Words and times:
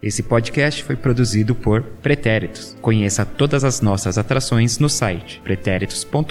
Esse 0.00 0.22
podcast 0.22 0.84
foi 0.84 0.94
produzido 0.94 1.56
por 1.56 1.82
Pretéritos. 1.82 2.76
Conheça 2.80 3.26
todas 3.26 3.64
as 3.64 3.80
nossas 3.80 4.16
atrações 4.16 4.78
no 4.78 4.88
site 4.88 5.40
pretéritos.com.br. 5.42 6.30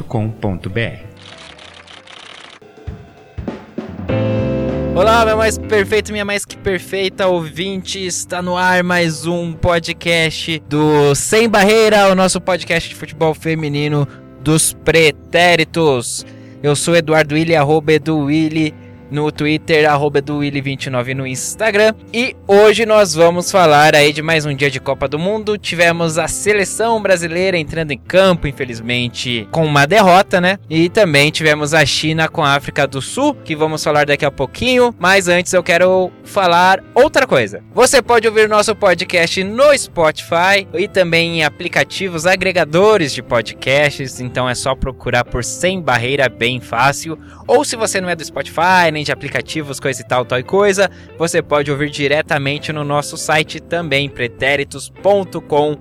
Olá, 4.95 5.25
meu 5.25 5.35
mais 5.35 5.57
perfeito, 5.57 6.13
minha 6.13 6.23
mais 6.23 6.45
que 6.45 6.55
perfeita 6.55 7.27
ouvinte. 7.27 7.99
Está 7.99 8.41
no 8.41 8.55
ar 8.55 8.85
mais 8.85 9.25
um 9.25 9.51
podcast 9.51 10.63
do 10.69 11.13
Sem 11.13 11.49
Barreira, 11.49 12.09
o 12.09 12.15
nosso 12.15 12.39
podcast 12.39 12.87
de 12.87 12.95
futebol 12.95 13.33
feminino 13.33 14.07
dos 14.39 14.71
Pretéritos. 14.71 16.25
Eu 16.63 16.73
sou 16.73 16.95
Eduardo 16.95 17.35
Willi, 17.35 17.53
arroba 17.53 17.91
Edu 17.91 18.17
Willi 18.17 18.73
no 19.09 19.31
Twitter, 19.31 19.89
arroba 19.89 20.21
do 20.21 20.39
Willy29 20.39 21.13
no 21.13 21.27
Instagram. 21.27 21.93
E 22.13 22.35
hoje 22.47 22.85
nós 22.85 23.13
vamos 23.13 23.51
falar 23.51 23.95
aí 23.95 24.11
de 24.11 24.21
mais 24.21 24.45
um 24.45 24.55
dia 24.55 24.69
de 24.69 24.79
Copa 24.79 25.07
do 25.07 25.17
Mundo. 25.17 25.57
Tivemos 25.57 26.17
a 26.17 26.27
seleção 26.27 27.01
brasileira 27.01 27.57
entrando 27.57 27.91
em 27.91 27.97
campo, 27.97 28.47
infelizmente, 28.47 29.47
com 29.51 29.65
uma 29.65 29.85
derrota, 29.85 30.41
né? 30.41 30.57
E 30.69 30.89
também 30.89 31.31
tivemos 31.31 31.73
a 31.73 31.85
China 31.85 32.27
com 32.27 32.43
a 32.43 32.55
África 32.55 32.87
do 32.87 33.01
Sul, 33.01 33.33
que 33.33 33.55
vamos 33.55 33.83
falar 33.83 34.05
daqui 34.05 34.25
a 34.25 34.31
pouquinho. 34.31 34.93
Mas 34.99 35.27
antes 35.27 35.53
eu 35.53 35.63
quero 35.63 36.11
falar 36.23 36.83
outra 36.93 37.25
coisa. 37.25 37.61
Você 37.73 38.01
pode 38.01 38.27
ouvir 38.27 38.49
nosso 38.49 38.75
podcast 38.75 39.43
no 39.43 39.77
Spotify 39.77 40.67
e 40.73 40.87
também 40.87 41.39
em 41.39 41.43
aplicativos 41.43 42.25
agregadores 42.25 43.13
de 43.13 43.21
podcasts. 43.21 44.19
Então 44.19 44.49
é 44.49 44.55
só 44.55 44.75
procurar 44.75 45.23
por 45.23 45.43
Sem 45.43 45.81
Barreira 45.81 46.29
bem 46.29 46.59
fácil. 46.59 47.17
Ou 47.47 47.63
se 47.63 47.75
você 47.75 48.01
não 48.01 48.09
é 48.09 48.15
do 48.15 48.25
Spotify, 48.25 48.91
de 49.03 49.11
aplicativos, 49.11 49.79
coisa 49.79 50.01
e 50.01 50.07
tal, 50.07 50.25
tal 50.25 50.39
e 50.39 50.43
coisa, 50.43 50.89
você 51.17 51.41
pode 51.41 51.71
ouvir 51.71 51.89
diretamente 51.89 52.71
no 52.71 52.83
nosso 52.83 53.17
site 53.17 53.59
também, 53.59 54.09
pretéritos.com.br. 54.09 55.77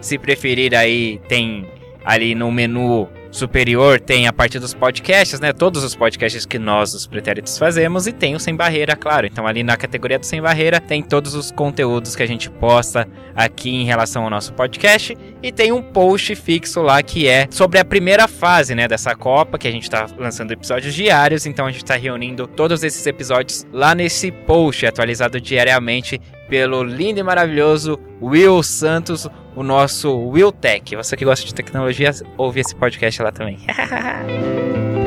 Se 0.00 0.18
preferir 0.18 0.74
aí, 0.74 1.20
tem 1.28 1.66
ali 2.04 2.34
no 2.34 2.50
menu 2.50 3.08
superior 3.32 3.98
tem 3.98 4.28
a 4.28 4.32
parte 4.32 4.58
dos 4.58 4.74
podcasts, 4.74 5.40
né? 5.40 5.52
Todos 5.52 5.82
os 5.82 5.96
podcasts 5.96 6.46
que 6.46 6.58
nós, 6.58 6.94
os 6.94 7.06
pretéritos, 7.06 7.58
fazemos 7.58 8.06
e 8.06 8.12
tem 8.12 8.36
o 8.36 8.38
Sem 8.38 8.54
Barreira, 8.54 8.94
claro. 8.94 9.26
Então 9.26 9.46
ali 9.46 9.64
na 9.64 9.76
categoria 9.76 10.18
do 10.18 10.26
Sem 10.26 10.40
Barreira 10.40 10.78
tem 10.78 11.02
todos 11.02 11.34
os 11.34 11.50
conteúdos 11.50 12.14
que 12.14 12.22
a 12.22 12.26
gente 12.26 12.50
posta 12.50 13.08
aqui 13.34 13.70
em 13.70 13.84
relação 13.84 14.22
ao 14.22 14.30
nosso 14.30 14.52
podcast 14.52 15.16
e 15.42 15.50
tem 15.50 15.72
um 15.72 15.82
post 15.82 16.36
fixo 16.36 16.82
lá 16.82 17.02
que 17.02 17.26
é 17.26 17.48
sobre 17.50 17.78
a 17.78 17.84
primeira 17.84 18.28
fase, 18.28 18.74
né, 18.74 18.86
dessa 18.86 19.14
Copa, 19.14 19.58
que 19.58 19.66
a 19.66 19.72
gente 19.72 19.88
tá 19.90 20.06
lançando 20.18 20.52
episódios 20.52 20.94
diários, 20.94 21.46
então 21.46 21.66
a 21.66 21.72
gente 21.72 21.84
tá 21.84 21.96
reunindo 21.96 22.46
todos 22.46 22.84
esses 22.84 23.04
episódios 23.06 23.66
lá 23.72 23.94
nesse 23.94 24.30
post 24.30 24.86
atualizado 24.86 25.40
diariamente 25.40 26.20
pelo 26.48 26.82
lindo 26.82 27.18
e 27.18 27.22
maravilhoso 27.22 27.98
Will 28.20 28.62
Santos, 28.62 29.26
o 29.54 29.62
nosso 29.62 30.14
Will 30.28 30.52
Tech. 30.52 30.94
Você 30.96 31.16
que 31.16 31.24
gosta 31.24 31.44
de 31.46 31.54
tecnologia, 31.54 32.10
ouve 32.36 32.60
esse 32.60 32.74
podcast 32.74 33.22
lá 33.22 33.32
também. 33.32 33.58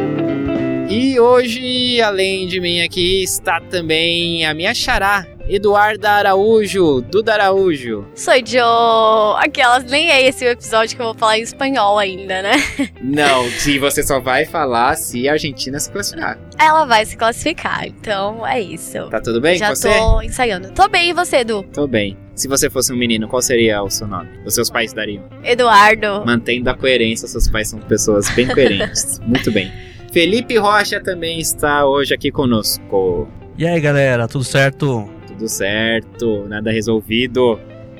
e 0.96 1.20
hoje, 1.20 2.02
além 2.02 2.48
de 2.48 2.60
mim 2.62 2.82
aqui, 2.82 3.24
está 3.24 3.60
também 3.60 4.46
a 4.46 4.54
minha 4.54 4.74
xará, 4.74 5.28
Eduarda 5.48 6.10
Araújo, 6.10 7.02
Duda 7.02 7.34
Araújo. 7.34 8.08
Sou 8.16 8.34
Joe. 8.44 9.44
Aquelas, 9.44 9.84
nem 9.84 10.10
é 10.10 10.26
esse 10.26 10.44
o 10.46 10.50
episódio 10.50 10.96
que 10.96 11.02
eu 11.02 11.08
vou 11.08 11.14
falar 11.14 11.38
em 11.38 11.42
espanhol 11.42 12.00
ainda, 12.00 12.42
né? 12.42 12.54
Não, 13.02 13.44
se 13.60 13.78
você 13.78 14.02
só 14.02 14.20
vai 14.20 14.46
falar 14.46 14.96
se 14.96 15.28
a 15.30 15.34
Argentina 15.34 15.80
se 15.80 15.92
classificar. 15.92 16.40
Ela 16.58 16.86
vai 16.86 17.06
se 17.06 17.16
classificar, 17.16 17.86
então 17.86 18.46
é 18.48 18.60
isso. 18.60 19.08
Tá 19.10 19.20
tudo 19.20 19.40
bem 19.40 19.58
Já 19.58 19.70
com 19.70 19.76
você? 19.76 19.90
tô 20.00 20.22
ensaiando. 20.22 20.72
Tô 20.72 20.88
bem, 20.88 21.10
e 21.10 21.14
você, 21.14 21.38
Edu? 21.38 21.64
Tô 21.73 21.86
bem. 21.86 22.18
Se 22.34 22.48
você 22.48 22.70
fosse 22.70 22.92
um 22.92 22.98
menino, 22.98 23.28
qual 23.28 23.42
seria 23.42 23.84
o 23.84 23.90
seu 23.90 24.08
nome? 24.08 24.30
Os 24.46 24.56
seus 24.56 24.70
pais 24.70 24.94
dariam? 24.94 25.23
Eduardo. 25.44 26.23
Mantendo 26.26 26.70
a 26.70 26.73
coerência, 26.76 27.28
seus 27.28 27.48
pais 27.48 27.70
são 27.70 27.80
pessoas 27.80 28.30
bem 28.32 28.48
coerentes. 28.48 29.20
Muito 29.26 29.52
bem. 29.52 29.72
Felipe 30.15 30.55
Rocha 30.58 31.02
também 31.03 31.42
está 31.42 31.86
hoje 31.86 32.14
aqui 32.14 32.31
conosco. 32.31 33.27
E 33.58 33.67
aí, 33.67 33.81
galera, 33.81 34.30
tudo 34.30 34.45
certo? 34.45 35.09
Tudo 35.27 35.49
certo, 35.49 36.48
nada 36.48 36.71
resolvido. 36.71 37.59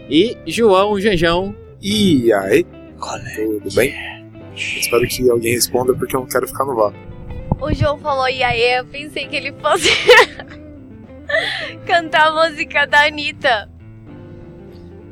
E 0.10 0.38
João 0.48 0.98
Janjão. 0.98 1.54
E 1.82 2.32
aí? 2.32 2.66
Tudo 3.36 3.76
bem? 3.76 3.94
Espero 4.56 5.06
que 5.06 5.30
alguém 5.30 5.56
responda 5.56 5.94
porque 5.94 6.16
eu 6.16 6.22
não 6.22 6.28
quero 6.28 6.48
ficar 6.48 6.64
no 6.64 6.78
vácuo. 6.78 6.98
O 7.60 7.74
João 7.74 7.98
falou 7.98 8.30
e 8.30 8.42
aí, 8.42 8.78
eu 8.78 8.86
pensei 8.86 9.28
que 9.28 9.36
ele 9.36 9.54
fosse 9.62 9.90
cantar 11.86 12.28
a 12.28 12.48
música 12.48 12.88
da 12.88 13.08
Anitta. 13.08 13.70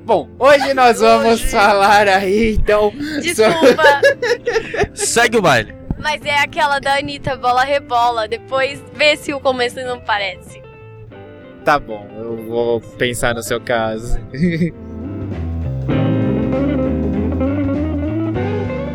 Bom, 0.05 0.29
hoje 0.39 0.73
nós 0.73 1.01
vamos 1.01 1.41
falar 1.51 2.07
aí, 2.07 2.53
então. 2.53 2.93
Desculpa, 3.21 4.01
Segue 4.93 5.37
o 5.37 5.41
baile. 5.41 5.82
Mas 6.03 6.23
é 6.25 6.37
aquela 6.37 6.79
da 6.79 6.97
Anitta, 6.97 7.37
bola 7.37 7.63
rebola. 7.63 8.27
Depois 8.27 8.83
vê 8.93 9.15
se 9.15 9.33
o 9.33 9.39
começo 9.39 9.77
não 9.77 10.01
parece. 10.01 10.61
Tá 11.63 11.79
bom, 11.79 12.05
eu 12.17 12.45
vou 12.45 12.81
pensar 12.81 13.33
no 13.33 13.41
seu 13.41 13.61
caso. 13.61 14.19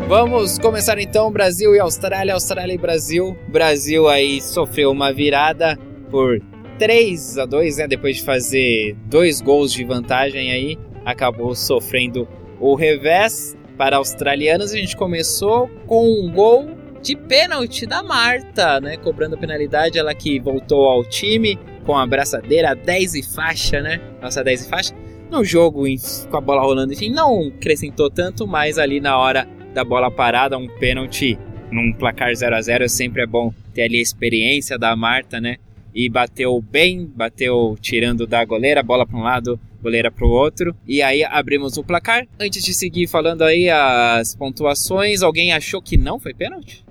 Vamos 0.07 0.57
começar 0.57 0.99
então 0.99 1.31
Brasil 1.31 1.75
e 1.75 1.79
Austrália, 1.79 2.35
Austrália 2.35 2.73
e 2.73 2.77
Brasil. 2.77 3.35
Brasil 3.47 4.07
aí 4.07 4.41
sofreu 4.41 4.91
uma 4.91 5.11
virada 5.11 5.77
por 6.09 6.39
3 6.77 7.39
a 7.39 7.45
2, 7.45 7.77
né? 7.77 7.87
Depois 7.87 8.17
de 8.17 8.23
fazer 8.23 8.95
dois 9.05 9.41
gols 9.41 9.71
de 9.73 9.83
vantagem 9.83 10.51
aí, 10.51 10.77
acabou 11.05 11.53
sofrendo 11.55 12.27
o 12.59 12.75
revés 12.75 13.55
para 13.77 13.97
australianos. 13.97 14.73
A 14.73 14.77
gente 14.77 14.97
começou 14.97 15.69
com 15.85 16.07
um 16.07 16.31
gol 16.31 16.78
de 17.01 17.15
pênalti 17.15 17.85
da 17.85 18.03
Marta, 18.03 18.79
né? 18.79 18.97
Cobrando 18.97 19.35
a 19.35 19.37
penalidade, 19.37 19.97
ela 19.97 20.13
que 20.13 20.39
voltou 20.39 20.87
ao 20.87 21.03
time 21.03 21.57
com 21.85 21.97
a 21.97 22.05
braçadeira 22.05 22.75
10 22.75 23.15
e 23.15 23.23
faixa, 23.23 23.81
né? 23.81 23.99
Nossa 24.21 24.43
10 24.43 24.65
e 24.65 24.69
faixa. 24.69 24.93
No 25.31 25.43
jogo, 25.43 25.83
com 26.29 26.37
a 26.37 26.41
bola 26.41 26.61
rolando, 26.61 26.93
enfim, 26.93 27.11
não 27.11 27.47
acrescentou 27.55 28.09
tanto, 28.09 28.47
mas 28.47 28.77
ali 28.77 28.99
na 28.99 29.17
hora 29.17 29.47
da 29.73 29.83
bola 29.83 30.09
parada, 30.09 30.57
um 30.57 30.67
pênalti 30.67 31.37
num 31.71 31.93
placar 31.93 32.33
0 32.35 32.55
a 32.55 32.61
0 32.61 32.89
sempre 32.89 33.21
é 33.21 33.27
bom 33.27 33.53
ter 33.73 33.83
ali 33.83 33.97
a 33.97 34.01
experiência 34.01 34.77
da 34.77 34.95
Marta, 34.95 35.39
né? 35.39 35.57
E 35.93 36.09
bateu 36.09 36.59
bem, 36.61 37.05
bateu 37.05 37.77
tirando 37.79 38.25
da 38.25 38.43
goleira, 38.43 38.81
bola 38.81 39.05
para 39.05 39.17
um 39.17 39.23
lado, 39.23 39.59
goleira 39.81 40.11
para 40.11 40.25
o 40.25 40.29
outro. 40.29 40.75
E 40.87 41.01
aí 41.01 41.23
abrimos 41.23 41.77
o 41.77 41.83
placar. 41.83 42.27
Antes 42.39 42.63
de 42.63 42.73
seguir 42.73 43.07
falando 43.07 43.43
aí 43.43 43.69
as 43.69 44.35
pontuações, 44.35 45.21
alguém 45.21 45.51
achou 45.51 45.81
que 45.81 45.97
não 45.97 46.19
foi 46.19 46.33
pênalti? 46.33 46.83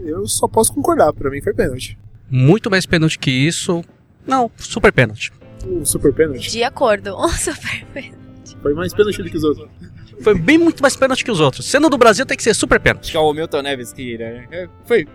Eu 0.00 0.26
só 0.26 0.46
posso 0.46 0.72
concordar, 0.72 1.12
pra 1.12 1.30
mim 1.30 1.40
foi 1.40 1.54
pênalti. 1.54 1.98
Muito 2.30 2.70
mais 2.70 2.86
pênalti 2.86 3.18
que 3.18 3.30
isso. 3.30 3.84
Não, 4.26 4.50
super 4.56 4.92
pênalti. 4.92 5.32
O 5.64 5.84
super 5.84 6.12
pênalti 6.12 6.50
De 6.50 6.62
acordo. 6.62 7.16
Um 7.16 7.28
super 7.30 7.84
foi 8.62 8.74
mais 8.74 8.92
pênalti 8.92 9.22
do 9.22 9.30
que 9.30 9.36
os 9.36 9.44
outros. 9.44 9.68
Foi 10.22 10.34
bem 10.38 10.58
muito 10.58 10.80
mais 10.80 10.96
pênalti 10.96 11.24
que 11.24 11.30
os 11.30 11.40
outros. 11.40 11.66
Sendo 11.66 11.88
do 11.90 11.98
Brasil, 11.98 12.24
tem 12.24 12.36
que 12.36 12.42
ser 12.42 12.54
super 12.54 12.80
pênalti. 12.80 13.04
Acho 13.04 13.10
que 13.12 13.16
é 13.16 13.20
o 13.20 13.32
Milton 13.32 13.62
Neves 13.62 13.92
que 13.92 14.02
tira, 14.02 14.32
né? 14.32 14.48
É, 14.50 14.68
Foi 14.84 15.06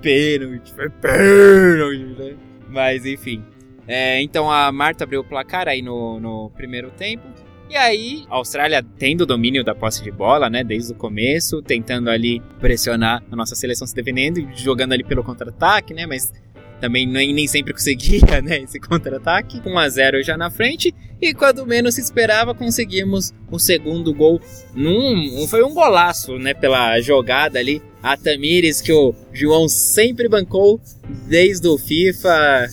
pênalti, 0.00 0.72
foi 0.72 0.88
pênalti, 0.90 2.16
né? 2.18 2.36
Mas 2.68 3.04
enfim. 3.04 3.42
É, 3.88 4.20
então 4.22 4.50
a 4.50 4.70
Marta 4.70 5.04
abriu 5.04 5.20
o 5.20 5.24
placar 5.24 5.66
aí 5.66 5.82
no, 5.82 6.20
no 6.20 6.50
primeiro 6.50 6.90
tempo. 6.90 7.24
E 7.70 7.76
aí, 7.76 8.24
a 8.28 8.34
Austrália 8.34 8.84
tendo 8.98 9.20
o 9.20 9.26
domínio 9.26 9.62
da 9.62 9.76
posse 9.76 10.02
de 10.02 10.10
bola, 10.10 10.50
né, 10.50 10.64
desde 10.64 10.90
o 10.90 10.94
começo, 10.96 11.62
tentando 11.62 12.10
ali 12.10 12.42
pressionar 12.58 13.22
a 13.30 13.36
nossa 13.36 13.54
seleção 13.54 13.86
se 13.86 13.94
defendendo 13.94 14.38
e 14.38 14.48
jogando 14.56 14.92
ali 14.92 15.04
pelo 15.04 15.22
contra-ataque, 15.22 15.94
né, 15.94 16.04
mas 16.04 16.32
também 16.80 17.06
nem, 17.06 17.32
nem 17.32 17.46
sempre 17.46 17.72
conseguia, 17.72 18.40
né, 18.42 18.58
esse 18.62 18.80
contra-ataque. 18.80 19.62
1 19.64 19.78
a 19.78 19.88
0 19.88 20.22
já 20.24 20.36
na 20.36 20.50
frente 20.50 20.92
e 21.22 21.32
quando 21.32 21.64
menos 21.64 21.94
se 21.94 22.00
esperava, 22.00 22.56
conseguimos 22.56 23.32
o 23.48 23.58
segundo 23.60 24.12
gol 24.12 24.40
num, 24.74 25.46
foi 25.46 25.62
um 25.62 25.72
golaço, 25.72 26.38
né, 26.38 26.54
pela 26.54 27.00
jogada 27.00 27.60
ali. 27.60 27.80
A 28.02 28.16
Tamires 28.16 28.80
que 28.80 28.92
o 28.92 29.14
João 29.32 29.68
sempre 29.68 30.28
bancou 30.28 30.80
desde 31.28 31.68
o 31.68 31.78
FIFA 31.78 32.66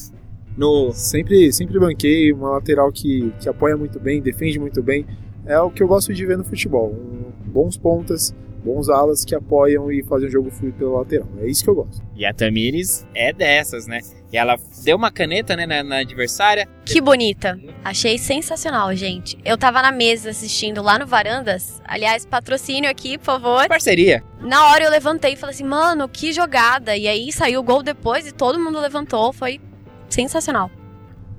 no 0.57 0.92
Sempre, 0.92 1.54
sempre 1.54 1.80
banquei 1.80 2.33
uma 2.33 2.51
lateral 2.51 2.92
que, 2.92 3.31
que 3.39 3.48
apoia 3.48 3.77
muito 3.77 4.00
bem, 4.00 4.21
defende 4.21 4.59
muito 4.59 4.81
bem. 4.81 5.06
É 5.45 5.59
o 5.59 5.69
que 5.69 5.81
eu 5.81 5.88
gosto 5.88 6.13
de 6.13 6.25
ver 6.25 6.38
no 6.38 6.44
futebol. 6.44 6.89
Um- 6.92 7.27
bons 7.50 7.77
pontas, 7.77 8.36
bons 8.63 8.89
alas 8.89 9.24
que 9.24 9.33
apoiam 9.33 9.89
e 9.92 10.04
fazem 10.04 10.27
o 10.27 10.31
jogo 10.31 10.51
fluir 10.51 10.74
pela 10.74 11.00
lateral. 11.00 11.27
É 11.39 11.48
isso 11.48 11.63
que 11.63 11.69
eu 11.69 11.75
gosto. 11.75 12.04
E 12.15 12.25
a 12.25 12.33
Tamires 12.33 13.07
é 13.15 13.31
dessas, 13.31 13.88
né? 13.88 14.01
E 14.31 14.38
ela 14.38 14.57
deu 14.83 14.98
uma 14.98 15.09
caneta, 15.09 15.56
né, 15.56 15.65
na, 15.65 15.81
na 15.83 16.00
adversária. 16.00 16.68
Que 16.86 17.00
bonita. 17.00 17.57
Achei 17.83 18.18
sensacional, 18.18 18.94
gente. 18.94 19.38
Eu 19.45 19.57
tava 19.57 19.81
na 19.81 19.92
mesa 19.92 20.31
assistindo 20.31 20.83
lá 20.83 21.00
no 21.00 21.07
Varandas. 21.07 21.81
Aliás, 21.86 22.25
patrocínio 22.25 22.89
aqui, 22.92 23.18
por 23.18 23.24
favor. 23.25 23.68
Parceria. 23.69 24.21
Na 24.42 24.68
hora 24.68 24.83
eu 24.83 24.92
levantei 24.92 25.33
e 25.33 25.36
falei 25.38 25.56
assim, 25.56 25.63
mano, 25.63 26.10
que 26.10 26.33
jogada. 26.33 26.98
E 26.98 27.07
aí 27.07 27.31
saiu 27.31 27.62
o 27.62 27.63
gol 27.63 27.81
depois 27.81 28.27
e 28.27 28.33
todo 28.33 28.60
mundo 28.60 28.81
levantou. 28.81 29.31
Foi 29.31 29.62
sensacional. 30.09 30.69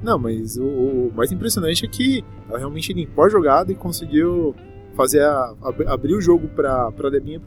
Não, 0.02 0.18
mas 0.18 0.56
o, 0.56 0.64
o 0.64 1.12
mais 1.14 1.32
impressionante 1.32 1.84
é 1.84 1.88
que 1.88 2.24
ela 2.48 2.58
realmente 2.58 2.92
limpou 2.92 3.24
a 3.24 3.28
jogada 3.28 3.72
e 3.72 3.74
conseguiu 3.74 4.54
fazer 4.94 5.22
a, 5.22 5.54
ab- 5.62 5.86
abrir 5.86 6.14
o 6.14 6.20
jogo 6.20 6.48
pra, 6.48 6.90
pra 6.92 7.10
Debinha 7.10 7.40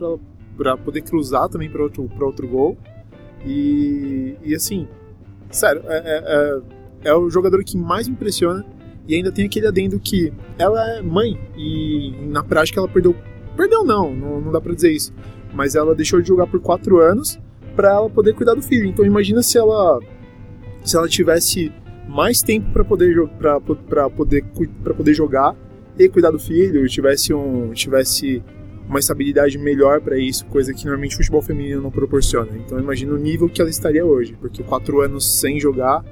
pra 0.57 0.77
poder 0.77 1.01
cruzar 1.01 1.47
também 1.49 1.69
pra 1.69 1.81
outro, 1.83 2.03
pra 2.09 2.25
outro 2.25 2.47
gol. 2.47 2.77
E, 3.45 4.35
e 4.43 4.53
assim, 4.53 4.87
sério, 5.49 5.81
é, 5.85 5.97
é, 5.97 6.23
é, 7.05 7.09
é 7.09 7.13
o 7.15 7.29
jogador 7.29 7.63
que 7.63 7.77
mais 7.77 8.07
me 8.07 8.13
impressiona. 8.13 8.65
E 9.07 9.15
ainda 9.15 9.31
tem 9.31 9.45
aquele 9.45 9.67
adendo 9.67 9.99
que 9.99 10.31
ela 10.59 10.79
é 10.97 11.01
mãe 11.01 11.37
e 11.57 12.13
na 12.27 12.43
prática 12.43 12.79
ela 12.79 12.87
perdeu. 12.87 13.15
Perdeu 13.57 13.83
não, 13.83 14.13
não, 14.13 14.39
não 14.41 14.51
dá 14.51 14.61
pra 14.61 14.73
dizer 14.73 14.91
isso. 14.91 15.11
Mas 15.53 15.75
ela 15.75 15.95
deixou 15.95 16.21
de 16.21 16.27
jogar 16.27 16.47
por 16.47 16.59
quatro 16.61 16.99
anos 17.01 17.39
pra 17.75 17.89
ela 17.93 18.09
poder 18.09 18.33
cuidar 18.35 18.53
do 18.53 18.61
filho. 18.61 18.85
Então 18.87 19.03
imagina 19.03 19.41
se 19.41 19.57
ela 19.57 19.99
se 20.83 20.97
ela 20.97 21.07
tivesse 21.07 21.71
mais 22.07 22.41
tempo 22.41 22.71
pra 22.71 22.83
poder 22.83 23.27
pra 23.37 24.09
poder 24.09 24.43
para 24.83 24.93
poder 24.93 25.13
jogar 25.13 25.55
e 25.97 26.09
cuidar 26.09 26.31
do 26.31 26.39
filho, 26.39 26.87
tivesse 26.87 27.33
um 27.33 27.71
tivesse 27.73 28.43
uma 28.87 28.99
estabilidade 28.99 29.57
melhor 29.57 30.01
pra 30.01 30.17
isso, 30.17 30.45
coisa 30.47 30.73
que 30.73 30.83
normalmente 30.83 31.13
o 31.13 31.17
futebol 31.17 31.41
feminino 31.41 31.81
não 31.81 31.91
proporciona. 31.91 32.51
Então 32.57 32.77
imagina 32.77 33.13
o 33.13 33.17
nível 33.17 33.47
que 33.47 33.61
ela 33.61 33.69
estaria 33.69 34.05
hoje, 34.05 34.35
porque 34.39 34.61
quatro 34.63 34.99
anos 34.99 35.39
sem 35.39 35.59
jogar 35.59 36.03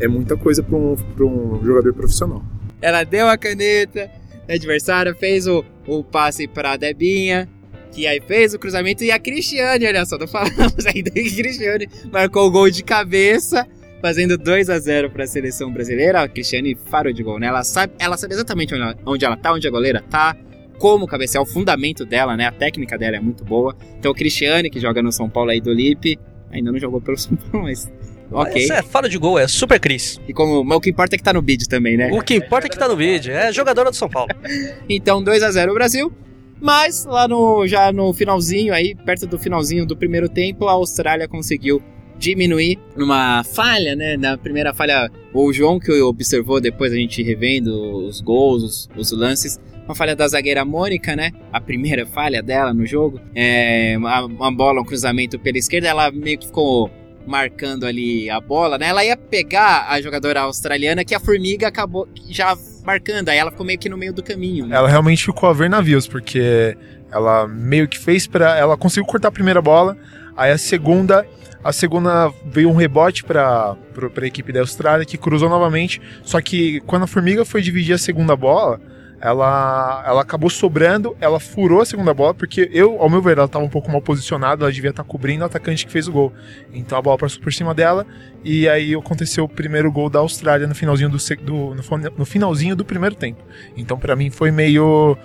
é 0.00 0.08
muita 0.08 0.36
coisa 0.36 0.62
pra 0.62 0.76
um, 0.76 0.96
um 1.20 1.64
jogador 1.64 1.94
profissional. 1.94 2.42
Ela 2.82 3.04
deu 3.04 3.28
a 3.28 3.38
caneta 3.38 4.10
adversária, 4.48 5.14
fez 5.14 5.46
o, 5.46 5.64
o 5.86 6.02
passe 6.02 6.48
pra 6.48 6.76
Debinha, 6.76 7.48
que 7.92 8.06
aí 8.06 8.20
fez 8.20 8.52
o 8.52 8.58
cruzamento, 8.58 9.04
e 9.04 9.12
a 9.12 9.18
Cristiane, 9.18 9.86
olha 9.86 10.04
só, 10.04 10.18
não 10.18 10.26
falamos 10.26 10.84
ainda 10.86 11.10
que 11.12 11.36
Cristiane 11.36 11.88
marcou 12.12 12.48
o 12.48 12.50
gol 12.50 12.68
de 12.68 12.82
cabeça, 12.82 13.66
fazendo 14.04 14.36
2 14.36 14.68
a 14.68 14.78
0 14.78 15.08
pra 15.08 15.26
seleção 15.26 15.72
brasileira. 15.72 16.20
A 16.20 16.28
Cristiane 16.28 16.76
farou 16.90 17.10
de 17.10 17.22
gol, 17.22 17.38
né? 17.38 17.46
Ela 17.46 17.64
sabe, 17.64 17.94
ela 17.98 18.18
sabe 18.18 18.34
exatamente 18.34 18.74
onde 18.74 18.82
ela, 18.82 18.96
onde 19.06 19.24
ela 19.24 19.34
tá, 19.34 19.50
onde 19.50 19.66
a 19.66 19.70
goleira 19.70 20.04
tá, 20.10 20.36
como 20.78 21.06
cabecear, 21.06 21.42
o 21.42 21.46
fundamento 21.46 22.04
dela, 22.04 22.36
né? 22.36 22.46
A 22.46 22.52
técnica 22.52 22.98
dela 22.98 23.16
é 23.16 23.20
muito 23.20 23.42
boa. 23.42 23.74
Então, 23.98 24.12
o 24.12 24.14
Cristiane, 24.14 24.68
que 24.68 24.78
joga 24.78 25.02
no 25.02 25.10
São 25.10 25.26
Paulo 25.26 25.48
aí 25.48 25.58
do 25.58 25.72
Lipe, 25.72 26.18
ainda 26.50 26.70
não 26.70 26.78
jogou 26.78 27.00
pelo 27.00 27.16
São 27.16 27.34
Paulo, 27.34 27.66
mas. 27.66 27.90
Ok. 28.30 28.64
Essa 28.64 28.74
é 28.74 28.82
fala 28.82 29.08
de 29.08 29.16
gol, 29.16 29.38
é 29.38 29.48
super 29.48 29.80
Cris. 29.80 30.20
E 30.28 30.34
como, 30.34 30.62
mas 30.62 30.76
o 30.76 30.80
que 30.82 30.90
importa 30.90 31.16
é 31.16 31.18
que 31.18 31.24
tá 31.24 31.32
no 31.32 31.40
vídeo 31.40 31.66
também, 31.66 31.96
né? 31.96 32.10
O 32.12 32.20
que 32.20 32.34
importa 32.34 32.66
é 32.66 32.70
que 32.70 32.78
tá 32.78 32.86
no 32.86 32.96
vídeo, 32.96 33.32
é 33.32 33.50
jogadora 33.54 33.90
do 33.90 33.96
São 33.96 34.10
Paulo. 34.10 34.28
Então 34.86 35.24
2 35.24 35.42
a 35.42 35.50
0 35.50 35.70
o 35.70 35.74
Brasil. 35.74 36.12
Mas 36.60 37.06
lá 37.06 37.26
no 37.26 37.66
já 37.66 37.90
no 37.90 38.12
finalzinho 38.12 38.74
aí, 38.74 38.94
perto 38.94 39.26
do 39.26 39.38
finalzinho 39.38 39.86
do 39.86 39.96
primeiro 39.96 40.28
tempo, 40.28 40.68
a 40.68 40.72
Austrália 40.72 41.26
conseguiu 41.26 41.82
diminuir 42.18 42.78
numa 42.96 43.42
falha, 43.44 43.94
né? 43.94 44.16
Na 44.16 44.36
primeira 44.36 44.72
falha, 44.72 45.10
o 45.32 45.52
João 45.52 45.78
que 45.78 45.92
observou 46.00 46.60
depois 46.60 46.92
a 46.92 46.96
gente 46.96 47.22
revendo 47.22 47.70
os 48.06 48.20
gols, 48.20 48.62
os, 48.62 48.88
os 48.96 49.12
lances, 49.12 49.60
uma 49.84 49.94
falha 49.94 50.16
da 50.16 50.26
zagueira 50.26 50.64
Mônica, 50.64 51.14
né? 51.14 51.32
A 51.52 51.60
primeira 51.60 52.06
falha 52.06 52.42
dela 52.42 52.72
no 52.72 52.86
jogo, 52.86 53.20
é 53.34 53.94
uma, 53.98 54.24
uma 54.24 54.52
bola, 54.52 54.80
um 54.80 54.84
cruzamento 54.84 55.38
pela 55.38 55.58
esquerda, 55.58 55.88
ela 55.88 56.10
meio 56.10 56.38
que 56.38 56.46
ficou 56.46 56.90
marcando 57.26 57.86
ali 57.86 58.28
a 58.28 58.40
bola, 58.40 58.78
né? 58.78 58.88
Ela 58.88 59.04
ia 59.04 59.16
pegar 59.16 59.86
a 59.88 60.00
jogadora 60.00 60.40
australiana 60.40 61.04
que 61.04 61.14
a 61.14 61.20
formiga 61.20 61.68
acabou 61.68 62.08
já 62.28 62.56
marcando, 62.84 63.30
aí 63.30 63.38
ela 63.38 63.50
ficou 63.50 63.64
meio 63.64 63.78
que 63.78 63.88
no 63.88 63.96
meio 63.96 64.12
do 64.12 64.22
caminho. 64.22 64.66
Né? 64.66 64.76
Ela 64.76 64.88
realmente 64.88 65.24
ficou 65.24 65.48
a 65.48 65.52
ver 65.52 65.70
navios, 65.70 66.06
porque 66.06 66.76
ela 67.10 67.48
meio 67.48 67.88
que 67.88 67.98
fez 67.98 68.26
para 68.26 68.56
ela 68.58 68.76
conseguiu 68.76 69.06
cortar 69.06 69.28
a 69.28 69.32
primeira 69.32 69.62
bola, 69.62 69.96
aí 70.36 70.50
a 70.50 70.58
segunda, 70.58 71.26
a 71.64 71.72
segunda 71.72 72.30
veio 72.44 72.68
um 72.70 72.76
rebote 72.76 73.24
para 73.24 73.74
a 73.74 74.26
equipe 74.26 74.52
da 74.52 74.60
Austrália 74.60 75.04
que 75.06 75.16
cruzou 75.18 75.48
novamente, 75.48 76.00
só 76.22 76.40
que 76.40 76.80
quando 76.82 77.04
a 77.04 77.06
Formiga 77.06 77.44
foi 77.44 77.62
dividir 77.62 77.94
a 77.94 77.98
segunda 77.98 78.36
bola, 78.36 78.78
ela, 79.20 80.04
ela 80.06 80.20
acabou 80.20 80.50
sobrando, 80.50 81.16
ela 81.18 81.40
furou 81.40 81.80
a 81.80 81.86
segunda 81.86 82.12
bola, 82.12 82.34
porque 82.34 82.68
eu, 82.74 83.00
ao 83.00 83.08
meu 83.08 83.22
ver, 83.22 83.38
ela 83.38 83.46
estava 83.46 83.64
um 83.64 83.70
pouco 83.70 83.90
mal 83.90 84.02
posicionada, 84.02 84.64
ela 84.64 84.72
devia 84.72 84.90
estar 84.90 85.02
cobrindo 85.04 85.42
o 85.42 85.46
atacante 85.46 85.86
que 85.86 85.90
fez 85.92 86.06
o 86.06 86.12
gol. 86.12 86.30
Então 86.74 86.98
a 86.98 87.00
bola 87.00 87.16
passou 87.16 87.40
por 87.40 87.50
cima 87.50 87.72
dela, 87.72 88.06
e 88.44 88.68
aí 88.68 88.94
aconteceu 88.94 89.44
o 89.44 89.48
primeiro 89.48 89.90
gol 89.90 90.10
da 90.10 90.18
Austrália 90.18 90.66
no 90.66 90.74
finalzinho 90.74 91.08
do, 91.08 91.16
do- 91.42 91.74
no, 91.74 92.10
no 92.18 92.24
finalzinho 92.26 92.76
do 92.76 92.84
primeiro 92.84 93.14
tempo. 93.14 93.42
Então 93.74 93.98
para 93.98 94.14
mim 94.14 94.28
foi 94.28 94.50
meio 94.50 95.16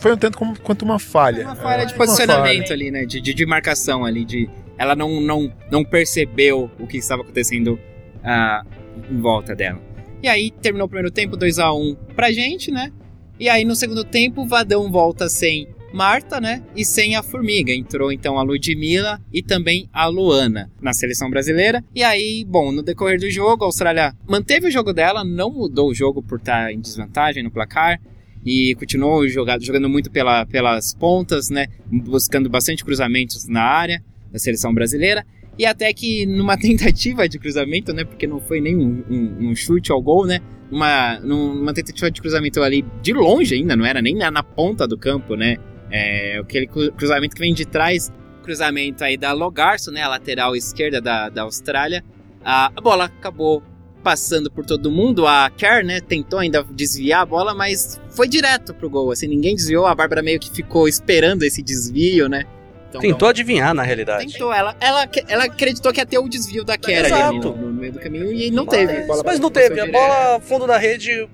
foi 0.00 0.12
um 0.14 0.16
tanto 0.16 0.36
como, 0.38 0.58
quanto 0.58 0.82
uma 0.82 0.98
falha. 0.98 1.44
Uma 1.44 1.54
falha 1.54 1.84
de 1.86 1.92
É, 1.92 1.96
posicionamento 1.96 2.62
falha. 2.68 2.72
ali, 2.74 2.90
né? 2.90 3.04
De, 3.04 3.20
de, 3.20 3.34
de 3.34 3.46
marcação 3.46 4.04
ali, 4.04 4.24
de 4.24 4.48
ela 4.80 4.96
não, 4.96 5.20
não, 5.20 5.52
não 5.70 5.84
percebeu 5.84 6.70
o 6.78 6.86
que 6.86 6.96
estava 6.96 7.20
acontecendo 7.20 7.78
ah, 8.24 8.64
em 9.10 9.20
volta 9.20 9.54
dela. 9.54 9.78
E 10.22 10.26
aí 10.26 10.50
terminou 10.50 10.86
o 10.86 10.88
primeiro 10.88 11.10
tempo 11.10 11.36
2 11.36 11.58
a 11.58 11.70
1 11.70 11.96
pra 12.16 12.32
gente, 12.32 12.70
né? 12.70 12.90
E 13.38 13.46
aí 13.46 13.62
no 13.62 13.76
segundo 13.76 14.02
tempo 14.02 14.46
Vadão 14.46 14.90
volta 14.90 15.28
sem 15.28 15.68
Marta, 15.92 16.40
né? 16.40 16.62
E 16.74 16.82
sem 16.82 17.14
a 17.14 17.22
Formiga. 17.22 17.74
Entrou 17.74 18.10
então 18.10 18.38
a 18.38 18.42
Ludmilla 18.42 19.20
e 19.30 19.42
também 19.42 19.86
a 19.92 20.06
Luana 20.06 20.70
na 20.80 20.94
seleção 20.94 21.28
brasileira. 21.28 21.84
E 21.94 22.02
aí, 22.02 22.42
bom, 22.48 22.72
no 22.72 22.82
decorrer 22.82 23.20
do 23.20 23.28
jogo, 23.28 23.64
a 23.64 23.66
Austrália 23.66 24.14
manteve 24.26 24.68
o 24.68 24.70
jogo 24.70 24.94
dela, 24.94 25.22
não 25.22 25.50
mudou 25.50 25.90
o 25.90 25.94
jogo 25.94 26.22
por 26.22 26.38
estar 26.38 26.72
em 26.72 26.80
desvantagem 26.80 27.42
no 27.42 27.50
placar. 27.50 28.00
E 28.46 28.74
continuou 28.76 29.28
jogado, 29.28 29.62
jogando 29.62 29.90
muito 29.90 30.10
pela, 30.10 30.46
pelas 30.46 30.94
pontas, 30.94 31.50
né? 31.50 31.66
Buscando 31.86 32.48
bastante 32.48 32.82
cruzamentos 32.82 33.46
na 33.46 33.62
área 33.62 34.02
da 34.32 34.38
seleção 34.38 34.72
brasileira. 34.72 35.24
E 35.58 35.66
até 35.66 35.92
que 35.92 36.24
numa 36.26 36.56
tentativa 36.58 37.28
de 37.28 37.38
cruzamento, 37.38 37.92
né? 37.92 38.04
Porque 38.04 38.26
não 38.26 38.40
foi 38.40 38.60
nem 38.60 38.76
um, 38.76 39.04
um- 39.10 39.48
um 39.50 39.54
chute 39.54 39.90
ao 39.92 40.00
gol, 40.00 40.26
né? 40.26 40.40
Uma, 40.70 41.18
numa 41.20 41.74
tentativa 41.74 42.10
de 42.10 42.20
cruzamento 42.20 42.62
ali 42.62 42.84
de 43.02 43.12
longe 43.12 43.54
ainda, 43.56 43.74
não 43.74 43.84
era 43.84 44.00
nem 44.00 44.14
na, 44.14 44.30
na 44.30 44.42
ponta 44.42 44.86
do 44.86 44.96
campo, 44.96 45.34
né? 45.34 45.56
É, 45.90 46.38
aquele 46.38 46.66
cru- 46.68 46.92
cruzamento 46.92 47.34
que 47.34 47.40
vem 47.40 47.52
de 47.52 47.66
trás, 47.66 48.10
cruzamento 48.44 49.02
aí 49.02 49.16
da 49.16 49.32
Logarço, 49.32 49.90
né? 49.90 50.02
A 50.02 50.08
lateral 50.08 50.54
esquerda 50.54 51.00
da, 51.00 51.28
da 51.28 51.42
Austrália. 51.42 52.04
A, 52.44 52.66
a 52.74 52.80
bola 52.80 53.06
acabou 53.06 53.62
passando 54.02 54.50
por 54.50 54.64
todo 54.64 54.90
mundo. 54.90 55.26
A 55.26 55.50
Kerr, 55.50 55.84
né, 55.84 56.00
tentou 56.00 56.38
ainda 56.38 56.62
desviar 56.62 57.22
a 57.22 57.26
bola, 57.26 57.54
mas 57.54 58.00
foi 58.10 58.28
direto 58.28 58.72
pro 58.72 58.88
gol. 58.88 59.10
Assim, 59.10 59.26
ninguém 59.26 59.54
desviou. 59.56 59.84
A 59.86 59.94
Bárbara 59.94 60.22
meio 60.22 60.38
que 60.40 60.50
ficou 60.50 60.88
esperando 60.88 61.42
esse 61.42 61.62
desvio, 61.62 62.28
né? 62.28 62.44
Então, 62.90 63.00
Tentou 63.00 63.28
adivinhar, 63.28 63.72
na 63.72 63.82
realidade. 63.84 64.32
Tentou, 64.32 64.52
ela, 64.52 64.74
ela, 64.80 65.08
ela 65.28 65.44
acreditou 65.44 65.92
que 65.92 66.00
ia 66.00 66.06
ter 66.06 66.18
o 66.18 66.28
desvio 66.28 66.64
da 66.64 66.76
Kerr 66.76 67.12
ali 67.12 67.38
no, 67.38 67.56
no 67.56 67.72
meio 67.72 67.92
do 67.92 68.00
caminho 68.00 68.32
e 68.32 68.50
não 68.50 68.66
teve. 68.66 69.04
A 69.04 69.06
bola 69.06 69.22
Mas 69.24 69.38
não 69.38 69.50
teve. 69.50 69.80
A 69.80 69.86
bola 69.86 70.40
fundo 70.40 70.66
da 70.66 70.76
rede, 70.76 71.28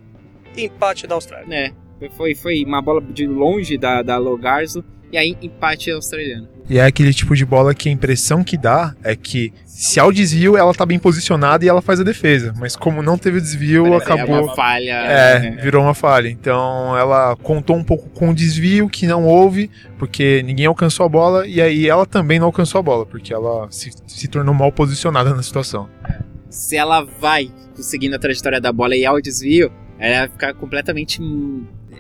empate 0.54 1.06
da 1.06 1.14
Austrália. 1.14 1.74
É, 2.00 2.10
foi, 2.10 2.34
foi 2.34 2.62
uma 2.62 2.82
bola 2.82 3.00
de 3.00 3.26
longe 3.26 3.78
da, 3.78 4.02
da 4.02 4.18
Logarzo 4.18 4.84
e 5.12 5.16
aí 5.16 5.36
empate 5.40 5.90
australiano. 5.90 6.48
E 6.68 6.78
é 6.78 6.84
aquele 6.84 7.14
tipo 7.14 7.36
de 7.36 7.44
bola 7.44 7.74
que 7.74 7.88
a 7.88 7.92
impressão 7.92 8.42
que 8.42 8.56
dá 8.56 8.94
é 9.04 9.14
que 9.14 9.52
se 9.64 10.00
há 10.00 10.06
o 10.06 10.12
desvio, 10.12 10.56
ela 10.56 10.74
tá 10.74 10.84
bem 10.84 10.98
posicionada 10.98 11.64
e 11.64 11.68
ela 11.68 11.80
faz 11.80 12.00
a 12.00 12.02
defesa. 12.02 12.52
Mas 12.58 12.74
como 12.74 13.02
não 13.02 13.16
teve 13.16 13.40
desvio, 13.40 13.84
Parece 13.84 14.12
acabou. 14.12 14.44
uma 14.44 14.54
falha. 14.56 14.92
É, 14.92 15.38
né? 15.38 15.50
virou 15.62 15.84
uma 15.84 15.94
falha. 15.94 16.28
Então 16.28 16.96
ela 16.96 17.36
contou 17.36 17.76
um 17.76 17.84
pouco 17.84 18.08
com 18.10 18.30
o 18.30 18.34
desvio 18.34 18.88
que 18.88 19.06
não 19.06 19.24
houve, 19.24 19.70
porque 19.98 20.42
ninguém 20.44 20.66
alcançou 20.66 21.06
a 21.06 21.08
bola, 21.08 21.46
e 21.46 21.60
aí 21.60 21.88
ela 21.88 22.04
também 22.04 22.38
não 22.38 22.46
alcançou 22.46 22.78
a 22.80 22.82
bola, 22.82 23.06
porque 23.06 23.32
ela 23.32 23.68
se, 23.70 23.92
se 24.06 24.26
tornou 24.26 24.54
mal 24.54 24.72
posicionada 24.72 25.32
na 25.34 25.42
situação. 25.42 25.88
Se 26.50 26.76
ela 26.76 27.04
vai 27.20 27.50
seguindo 27.74 28.14
a 28.14 28.18
trajetória 28.18 28.60
da 28.60 28.72
bola 28.72 28.96
e 28.96 29.06
há 29.06 29.12
o 29.12 29.20
desvio, 29.20 29.70
ela 29.98 30.20
vai 30.20 30.28
ficar 30.28 30.54
completamente 30.54 31.20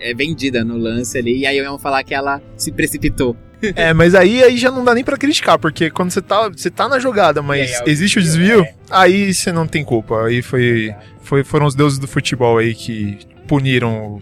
é, 0.00 0.14
vendida 0.14 0.64
no 0.64 0.76
lance 0.76 1.16
ali. 1.18 1.38
E 1.38 1.46
aí 1.46 1.60
vão 1.62 1.78
falar 1.78 2.02
que 2.04 2.14
ela 2.14 2.40
se 2.56 2.70
precipitou. 2.72 3.36
É, 3.74 3.92
mas 3.94 4.14
aí, 4.14 4.42
aí 4.42 4.56
já 4.58 4.70
não 4.70 4.84
dá 4.84 4.94
nem 4.94 5.02
pra 5.02 5.16
criticar, 5.16 5.58
porque 5.58 5.90
quando 5.90 6.10
você 6.10 6.20
tá, 6.20 6.48
você 6.48 6.70
tá 6.70 6.88
na 6.88 6.98
jogada, 6.98 7.40
mas 7.40 7.62
aí, 7.70 7.74
é 7.74 7.82
o 7.84 7.88
existe 7.88 8.18
o 8.18 8.22
desvio, 8.22 8.66
aí 8.90 9.32
você 9.32 9.50
não 9.50 9.66
tem 9.66 9.82
culpa. 9.82 10.26
Aí 10.26 10.42
foi, 10.42 10.94
foi, 11.22 11.42
foram 11.42 11.64
os 11.66 11.74
deuses 11.74 11.98
do 11.98 12.06
futebol 12.06 12.58
aí 12.58 12.74
que 12.74 13.18
puniram, 13.48 14.20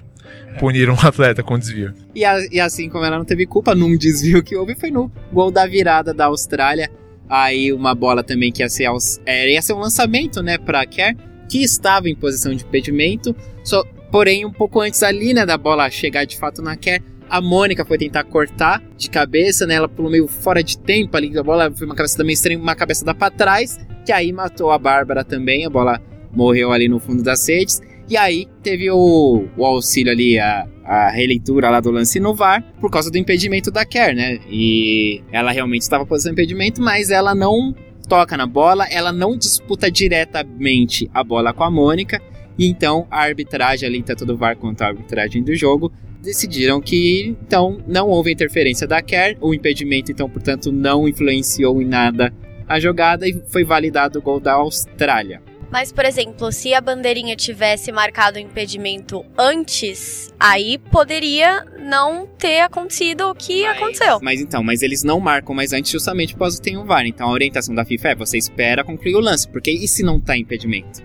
puniram 0.58 0.94
o 0.94 1.06
atleta 1.06 1.42
com 1.42 1.58
desvio. 1.58 1.92
E, 2.14 2.24
a- 2.24 2.46
e 2.50 2.60
assim 2.60 2.88
como 2.88 3.04
ela 3.04 3.18
não 3.18 3.24
teve 3.24 3.44
culpa 3.44 3.74
num 3.74 3.96
desvio 3.98 4.42
que 4.42 4.54
houve, 4.56 4.76
foi 4.76 4.90
no 4.90 5.10
gol 5.32 5.50
da 5.50 5.66
virada 5.66 6.14
da 6.14 6.26
Austrália. 6.26 6.88
Aí 7.28 7.72
uma 7.72 7.94
bola 7.94 8.22
também 8.22 8.52
que 8.52 8.62
ia 8.62 8.68
ser, 8.68 8.84
aos- 8.84 9.18
é, 9.26 9.50
ia 9.52 9.60
ser 9.62 9.72
um 9.72 9.78
lançamento, 9.80 10.42
né, 10.42 10.58
pra 10.58 10.86
Kerr, 10.86 11.16
que 11.48 11.62
estava 11.62 12.08
em 12.08 12.14
posição 12.14 12.54
de 12.54 12.62
impedimento. 12.64 13.34
Só, 13.64 13.82
porém, 14.14 14.46
um 14.46 14.52
pouco 14.52 14.80
antes 14.80 15.02
ali, 15.02 15.34
né, 15.34 15.44
da 15.44 15.58
bola 15.58 15.90
chegar 15.90 16.24
de 16.24 16.38
fato 16.38 16.62
na 16.62 16.76
Kerr, 16.76 17.02
a 17.28 17.40
Mônica 17.40 17.84
foi 17.84 17.98
tentar 17.98 18.22
cortar 18.22 18.80
de 18.96 19.10
cabeça, 19.10 19.66
né, 19.66 19.74
ela 19.74 19.88
pulou 19.88 20.08
meio 20.08 20.28
fora 20.28 20.62
de 20.62 20.78
tempo 20.78 21.16
ali, 21.16 21.36
a 21.36 21.42
bola 21.42 21.68
foi 21.74 21.84
uma 21.84 21.96
cabeça 21.96 22.16
também 22.16 22.32
estranha, 22.32 22.56
uma 22.56 22.76
cabeça 22.76 23.04
da 23.04 23.12
pra 23.12 23.28
trás, 23.28 23.76
que 24.06 24.12
aí 24.12 24.32
matou 24.32 24.70
a 24.70 24.78
Bárbara 24.78 25.24
também, 25.24 25.66
a 25.66 25.68
bola 25.68 26.00
morreu 26.32 26.70
ali 26.70 26.88
no 26.88 27.00
fundo 27.00 27.24
das 27.24 27.48
redes. 27.48 27.82
E 28.08 28.16
aí 28.16 28.46
teve 28.62 28.88
o, 28.88 29.48
o 29.56 29.66
auxílio 29.66 30.12
ali, 30.12 30.38
a, 30.38 30.64
a 30.84 31.10
releitura 31.10 31.68
lá 31.68 31.80
do 31.80 31.90
lance 31.90 32.20
no 32.20 32.36
VAR, 32.36 32.62
por 32.80 32.92
causa 32.92 33.10
do 33.10 33.18
impedimento 33.18 33.68
da 33.68 33.84
Kerr, 33.84 34.14
né? 34.14 34.38
E 34.48 35.24
ela 35.32 35.50
realmente 35.50 35.82
estava 35.82 36.06
posição 36.06 36.30
impedimento, 36.30 36.80
mas 36.80 37.10
ela 37.10 37.34
não 37.34 37.74
toca 38.08 38.36
na 38.36 38.46
bola, 38.46 38.86
ela 38.92 39.10
não 39.10 39.36
disputa 39.36 39.90
diretamente 39.90 41.10
a 41.12 41.24
bola 41.24 41.52
com 41.52 41.64
a 41.64 41.70
Mônica. 41.70 42.22
E 42.58 42.66
então 42.66 43.06
a 43.10 43.20
arbitragem 43.22 43.88
ali, 43.88 44.02
tanto 44.02 44.24
do 44.24 44.36
VAR 44.36 44.56
quanto 44.56 44.82
a 44.82 44.86
arbitragem 44.86 45.42
do 45.42 45.54
jogo, 45.54 45.92
decidiram 46.22 46.80
que 46.80 47.36
então 47.42 47.78
não 47.86 48.08
houve 48.08 48.32
interferência 48.32 48.86
da 48.86 49.02
Kerr, 49.02 49.36
o 49.40 49.52
impedimento 49.52 50.10
então, 50.10 50.28
portanto, 50.28 50.72
não 50.72 51.06
influenciou 51.06 51.80
em 51.82 51.86
nada 51.86 52.32
a 52.66 52.80
jogada 52.80 53.28
e 53.28 53.42
foi 53.48 53.64
validado 53.64 54.18
o 54.18 54.22
gol 54.22 54.40
da 54.40 54.54
Austrália. 54.54 55.42
Mas, 55.70 55.90
por 55.90 56.04
exemplo, 56.04 56.52
se 56.52 56.72
a 56.72 56.80
bandeirinha 56.80 57.34
tivesse 57.34 57.90
marcado 57.90 58.36
o 58.36 58.40
impedimento 58.40 59.24
antes, 59.36 60.32
aí 60.38 60.78
poderia 60.78 61.64
não 61.80 62.28
ter 62.38 62.60
acontecido 62.60 63.28
o 63.28 63.34
que 63.34 63.64
Mas- 63.64 63.76
aconteceu. 63.76 64.18
Mas 64.22 64.40
então, 64.40 64.62
mas 64.62 64.82
eles 64.82 65.02
não 65.02 65.18
marcam 65.18 65.52
mais 65.52 65.72
antes 65.72 65.90
justamente 65.90 66.32
por 66.32 66.40
causa 66.40 66.58
que 66.58 66.62
tem 66.62 66.76
o 66.76 66.84
VAR. 66.84 67.04
Então 67.06 67.28
a 67.28 67.32
orientação 67.32 67.74
da 67.74 67.84
FIFA 67.84 68.10
é 68.10 68.14
você 68.14 68.38
espera 68.38 68.84
concluir 68.84 69.16
o 69.16 69.20
lance, 69.20 69.48
porque 69.48 69.72
e 69.72 69.88
se 69.88 70.04
não 70.04 70.20
tá 70.20 70.36
impedimento? 70.36 71.02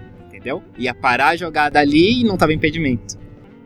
Entendeu? 0.58 0.64
Ia 0.78 0.94
parar 0.94 1.30
a 1.30 1.36
jogada 1.36 1.80
ali 1.80 2.22
e 2.22 2.24
não 2.24 2.38
tava 2.38 2.54
impedimento. 2.54 3.18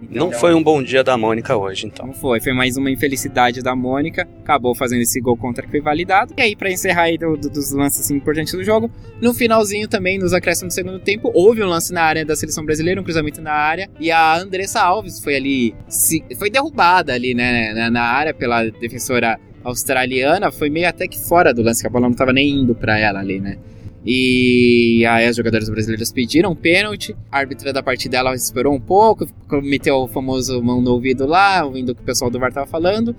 Então, 0.02 0.26
Não 0.28 0.32
foi 0.34 0.54
um 0.54 0.62
bom 0.62 0.84
dia 0.84 1.02
da 1.02 1.18
Mônica 1.18 1.56
hoje, 1.56 1.88
então. 1.88 2.06
Não 2.08 2.14
foi, 2.14 2.42
foi 2.42 2.52
mais 2.52 2.76
uma 2.76 2.92
infelicidade 2.92 3.62
da 3.62 3.74
Mônica, 3.74 4.28
acabou 4.42 4.76
fazendo 4.76 5.02
esse 5.02 5.22
gol 5.22 5.38
contra 5.38 5.64
que 5.64 5.72
foi 5.72 5.80
validado. 5.80 6.34
E 6.38 6.42
aí, 6.42 6.58
pra 6.58 6.70
encerrar 6.70 7.04
aí 7.04 7.18
do- 7.18 7.38
do- 7.38 7.50
dos 7.50 7.72
lances 7.72 8.02
assim, 8.02 8.18
importantes 8.18 8.52
do 8.54 8.62
jogo, 8.66 8.92
no 9.22 9.34
finalzinho 9.34 9.88
também, 9.88 10.20
nos 10.20 10.34
acréscimos 10.34 10.74
do 10.74 10.76
segundo 10.76 11.00
tempo, 11.00 11.32
houve 11.34 11.64
um 11.64 11.68
lance 11.68 11.94
na 11.94 12.02
área 12.04 12.26
da 12.26 12.36
seleção 12.36 12.66
brasileira, 12.66 13.00
um 13.00 13.04
cruzamento 13.04 13.42
na 13.42 13.54
área, 13.54 13.90
e 13.98 14.12
a 14.12 14.36
Andressa 14.38 14.82
Alves 14.82 15.24
foi 15.24 15.38
ali, 15.38 15.74
se- 15.88 16.24
foi 16.38 16.50
derrubada 16.50 17.14
ali, 17.14 17.34
né, 17.34 17.72
na, 17.74 17.90
na 17.90 18.04
área 18.04 18.34
pela 18.34 18.66
defensora 18.66 19.40
australiana, 19.64 20.52
foi 20.52 20.70
meio 20.70 20.90
até 20.90 21.08
que 21.08 21.18
fora 21.18 21.54
do 21.54 21.62
lance, 21.64 21.82
que 21.82 21.88
a 21.88 21.90
bola 21.90 22.10
não 22.10 22.16
tava 22.16 22.34
nem 22.34 22.50
indo 22.50 22.76
pra 22.76 23.00
ela 23.00 23.20
ali, 23.22 23.40
né. 23.40 23.58
E 24.06 25.06
aí 25.06 25.26
as 25.26 25.36
jogadoras 25.36 25.70
brasileiras 25.70 26.12
pediram 26.12 26.56
pênalti. 26.56 27.16
A 27.32 27.38
árbitra 27.40 27.72
da 27.72 27.82
partida 27.82 28.18
ela 28.18 28.36
esperou 28.36 28.74
um 28.74 28.80
pouco, 28.80 29.26
meteu 29.62 29.96
o 29.96 30.08
famoso 30.08 30.62
mão 30.62 30.82
no 30.82 30.92
ouvido 30.92 31.26
lá, 31.26 31.64
ouvindo 31.64 31.92
o 31.92 31.96
que 31.96 32.02
o 32.02 32.06
pessoal 32.06 32.30
do 32.30 32.40
VAR 32.40 32.52
tava 32.52 32.68
falando. 32.68 33.16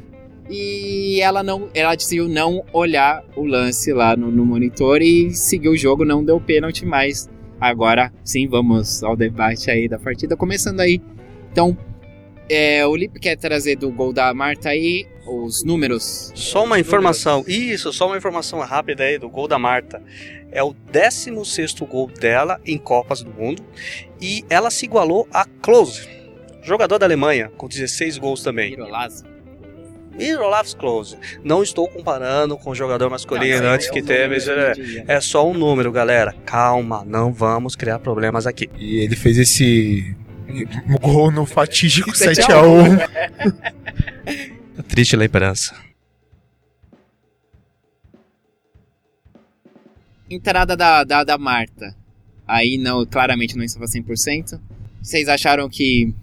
E 0.51 1.21
ela 1.23 1.43
não, 1.43 1.69
ela 1.75 1.95
decidiu 1.95 2.29
não 2.29 2.63
olhar 2.73 3.25
o 3.35 3.47
lance 3.47 3.93
lá 3.95 4.15
no, 4.15 4.31
no 4.31 4.45
monitor 4.45 5.01
e 5.01 5.31
seguiu 5.31 5.73
o 5.73 5.77
jogo, 5.77 6.05
não 6.05 6.23
deu 6.23 6.39
pênalti 6.39 6.85
mais. 6.85 7.31
Agora 7.59 8.13
sim, 8.23 8.47
vamos 8.47 9.03
ao 9.03 9.17
debate 9.17 9.71
aí 9.71 9.89
da 9.89 9.99
partida, 9.99 10.37
começando 10.37 10.81
aí. 10.81 11.01
Então, 11.51 11.77
é, 12.49 12.87
o 12.87 12.95
Lipe 12.95 13.19
quer 13.19 13.37
trazer 13.37 13.77
do 13.77 13.91
gol 13.91 14.13
da 14.13 14.33
Marta 14.35 14.71
aí 14.71 15.07
os 15.27 15.65
números. 15.65 16.33
Só 16.35 16.65
uma 16.65 16.79
informação, 16.79 17.45
isso, 17.47 17.93
só 17.93 18.07
uma 18.07 18.17
informação 18.17 18.61
rápida 18.61 19.05
aí 19.05 19.19
do 19.19 19.29
gol 19.29 19.49
da 19.49 19.59
Marta. 19.59 20.03
É 20.51 20.63
o 20.63 20.75
16º 20.93 21.87
gol 21.87 22.09
dela 22.09 22.61
em 22.65 22.79
Copas 22.79 23.23
do 23.23 23.31
Mundo 23.33 23.63
e 24.21 24.45
ela 24.49 24.71
se 24.71 24.85
igualou 24.85 25.27
a 25.33 25.45
Klose, 25.45 26.09
jogador 26.63 26.99
da 26.99 27.07
Alemanha, 27.07 27.51
com 27.57 27.67
16 27.67 28.19
gols 28.19 28.43
também. 28.43 28.71
Mirolavs 30.17 30.75
Klose. 30.75 31.19
Não 31.43 31.63
estou 31.63 31.89
comparando 31.89 32.57
com 32.57 32.71
o 32.71 32.75
jogador 32.75 33.11
masculino 33.11 33.63
Não, 33.63 33.71
antes 33.71 33.89
é 33.89 33.91
que 33.91 34.01
teve. 34.01 34.37
É, 34.49 35.17
é 35.17 35.21
só 35.21 35.49
um 35.49 35.55
número, 35.55 35.91
galera. 35.91 36.33
Calma, 36.45 37.05
não 37.05 37.33
vamos 37.33 37.75
criar 37.75 37.99
problemas 37.99 38.47
aqui. 38.47 38.71
E 38.79 38.99
ele 38.99 39.17
fez 39.17 39.39
esse 39.39 40.15
gol 41.01 41.31
no 41.31 41.45
fatídico 41.47 42.15
7 42.17 42.41
a 42.43 42.47
7x1. 42.47 43.73
Triste 44.89 45.17
lembrança. 45.17 45.75
Entrada 50.31 50.77
da, 50.77 51.05
da, 51.05 51.23
da 51.25 51.39
Marta. 51.39 51.95
Aí 52.47 52.79
não, 52.79 53.05
claramente 53.07 53.57
não 53.57 53.65
estava 53.65 53.87
100%. 53.87 54.59
Vocês 55.03 55.29
acharam 55.29 55.69
que 55.69 56.15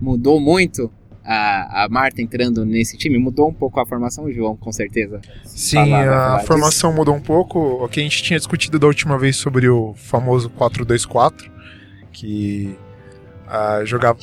mudou 0.00 0.40
muito 0.40 0.90
a, 1.24 1.84
a 1.84 1.88
Marta 1.88 2.20
entrando 2.22 2.64
nesse 2.64 2.96
time? 2.96 3.18
Mudou 3.18 3.48
um 3.48 3.54
pouco 3.54 3.78
a 3.78 3.86
formação, 3.86 4.30
João, 4.32 4.56
com 4.56 4.72
certeza. 4.72 5.20
Sim, 5.44 5.76
Falar, 5.76 6.04
falar 6.04 6.32
a 6.32 6.36
disso. 6.36 6.46
formação 6.46 6.92
mudou 6.92 7.14
um 7.14 7.20
pouco. 7.20 7.58
O 7.84 7.88
que 7.88 8.00
a 8.00 8.02
gente 8.02 8.22
tinha 8.22 8.38
discutido 8.38 8.78
da 8.78 8.86
última 8.86 9.18
vez 9.18 9.36
sobre 9.36 9.68
o 9.68 9.94
famoso 9.94 10.50
4-2-4, 10.50 11.50
que 12.10 12.74
ah, 13.48 13.82
jogava. 13.84 14.18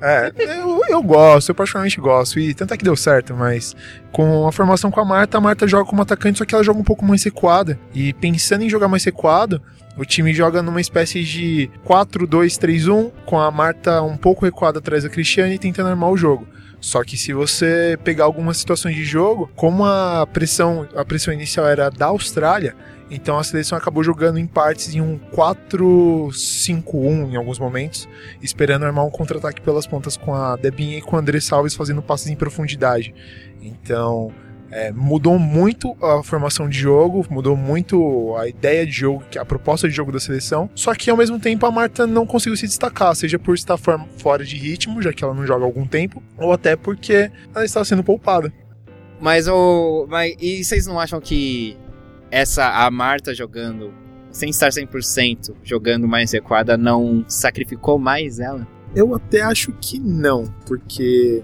É, 0.00 0.30
eu, 0.36 0.82
eu 0.86 1.02
gosto, 1.02 1.48
eu 1.48 1.54
particularmente 1.54 1.98
gosto, 1.98 2.38
e 2.38 2.52
tanto 2.52 2.74
é 2.74 2.76
que 2.76 2.84
deu 2.84 2.94
certo, 2.94 3.34
mas 3.34 3.74
com 4.12 4.46
a 4.46 4.52
formação 4.52 4.90
com 4.90 5.00
a 5.00 5.04
Marta, 5.04 5.38
a 5.38 5.40
Marta 5.40 5.66
joga 5.66 5.88
como 5.88 6.02
atacante, 6.02 6.38
só 6.38 6.44
que 6.44 6.54
ela 6.54 6.62
joga 6.62 6.78
um 6.78 6.84
pouco 6.84 7.04
mais 7.04 7.22
recuada. 7.24 7.78
E 7.94 8.12
pensando 8.12 8.64
em 8.64 8.68
jogar 8.68 8.86
mais 8.86 9.02
recuado, 9.02 9.62
o 9.96 10.04
time 10.04 10.34
joga 10.34 10.60
numa 10.60 10.80
espécie 10.80 11.22
de 11.22 11.70
4-2-3-1, 11.86 13.12
com 13.24 13.38
a 13.38 13.50
Marta 13.50 14.02
um 14.02 14.16
pouco 14.16 14.44
recuada 14.44 14.78
atrás 14.78 15.04
da 15.04 15.08
Cristiane 15.08 15.54
e 15.54 15.58
tentando 15.58 15.88
armar 15.88 16.10
o 16.10 16.16
jogo. 16.16 16.46
Só 16.84 17.02
que 17.02 17.16
se 17.16 17.32
você 17.32 17.98
pegar 18.04 18.24
algumas 18.24 18.58
situações 18.58 18.94
de 18.94 19.06
jogo, 19.06 19.50
como 19.56 19.86
a 19.86 20.26
pressão, 20.26 20.86
a 20.94 21.02
pressão 21.02 21.32
inicial 21.32 21.66
era 21.66 21.88
da 21.88 22.08
Austrália, 22.08 22.76
então 23.10 23.38
a 23.38 23.42
seleção 23.42 23.78
acabou 23.78 24.04
jogando 24.04 24.38
em 24.38 24.46
partes 24.46 24.94
em 24.94 25.00
um 25.00 25.18
4-5-1 25.34 27.30
em 27.30 27.36
alguns 27.36 27.58
momentos, 27.58 28.06
esperando 28.42 28.84
armar 28.84 29.06
um 29.06 29.10
contra-ataque 29.10 29.62
pelas 29.62 29.86
pontas 29.86 30.18
com 30.18 30.34
a 30.34 30.56
Debinha 30.56 30.98
e 30.98 31.00
com 31.00 31.16
a 31.16 31.20
André 31.20 31.40
Salves 31.40 31.74
fazendo 31.74 32.02
passes 32.02 32.26
em 32.26 32.36
profundidade. 32.36 33.14
Então, 33.62 34.30
é, 34.70 34.90
mudou 34.92 35.38
muito 35.38 35.96
a 36.02 36.22
formação 36.22 36.68
de 36.68 36.78
jogo, 36.78 37.24
mudou 37.30 37.56
muito 37.56 38.34
a 38.36 38.48
ideia 38.48 38.84
de 38.84 38.92
jogo, 38.92 39.22
que- 39.30 39.38
a 39.38 39.44
proposta 39.44 39.88
de 39.88 39.94
jogo 39.94 40.10
da 40.10 40.18
seleção. 40.18 40.68
Só 40.74 40.94
que 40.94 41.08
ao 41.10 41.16
mesmo 41.16 41.38
tempo 41.38 41.64
a 41.66 41.70
Marta 41.70 42.06
não 42.06 42.26
conseguiu 42.26 42.56
se 42.56 42.66
destacar, 42.66 43.14
seja 43.14 43.38
por 43.38 43.54
estar 43.54 43.76
for- 43.76 44.04
fora 44.18 44.44
de 44.44 44.56
ritmo, 44.56 45.00
já 45.00 45.12
que 45.12 45.22
ela 45.22 45.34
não 45.34 45.46
joga 45.46 45.62
há 45.64 45.66
algum 45.66 45.86
tempo, 45.86 46.22
ou 46.38 46.52
até 46.52 46.74
porque 46.76 47.30
ela 47.54 47.64
estava 47.64 47.84
sendo 47.84 48.02
poupada. 48.02 48.52
Mas 49.20 49.46
o. 49.48 50.06
Mas, 50.08 50.34
e 50.40 50.64
vocês 50.64 50.86
não 50.86 50.98
acham 50.98 51.20
que 51.20 51.76
essa 52.30 52.66
a 52.84 52.90
Marta 52.90 53.32
jogando, 53.32 53.92
sem 54.32 54.50
estar 54.50 54.70
100%, 54.72 55.54
jogando 55.62 56.08
mais 56.08 56.32
recuada, 56.32 56.76
não 56.76 57.24
sacrificou 57.28 57.96
mais 57.98 58.40
ela? 58.40 58.66
Eu 58.94 59.14
até 59.14 59.40
acho 59.40 59.72
que 59.80 59.98
não, 60.00 60.44
porque 60.66 61.42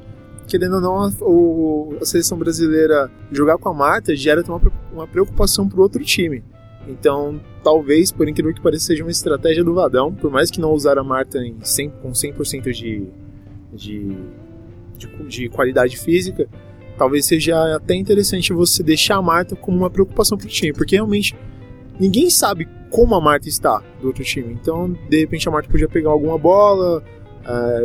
querendo 0.51 0.75
ou 0.77 0.81
não, 0.81 0.97
a, 1.03 1.13
o- 1.23 1.97
a 2.01 2.05
seleção 2.05 2.37
brasileira 2.37 3.11
jogar 3.31 3.57
com 3.59 3.69
a 3.69 3.75
Marta 3.75 4.15
gera 4.17 4.43
uma, 4.49 4.61
uma 4.93 5.07
preocupação 5.07 5.69
pro 5.69 5.81
outro 5.83 6.05
time. 6.05 6.43
Então, 6.89 7.41
talvez, 7.63 8.11
por 8.11 8.29
incrível 8.29 8.53
que 8.55 8.61
pareça, 8.61 8.87
seja 8.87 9.05
uma 9.05 9.11
estratégia 9.11 9.63
do 9.63 9.75
Vadão, 9.75 10.13
por 10.13 10.31
mais 10.31 10.51
que 10.51 10.61
não 10.61 10.73
usar 10.73 10.99
a 10.99 11.05
Marta 11.05 11.39
em 11.39 11.57
100, 11.63 11.91
com 12.03 12.11
100% 12.11 12.73
de, 12.73 13.07
de, 13.73 14.17
de, 14.99 15.27
de 15.29 15.49
qualidade 15.49 15.97
física, 15.99 16.49
talvez 16.99 17.27
seja 17.27 17.77
até 17.77 17.95
interessante 17.95 18.53
você 18.53 18.83
deixar 18.83 19.17
a 19.17 19.23
Marta 19.23 19.55
como 19.55 19.77
uma 19.77 19.91
preocupação 19.91 20.37
pro 20.37 20.49
time, 20.49 20.73
porque 20.73 20.97
realmente 20.97 21.37
ninguém 21.99 22.29
sabe 22.31 22.67
como 22.91 23.15
a 23.15 23.21
Marta 23.21 23.49
está 23.49 23.81
do 24.01 24.09
outro 24.09 24.25
time. 24.25 24.53
Então, 24.61 24.97
de 25.09 25.21
repente, 25.21 25.49
a 25.49 25.53
Marta 25.53 25.69
podia 25.71 25.89
pegar 25.89 26.11
alguma 26.11 26.37
bola, 26.39 27.03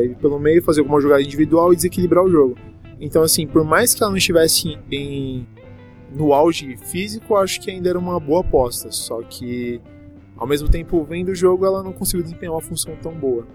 ir 0.03 0.15
pelo 0.15 0.39
meio, 0.39 0.61
fazer 0.61 0.81
alguma 0.81 0.99
jogada 0.99 1.21
individual 1.21 1.73
e 1.73 1.75
desequilibrar 1.75 2.23
o 2.23 2.29
jogo. 2.29 2.55
Então, 2.99 3.23
assim, 3.23 3.45
por 3.45 3.63
mais 3.63 3.93
que 3.93 4.01
ela 4.01 4.11
não 4.11 4.17
estivesse 4.17 4.77
em, 4.91 5.45
no 6.13 6.33
auge 6.33 6.77
físico, 6.77 7.35
acho 7.35 7.59
que 7.59 7.69
ainda 7.69 7.89
era 7.89 7.99
uma 7.99 8.19
boa 8.19 8.41
aposta. 8.41 8.91
Só 8.91 9.21
que, 9.21 9.81
ao 10.37 10.47
mesmo 10.47 10.69
tempo, 10.69 11.03
vendo 11.03 11.29
o 11.29 11.35
jogo, 11.35 11.65
ela 11.65 11.83
não 11.83 11.91
conseguiu 11.91 12.23
desempenhar 12.23 12.53
uma 12.53 12.61
função 12.61 12.95
tão 13.01 13.13
boa. 13.13 13.45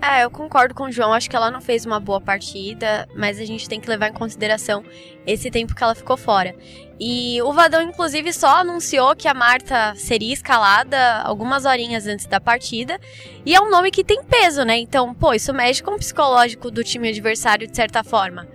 É, 0.00 0.24
eu 0.24 0.30
concordo 0.30 0.74
com 0.74 0.84
o 0.84 0.92
João. 0.92 1.12
Acho 1.12 1.28
que 1.28 1.36
ela 1.36 1.50
não 1.50 1.60
fez 1.60 1.84
uma 1.84 1.98
boa 1.98 2.20
partida, 2.20 3.08
mas 3.14 3.40
a 3.40 3.44
gente 3.44 3.68
tem 3.68 3.80
que 3.80 3.88
levar 3.88 4.08
em 4.08 4.12
consideração 4.12 4.84
esse 5.26 5.50
tempo 5.50 5.74
que 5.74 5.82
ela 5.82 5.94
ficou 5.94 6.16
fora. 6.16 6.54
E 6.98 7.40
o 7.42 7.52
Vadão, 7.52 7.82
inclusive, 7.82 8.32
só 8.32 8.56
anunciou 8.56 9.14
que 9.14 9.28
a 9.28 9.34
Marta 9.34 9.94
seria 9.96 10.32
escalada 10.32 11.20
algumas 11.22 11.64
horinhas 11.64 12.06
antes 12.06 12.26
da 12.26 12.40
partida. 12.40 12.98
E 13.44 13.54
é 13.54 13.60
um 13.60 13.70
nome 13.70 13.90
que 13.90 14.04
tem 14.04 14.22
peso, 14.22 14.62
né? 14.64 14.78
Então, 14.78 15.12
pô, 15.12 15.34
isso 15.34 15.52
mexe 15.52 15.82
com 15.82 15.92
o 15.92 15.98
psicológico 15.98 16.70
do 16.70 16.82
time 16.82 17.08
adversário, 17.08 17.66
de 17.66 17.76
certa 17.76 18.02
forma. 18.02 18.46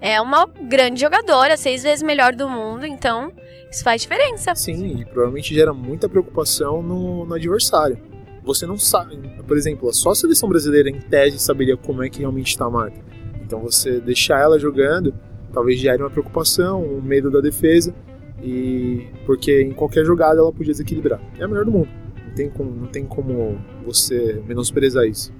É 0.00 0.20
uma 0.20 0.46
grande 0.46 1.00
jogadora, 1.00 1.56
seis 1.56 1.82
vezes 1.82 2.02
melhor 2.02 2.34
do 2.34 2.48
mundo, 2.48 2.86
então 2.86 3.30
isso 3.70 3.84
faz 3.84 4.00
diferença. 4.00 4.54
Sim, 4.54 5.00
e 5.00 5.04
provavelmente 5.04 5.54
gera 5.54 5.74
muita 5.74 6.08
preocupação 6.08 6.82
no, 6.82 7.26
no 7.26 7.34
adversário. 7.34 7.98
Você 8.44 8.66
não 8.66 8.78
sabe, 8.78 9.16
por 9.46 9.56
exemplo, 9.56 9.92
só 9.92 10.10
a 10.10 10.14
seleção 10.14 10.48
brasileira 10.48 10.88
em 10.88 10.98
tese 10.98 11.38
saberia 11.38 11.76
como 11.76 12.02
é 12.02 12.08
que 12.08 12.20
realmente 12.20 12.48
está 12.48 12.64
a 12.64 12.70
Marta. 12.70 12.98
Então 13.42 13.60
você 13.60 14.00
deixar 14.00 14.40
ela 14.40 14.58
jogando, 14.58 15.14
talvez 15.52 15.78
gere 15.78 16.02
uma 16.02 16.10
preocupação, 16.10 16.82
um 16.82 17.02
medo 17.02 17.30
da 17.30 17.40
defesa, 17.40 17.94
e 18.42 19.06
porque 19.26 19.62
em 19.62 19.72
qualquer 19.72 20.04
jogada 20.04 20.40
ela 20.40 20.52
podia 20.52 20.72
desequilibrar. 20.72 21.20
É 21.38 21.44
a 21.44 21.48
melhor 21.48 21.64
do 21.64 21.70
mundo. 21.70 21.88
Não 22.26 22.34
tem 22.34 22.48
como, 22.48 22.70
não 22.70 22.86
tem 22.86 23.06
como 23.06 23.60
você 23.84 24.42
menosprezar 24.46 25.04
isso. 25.04 25.32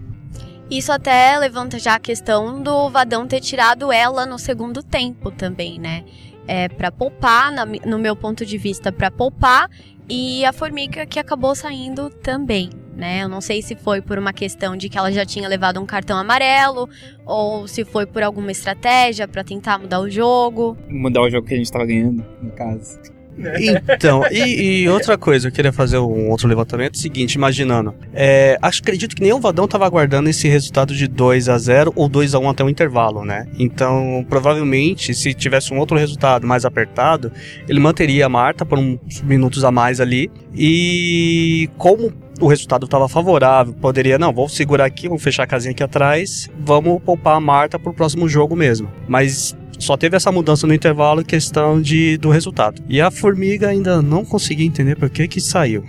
Isso 0.70 0.92
até 0.92 1.36
levanta 1.38 1.78
já 1.78 1.96
a 1.96 2.00
questão 2.00 2.62
do 2.62 2.88
Vadão 2.90 3.26
ter 3.26 3.40
tirado 3.40 3.90
ela 3.90 4.24
no 4.24 4.38
segundo 4.38 4.82
tempo 4.82 5.30
também, 5.30 5.80
né? 5.80 6.04
É, 6.46 6.68
para 6.68 6.92
poupar, 6.92 7.52
na 7.52 7.64
no 7.64 7.98
meu 7.98 8.14
ponto 8.14 8.46
de 8.46 8.56
vista, 8.56 8.92
para 8.92 9.10
poupar, 9.10 9.68
e 10.08 10.44
a 10.44 10.52
Formiga 10.52 11.06
que 11.06 11.18
acabou 11.18 11.54
saindo 11.54 12.10
também, 12.10 12.70
né? 13.00 13.22
Eu 13.22 13.28
não 13.28 13.40
sei 13.40 13.62
se 13.62 13.74
foi 13.74 14.00
por 14.00 14.18
uma 14.18 14.32
questão 14.32 14.76
de 14.76 14.88
que 14.88 14.98
ela 14.98 15.10
já 15.10 15.24
tinha 15.24 15.48
levado 15.48 15.80
um 15.80 15.86
cartão 15.86 16.16
amarelo 16.16 16.88
ou 17.24 17.66
se 17.66 17.84
foi 17.84 18.06
por 18.06 18.22
alguma 18.22 18.52
estratégia 18.52 19.26
pra 19.26 19.42
tentar 19.42 19.78
mudar 19.78 20.00
o 20.00 20.10
jogo. 20.10 20.76
Mudar 20.88 21.22
o 21.22 21.30
jogo 21.30 21.46
que 21.46 21.54
a 21.54 21.56
gente 21.56 21.72
tava 21.72 21.86
ganhando, 21.86 22.24
no 22.42 22.50
caso. 22.52 23.00
Então, 23.88 24.24
e, 24.30 24.82
e 24.82 24.88
outra 24.88 25.16
coisa, 25.16 25.48
eu 25.48 25.52
queria 25.52 25.72
fazer 25.72 25.98
um 25.98 26.28
outro 26.30 26.48
levantamento. 26.48 26.98
Seguinte, 26.98 27.34
imaginando. 27.34 27.94
É, 28.12 28.58
acho, 28.60 28.80
acredito 28.82 29.14
que 29.16 29.22
nem 29.22 29.32
o 29.32 29.40
Vadão 29.40 29.64
estava 29.64 29.86
aguardando 29.86 30.28
esse 30.28 30.48
resultado 30.48 30.94
de 30.94 31.06
2 31.06 31.48
a 31.48 31.56
0 31.56 31.92
ou 31.96 32.08
2 32.08 32.34
a 32.34 32.38
1 32.38 32.50
até 32.50 32.64
o 32.64 32.68
intervalo, 32.68 33.24
né? 33.24 33.46
Então, 33.58 34.24
provavelmente, 34.28 35.14
se 35.14 35.32
tivesse 35.34 35.72
um 35.72 35.78
outro 35.78 35.96
resultado 35.96 36.46
mais 36.46 36.64
apertado, 36.64 37.32
ele 37.68 37.80
manteria 37.80 38.26
a 38.26 38.28
Marta 38.28 38.66
por 38.66 38.78
uns 38.78 39.22
minutos 39.22 39.64
a 39.64 39.70
mais 39.70 40.00
ali. 40.00 40.30
E 40.54 41.70
como 41.78 42.12
o 42.40 42.46
resultado 42.46 42.86
estava 42.86 43.08
favorável, 43.08 43.74
poderia, 43.74 44.18
não, 44.18 44.32
vou 44.32 44.48
segurar 44.48 44.86
aqui, 44.86 45.08
vou 45.08 45.18
fechar 45.18 45.44
a 45.44 45.46
casinha 45.46 45.72
aqui 45.72 45.82
atrás, 45.82 46.48
vamos 46.58 47.00
poupar 47.02 47.36
a 47.36 47.40
Marta 47.40 47.78
pro 47.78 47.92
próximo 47.92 48.28
jogo 48.28 48.56
mesmo. 48.56 48.90
Mas 49.06 49.54
só 49.78 49.96
teve 49.96 50.16
essa 50.16 50.32
mudança 50.32 50.66
no 50.66 50.74
intervalo, 50.74 51.24
questão 51.24 51.80
de, 51.80 52.16
do 52.18 52.30
resultado. 52.30 52.82
E 52.88 53.00
a 53.00 53.10
Formiga 53.10 53.68
ainda 53.68 54.02
não 54.02 54.24
consegui 54.24 54.64
entender 54.64 54.96
por 54.96 55.08
que 55.10 55.28
que 55.28 55.40
saiu. 55.40 55.84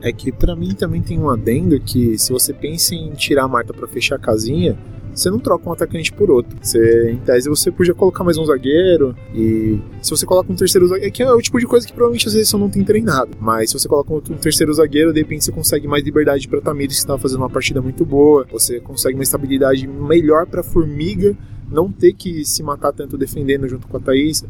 É 0.00 0.12
que 0.12 0.32
pra 0.32 0.56
mim 0.56 0.74
também 0.74 1.00
tem 1.00 1.18
um 1.18 1.30
adendo 1.30 1.78
que 1.80 2.18
se 2.18 2.32
você 2.32 2.52
pensa 2.52 2.94
em 2.94 3.10
tirar 3.12 3.44
a 3.44 3.48
Marta 3.48 3.72
pra 3.72 3.86
fechar 3.86 4.16
a 4.16 4.18
casinha, 4.18 4.76
você 5.14 5.30
não 5.30 5.38
troca 5.38 5.68
um 5.68 5.72
atacante 5.72 6.12
por 6.12 6.30
outro. 6.30 6.56
Você, 6.60 7.10
em 7.10 7.18
tese, 7.18 7.48
você 7.48 7.70
podia 7.70 7.94
colocar 7.94 8.24
mais 8.24 8.38
um 8.38 8.44
zagueiro 8.44 9.14
e 9.34 9.80
se 10.00 10.10
você 10.10 10.24
coloca 10.24 10.52
um 10.52 10.56
terceiro 10.56 10.86
zagueiro, 10.86 11.08
é 11.08 11.10
que 11.10 11.22
é 11.22 11.30
o 11.30 11.40
tipo 11.40 11.58
de 11.58 11.66
coisa 11.66 11.86
que 11.86 11.92
provavelmente 11.92 12.26
a 12.28 12.30
seleção 12.30 12.58
não 12.58 12.70
tem 12.70 12.82
treinado. 12.82 13.30
Mas 13.40 13.70
se 13.70 13.78
você 13.78 13.88
coloca 13.88 14.12
um, 14.12 14.20
terceiro 14.20 14.72
zagueiro, 14.72 15.12
de 15.12 15.20
repente 15.20 15.44
você 15.44 15.52
consegue 15.52 15.86
mais 15.86 16.02
liberdade 16.04 16.48
para 16.48 16.60
Tamires 16.60 16.96
que 16.96 17.00
estava 17.00 17.18
fazendo 17.18 17.38
uma 17.38 17.50
partida 17.50 17.80
muito 17.82 18.04
boa. 18.04 18.46
Você 18.50 18.80
consegue 18.80 19.14
uma 19.14 19.22
estabilidade 19.22 19.86
melhor 19.86 20.46
para 20.46 20.62
Formiga 20.62 21.36
não 21.70 21.90
ter 21.90 22.12
que 22.12 22.44
se 22.44 22.62
matar 22.62 22.92
tanto 22.92 23.16
defendendo 23.16 23.68
junto 23.68 23.86
com 23.88 23.96
a 23.96 24.00
Thaís. 24.00 24.44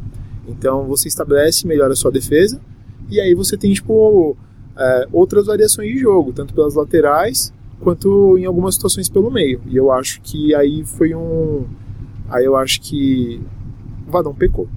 Então 0.47 0.87
você 0.87 1.09
estabelece 1.09 1.66
melhor 1.66 1.90
a 1.90 1.97
sua 1.97 2.11
defesa 2.11 2.61
e 3.11 3.21
aí 3.21 3.35
você 3.35 3.57
tem 3.57 3.73
tipo 3.73 4.37
é, 4.76 5.09
outras 5.12 5.47
variações 5.47 5.92
de 5.92 5.99
jogo, 5.99 6.33
tanto 6.33 6.54
pelas 6.54 6.75
laterais 6.75 7.52
quanto 7.82 8.38
em 8.38 8.44
algumas 8.44 8.76
situações 8.76 9.08
pelo 9.08 9.30
meio. 9.30 9.60
E 9.66 9.76
eu 9.76 9.90
acho 9.92 10.20
que 10.22 10.54
aí 10.54 10.84
foi 10.84 11.14
um. 11.14 11.66
Aí 12.28 12.44
eu 12.44 12.56
acho 12.56 12.80
que 12.80 13.42
o 14.06 14.10
Vadão 14.10 14.34
pecou. 14.34 14.68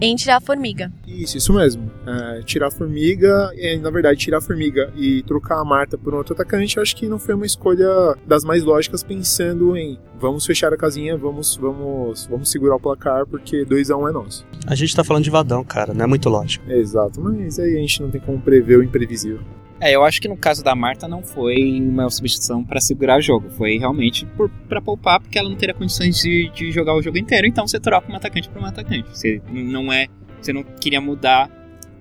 Em 0.00 0.14
tirar 0.14 0.36
a 0.36 0.40
formiga. 0.40 0.92
Isso, 1.06 1.38
isso 1.38 1.54
mesmo. 1.54 1.90
É, 2.06 2.42
tirar 2.42 2.68
a 2.68 2.70
formiga, 2.70 3.50
e, 3.56 3.78
na 3.78 3.88
verdade, 3.88 4.18
tirar 4.18 4.38
a 4.38 4.40
formiga 4.42 4.92
e 4.94 5.22
trocar 5.22 5.58
a 5.58 5.64
Marta 5.64 5.96
por 5.96 6.12
um 6.12 6.18
outro 6.18 6.34
atacante, 6.34 6.76
eu 6.76 6.82
acho 6.82 6.94
que 6.94 7.08
não 7.08 7.18
foi 7.18 7.34
uma 7.34 7.46
escolha 7.46 8.14
das 8.26 8.44
mais 8.44 8.62
lógicas, 8.62 9.02
pensando 9.02 9.74
em 9.74 9.98
vamos 10.20 10.44
fechar 10.44 10.70
a 10.72 10.76
casinha, 10.76 11.16
vamos, 11.16 11.56
vamos, 11.56 12.26
vamos 12.26 12.50
segurar 12.50 12.76
o 12.76 12.80
placar, 12.80 13.26
porque 13.26 13.64
2 13.64 13.90
a 13.90 13.96
1 13.96 14.02
um 14.02 14.08
é 14.08 14.12
nosso. 14.12 14.46
A 14.66 14.74
gente 14.74 14.94
tá 14.94 15.02
falando 15.02 15.24
de 15.24 15.30
Vadão, 15.30 15.64
cara, 15.64 15.94
não 15.94 16.04
é 16.04 16.06
muito 16.06 16.28
lógico. 16.28 16.70
Exato, 16.70 17.18
mas 17.18 17.58
aí 17.58 17.74
a 17.76 17.80
gente 17.80 18.02
não 18.02 18.10
tem 18.10 18.20
como 18.20 18.38
prever 18.38 18.78
o 18.78 18.82
imprevisível. 18.82 19.40
É, 19.78 19.94
eu 19.94 20.04
acho 20.04 20.20
que 20.22 20.28
no 20.28 20.36
caso 20.36 20.64
da 20.64 20.74
Marta 20.74 21.06
não 21.06 21.22
foi 21.22 21.80
uma 21.80 22.08
substituição 22.08 22.64
pra 22.64 22.80
segurar 22.80 23.18
o 23.18 23.22
jogo. 23.22 23.50
Foi 23.50 23.76
realmente 23.76 24.24
por, 24.24 24.48
pra 24.68 24.80
poupar, 24.80 25.20
porque 25.20 25.38
ela 25.38 25.48
não 25.48 25.56
teria 25.56 25.74
condições 25.74 26.18
de, 26.18 26.50
de 26.54 26.72
jogar 26.72 26.94
o 26.94 27.02
jogo 27.02 27.18
inteiro. 27.18 27.46
Então 27.46 27.66
você 27.66 27.78
troca 27.78 28.10
um 28.10 28.16
atacante 28.16 28.48
por 28.48 28.62
um 28.62 28.64
atacante. 28.64 29.08
Você 29.10 29.42
não 29.50 29.92
é. 29.92 30.06
Você 30.40 30.52
não 30.52 30.62
queria 30.62 31.00
mudar 31.00 31.50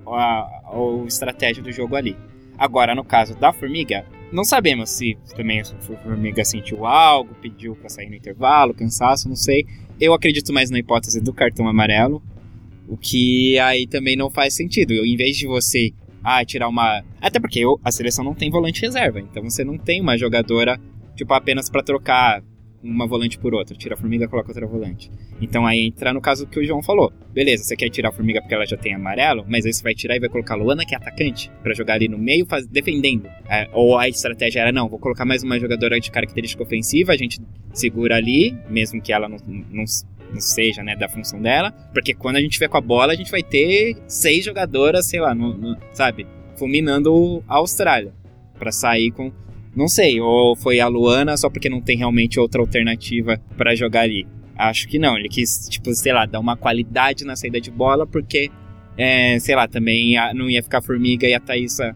a, 0.07 0.21
a 0.21 1.05
estratégia 1.05 1.61
do 1.61 1.71
jogo 1.71 1.95
ali. 1.95 2.15
Agora, 2.57 2.95
no 2.95 3.03
caso 3.03 3.35
da 3.35 3.51
Formiga, 3.51 4.05
não 4.31 4.45
sabemos 4.45 4.89
se 4.91 5.17
também 5.35 5.59
a 5.59 5.65
Formiga 5.65 6.45
sentiu 6.45 6.85
algo, 6.85 7.35
pediu 7.41 7.75
pra 7.75 7.89
sair 7.89 8.09
no 8.09 8.15
intervalo, 8.15 8.73
cansaço, 8.73 9.27
não 9.27 9.35
sei. 9.35 9.65
Eu 9.99 10.13
acredito 10.13 10.53
mais 10.53 10.69
na 10.69 10.79
hipótese 10.79 11.19
do 11.19 11.33
cartão 11.33 11.67
amarelo. 11.67 12.23
O 12.87 12.95
que 12.95 13.59
aí 13.59 13.85
também 13.85 14.15
não 14.15 14.29
faz 14.29 14.53
sentido. 14.55 14.93
Em 14.93 15.17
vez 15.17 15.35
de 15.35 15.47
você 15.47 15.91
ah, 16.25 16.43
tirar 16.43 16.67
uma. 16.67 17.03
Até 17.21 17.39
porque 17.39 17.61
a 17.83 17.91
seleção 17.91 18.25
não 18.25 18.33
tem 18.33 18.49
volante 18.49 18.81
reserva, 18.81 19.19
então 19.19 19.43
você 19.43 19.63
não 19.63 19.77
tem 19.77 20.01
uma 20.01 20.17
jogadora, 20.17 20.81
tipo, 21.15 21.31
apenas 21.33 21.69
para 21.69 21.83
trocar 21.83 22.41
uma 22.83 23.07
volante 23.07 23.37
por 23.37 23.53
outra. 23.53 23.75
Tira 23.75 23.95
a 23.95 23.97
formiga, 23.97 24.27
coloca 24.27 24.49
outra 24.49 24.65
volante. 24.65 25.09
Então 25.41 25.65
aí 25.65 25.87
entra 25.87 26.13
no 26.13 26.21
caso 26.21 26.47
que 26.47 26.59
o 26.59 26.65
João 26.65 26.81
falou. 26.81 27.11
Beleza, 27.33 27.63
você 27.63 27.75
quer 27.75 27.89
tirar 27.89 28.09
a 28.09 28.11
formiga 28.11 28.41
porque 28.41 28.53
ela 28.53 28.65
já 28.65 28.77
tem 28.77 28.93
amarelo, 28.93 29.45
mas 29.47 29.65
aí 29.65 29.73
você 29.73 29.83
vai 29.83 29.93
tirar 29.93 30.15
e 30.15 30.19
vai 30.19 30.29
colocar 30.29 30.53
a 30.53 30.57
Luana, 30.57 30.85
que 30.85 30.93
é 30.93 30.97
atacante, 30.97 31.51
para 31.61 31.73
jogar 31.73 31.95
ali 31.95 32.07
no 32.07 32.17
meio, 32.17 32.45
faz, 32.45 32.65
defendendo. 32.67 33.27
É, 33.49 33.69
ou 33.73 33.97
a 33.97 34.07
estratégia 34.07 34.61
era, 34.61 34.71
não, 34.71 34.87
vou 34.87 34.99
colocar 34.99 35.25
mais 35.25 35.43
uma 35.43 35.59
jogadora 35.59 35.99
de 35.99 36.09
característica 36.09 36.63
ofensiva, 36.63 37.11
a 37.11 37.17
gente 37.17 37.41
segura 37.73 38.15
ali, 38.15 38.57
mesmo 38.69 39.01
que 39.01 39.11
ela 39.11 39.27
não 39.27 39.37
não 39.69 39.85
seja, 40.41 40.83
né, 40.83 40.95
da 40.95 41.09
função 41.09 41.41
dela, 41.41 41.71
porque 41.93 42.13
quando 42.13 42.37
a 42.37 42.41
gente 42.41 42.53
tiver 42.53 42.67
com 42.67 42.77
a 42.77 42.81
bola, 42.81 43.13
a 43.13 43.15
gente 43.15 43.31
vai 43.31 43.43
ter 43.43 43.97
seis 44.07 44.45
jogadoras, 44.45 45.07
sei 45.07 45.19
lá, 45.19 45.33
no, 45.33 45.55
no, 45.55 45.77
sabe, 45.93 46.27
fulminando 46.57 47.43
a 47.47 47.55
Austrália, 47.55 48.13
para 48.57 48.71
sair 48.71 49.11
com, 49.11 49.31
não 49.75 49.87
sei, 49.87 50.21
ou 50.21 50.55
foi 50.55 50.79
a 50.79 50.87
Luana 50.87 51.35
só 51.37 51.49
porque 51.49 51.69
não 51.69 51.81
tem 51.81 51.97
realmente 51.97 52.39
outra 52.39 52.61
alternativa 52.61 53.39
para 53.57 53.75
jogar 53.75 54.01
ali. 54.01 54.25
Acho 54.57 54.87
que 54.87 54.97
não, 54.97 55.17
ele 55.17 55.27
quis, 55.27 55.67
tipo, 55.69 55.93
sei 55.93 56.13
lá, 56.13 56.25
dar 56.25 56.39
uma 56.39 56.55
qualidade 56.55 57.25
na 57.25 57.35
saída 57.35 57.59
de 57.59 57.69
bola, 57.69 58.07
porque, 58.07 58.49
é, 58.97 59.37
sei 59.39 59.53
lá, 59.53 59.67
também 59.67 60.15
não 60.33 60.49
ia 60.49 60.63
ficar 60.63 60.81
Formiga 60.81 61.27
e 61.27 61.33
a 61.33 61.39
Thaísa 61.39 61.95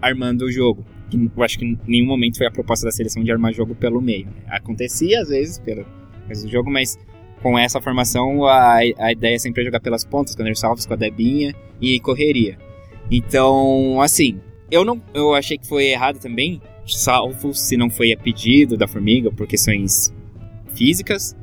armando 0.00 0.42
o 0.42 0.50
jogo. 0.50 0.84
Eu 1.36 1.42
acho 1.42 1.58
que 1.58 1.64
em 1.64 1.78
nenhum 1.86 2.06
momento 2.06 2.38
foi 2.38 2.46
a 2.46 2.50
proposta 2.50 2.86
da 2.86 2.90
seleção 2.90 3.22
de 3.22 3.30
armar 3.30 3.52
jogo 3.52 3.74
pelo 3.74 4.00
meio. 4.00 4.26
Né? 4.26 4.32
Acontecia 4.48 5.20
às 5.20 5.28
vezes 5.28 5.58
pelo 5.58 5.84
jogo, 6.46 6.70
mas 6.70 6.98
com 7.42 7.58
essa 7.58 7.80
formação, 7.80 8.46
a, 8.46 8.76
a 8.76 9.12
ideia 9.12 9.38
sempre 9.38 9.62
é 9.62 9.64
jogar 9.64 9.80
pelas 9.80 10.04
pontas, 10.04 10.34
com 10.34 10.42
o 10.42 10.56
Salves, 10.56 10.86
com 10.86 10.94
a 10.94 10.96
Debinha 10.96 11.54
e 11.80 11.98
correria. 12.00 12.56
Então, 13.10 14.00
assim, 14.00 14.40
eu 14.70 14.84
não 14.84 15.02
eu 15.12 15.34
achei 15.34 15.58
que 15.58 15.66
foi 15.66 15.86
errado 15.86 16.18
também, 16.18 16.62
salvo 16.86 17.52
se 17.52 17.76
não 17.76 17.90
foi 17.90 18.12
a 18.12 18.16
pedido 18.16 18.76
da 18.76 18.86
Formiga 18.86 19.30
por 19.30 19.46
questões 19.46 20.14
físicas. 20.74 21.36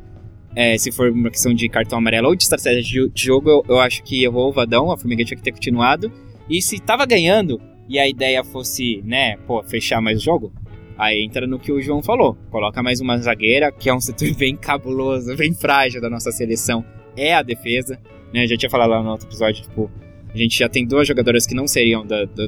É, 0.55 0.77
se 0.77 0.91
for 0.91 1.11
uma 1.11 1.29
questão 1.29 1.53
de 1.53 1.69
cartão 1.69 1.99
amarelo 1.99 2.29
ou 2.29 2.35
de 2.35 2.43
estratégia 2.43 2.81
de 2.81 3.23
jogo, 3.23 3.49
eu, 3.49 3.63
eu 3.69 3.79
acho 3.79 4.01
que 4.03 4.23
errou 4.23 4.49
o 4.49 4.53
Vadão, 4.53 4.91
a 4.91 4.97
Formiga 4.97 5.23
tinha 5.23 5.37
que 5.37 5.43
ter 5.43 5.51
continuado. 5.51 6.11
E 6.49 6.61
se 6.61 6.79
tava 6.79 7.05
ganhando 7.05 7.61
e 7.87 7.99
a 7.99 8.07
ideia 8.07 8.43
fosse, 8.43 9.01
né, 9.03 9.37
pô, 9.45 9.61
fechar 9.63 10.01
mais 10.01 10.19
o 10.19 10.23
jogo, 10.23 10.51
Aí 10.99 11.23
entra 11.23 11.47
no 11.47 11.57
que 11.57 11.71
o 11.71 11.81
João 11.81 12.03
falou. 12.03 12.37
Coloca 12.51 12.83
mais 12.83 12.99
uma 12.99 13.17
zagueira, 13.17 13.71
que 13.71 13.87
é 13.87 13.93
um 13.93 14.01
setor 14.01 14.31
bem 14.35 14.57
cabuloso, 14.57 15.33
bem 15.37 15.53
frágil 15.53 16.01
da 16.01 16.09
nossa 16.09 16.29
seleção. 16.29 16.83
É 17.15 17.33
a 17.33 17.41
defesa. 17.41 17.97
Né? 18.33 18.43
Eu 18.43 18.49
já 18.49 18.57
tinha 18.57 18.69
falado 18.69 18.89
lá 18.89 19.01
no 19.01 19.11
outro 19.11 19.25
episódio, 19.25 19.63
tipo, 19.63 19.89
a 20.33 20.37
gente 20.37 20.59
já 20.59 20.67
tem 20.67 20.85
duas 20.85 21.07
jogadoras 21.07 21.47
que 21.47 21.55
não 21.55 21.67
seriam 21.67 22.05
da, 22.05 22.25
da, 22.25 22.47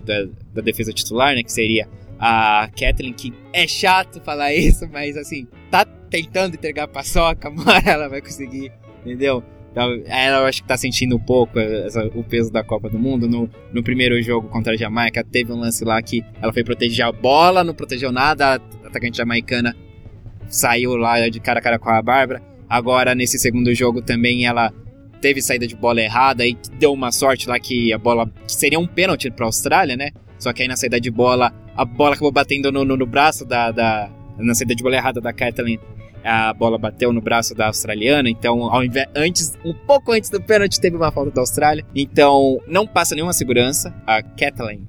da 0.53 0.61
defesa 0.61 0.91
titular, 0.91 1.33
né? 1.33 1.43
Que 1.43 1.51
seria 1.51 1.87
a 2.19 2.69
Kathleen, 2.77 3.13
que 3.13 3.33
é 3.53 3.65
chato 3.65 4.19
falar 4.19 4.51
isso, 4.53 4.85
mas 4.91 5.15
assim, 5.15 5.47
tá 5.71 5.85
tentando 5.85 6.55
entregar 6.55 6.83
a 6.83 6.87
paçoca, 6.89 7.49
mas 7.55 7.87
ela 7.87 8.09
vai 8.09 8.21
conseguir, 8.21 8.69
entendeu? 8.99 9.41
Então, 9.71 10.01
ela 10.05 10.47
acho 10.47 10.61
que 10.61 10.67
tá 10.67 10.75
sentindo 10.75 11.15
um 11.15 11.19
pouco 11.19 11.57
essa, 11.57 12.05
o 12.07 12.23
peso 12.23 12.51
da 12.51 12.63
Copa 12.63 12.89
do 12.89 12.99
Mundo. 12.99 13.27
No, 13.27 13.49
no 13.71 13.81
primeiro 13.81 14.21
jogo 14.21 14.49
contra 14.49 14.73
a 14.73 14.77
Jamaica, 14.77 15.23
teve 15.23 15.51
um 15.53 15.59
lance 15.59 15.85
lá 15.85 16.01
que 16.01 16.23
ela 16.41 16.51
foi 16.51 16.63
proteger 16.63 17.05
a 17.05 17.11
bola, 17.11 17.63
não 17.63 17.73
protegeu 17.73 18.11
nada, 18.11 18.55
a 18.83 18.87
atacante 18.87 19.17
jamaicana 19.17 19.75
saiu 20.49 20.97
lá 20.97 21.27
de 21.29 21.39
cara 21.39 21.59
a 21.59 21.61
cara 21.61 21.79
com 21.79 21.89
a 21.89 22.01
Bárbara. 22.01 22.41
Agora, 22.69 23.15
nesse 23.15 23.39
segundo 23.39 23.73
jogo 23.73 24.01
também, 24.01 24.45
ela 24.45 24.73
teve 25.21 25.41
saída 25.41 25.65
de 25.65 25.75
bola 25.75 26.01
errada 26.01 26.45
e 26.45 26.57
deu 26.77 26.91
uma 26.91 27.11
sorte 27.11 27.47
lá 27.47 27.59
que 27.59 27.93
a 27.93 27.97
bola 27.97 28.29
que 28.45 28.53
seria 28.53 28.79
um 28.79 28.87
pênalti 28.87 29.29
para 29.29 29.45
a 29.45 29.47
Austrália, 29.47 29.95
né? 29.95 30.09
Só 30.37 30.51
que 30.51 30.63
aí 30.63 30.67
na 30.67 30.75
saída 30.75 30.99
de 30.99 31.11
bola, 31.11 31.53
a 31.75 31.85
bola 31.85 32.15
acabou 32.15 32.31
batendo 32.31 32.71
no, 32.71 32.83
no, 32.83 32.97
no 32.97 33.05
braço 33.05 33.45
da, 33.45 33.71
da, 33.71 34.09
Na 34.37 34.55
saída 34.55 34.75
de 34.75 34.83
bola 34.83 34.95
errada 34.95 35.21
da 35.21 35.31
Kathleen 35.31 35.79
a 36.23 36.53
bola 36.53 36.77
bateu 36.77 37.11
no 37.11 37.21
braço 37.21 37.55
da 37.55 37.67
australiana, 37.67 38.29
então 38.29 38.63
ao 38.63 38.83
invés, 38.83 39.07
antes, 39.15 39.57
um 39.65 39.73
pouco 39.73 40.11
antes 40.11 40.29
do 40.29 40.41
pênalti 40.41 40.79
teve 40.79 40.95
uma 40.95 41.11
falta 41.11 41.31
da 41.31 41.41
Austrália, 41.41 41.85
então 41.95 42.59
não 42.67 42.85
passa 42.85 43.15
nenhuma 43.15 43.33
segurança, 43.33 43.93
a 44.05 44.21
Kathleen 44.21 44.87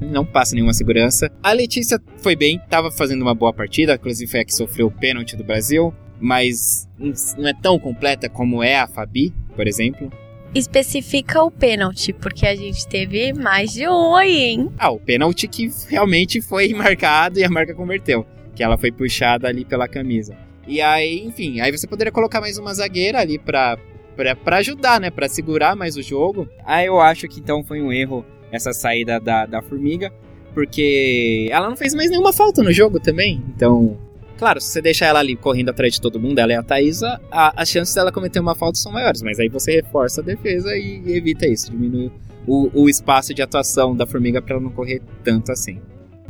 não 0.00 0.24
passa 0.24 0.54
nenhuma 0.54 0.72
segurança. 0.72 1.30
A 1.42 1.52
Letícia 1.52 2.00
foi 2.18 2.36
bem, 2.36 2.56
estava 2.56 2.90
fazendo 2.90 3.22
uma 3.22 3.34
boa 3.34 3.52
partida, 3.52 3.94
inclusive 3.94 4.30
foi 4.30 4.40
a 4.40 4.44
que 4.44 4.54
sofreu 4.54 4.86
o 4.86 4.90
pênalti 4.90 5.36
do 5.36 5.42
Brasil, 5.44 5.92
mas 6.20 6.88
não 7.36 7.48
é 7.48 7.54
tão 7.54 7.78
completa 7.78 8.28
como 8.28 8.62
é 8.62 8.78
a 8.78 8.86
Fabi, 8.86 9.34
por 9.56 9.66
exemplo. 9.66 10.10
Especifica 10.54 11.42
o 11.42 11.50
pênalti, 11.50 12.12
porque 12.12 12.46
a 12.46 12.54
gente 12.54 12.86
teve 12.86 13.32
mais 13.32 13.72
de 13.72 13.88
um 13.88 14.14
aí, 14.14 14.42
hein? 14.42 14.72
Ah, 14.78 14.90
o 14.90 15.00
pênalti 15.00 15.48
que 15.48 15.70
realmente 15.88 16.40
foi 16.40 16.72
marcado 16.74 17.38
e 17.38 17.44
a 17.44 17.48
marca 17.48 17.74
converteu, 17.74 18.26
que 18.54 18.62
ela 18.62 18.76
foi 18.76 18.92
puxada 18.92 19.48
ali 19.48 19.64
pela 19.64 19.88
camisa. 19.88 20.36
E 20.66 20.80
aí, 20.80 21.24
enfim, 21.24 21.60
aí 21.60 21.70
você 21.70 21.86
poderia 21.86 22.12
colocar 22.12 22.40
mais 22.40 22.58
uma 22.58 22.72
zagueira 22.72 23.20
ali 23.20 23.38
pra, 23.38 23.78
pra, 24.16 24.36
pra 24.36 24.56
ajudar, 24.58 25.00
né? 25.00 25.10
Pra 25.10 25.28
segurar 25.28 25.74
mais 25.74 25.96
o 25.96 26.02
jogo. 26.02 26.48
Aí 26.64 26.86
eu 26.86 27.00
acho 27.00 27.28
que 27.28 27.40
então 27.40 27.64
foi 27.64 27.80
um 27.80 27.92
erro 27.92 28.24
essa 28.50 28.72
saída 28.72 29.18
da, 29.18 29.46
da 29.46 29.62
Formiga. 29.62 30.12
Porque 30.54 31.48
ela 31.50 31.68
não 31.68 31.76
fez 31.76 31.94
mais 31.94 32.10
nenhuma 32.10 32.32
falta 32.32 32.62
no 32.62 32.72
jogo 32.72 33.00
também. 33.00 33.42
Então, 33.56 33.96
claro, 34.36 34.60
se 34.60 34.68
você 34.68 34.82
deixar 34.82 35.06
ela 35.06 35.20
ali 35.20 35.34
correndo 35.34 35.70
atrás 35.70 35.94
de 35.94 36.00
todo 36.00 36.20
mundo, 36.20 36.38
ela 36.38 36.52
é 36.52 36.56
a 36.56 36.62
Thaisa, 36.62 37.18
a, 37.30 37.62
as 37.62 37.70
chances 37.70 37.94
dela 37.94 38.12
cometer 38.12 38.38
uma 38.38 38.54
falta 38.54 38.78
são 38.78 38.92
maiores. 38.92 39.22
Mas 39.22 39.40
aí 39.40 39.48
você 39.48 39.72
reforça 39.72 40.20
a 40.20 40.24
defesa 40.24 40.76
e, 40.76 41.02
e 41.06 41.16
evita 41.16 41.46
isso, 41.46 41.70
diminui 41.70 42.12
o, 42.46 42.82
o 42.82 42.88
espaço 42.88 43.32
de 43.32 43.42
atuação 43.42 43.94
da 43.96 44.06
formiga 44.06 44.42
para 44.42 44.54
ela 44.54 44.62
não 44.62 44.70
correr 44.70 45.00
tanto 45.24 45.52
assim. 45.52 45.80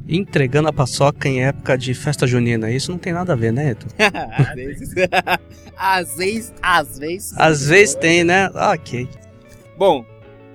Entregando 0.08 0.68
a 0.68 0.72
paçoca 0.72 1.28
em 1.28 1.44
época 1.44 1.76
de 1.76 1.94
festa 1.94 2.26
junina. 2.26 2.70
Isso 2.70 2.90
não 2.90 2.98
tem 2.98 3.12
nada 3.12 3.32
a 3.32 3.36
ver, 3.36 3.52
né, 3.52 3.70
Edu? 3.70 3.86
às 4.36 4.54
vezes. 4.54 4.94
às 5.76 6.16
vezes. 6.18 6.52
Às 6.60 6.98
vezes. 6.98 7.34
Às 7.36 7.66
vezes 7.68 7.94
tem, 7.94 8.24
né? 8.24 8.50
Ok. 8.54 9.08
Bom, 9.78 10.04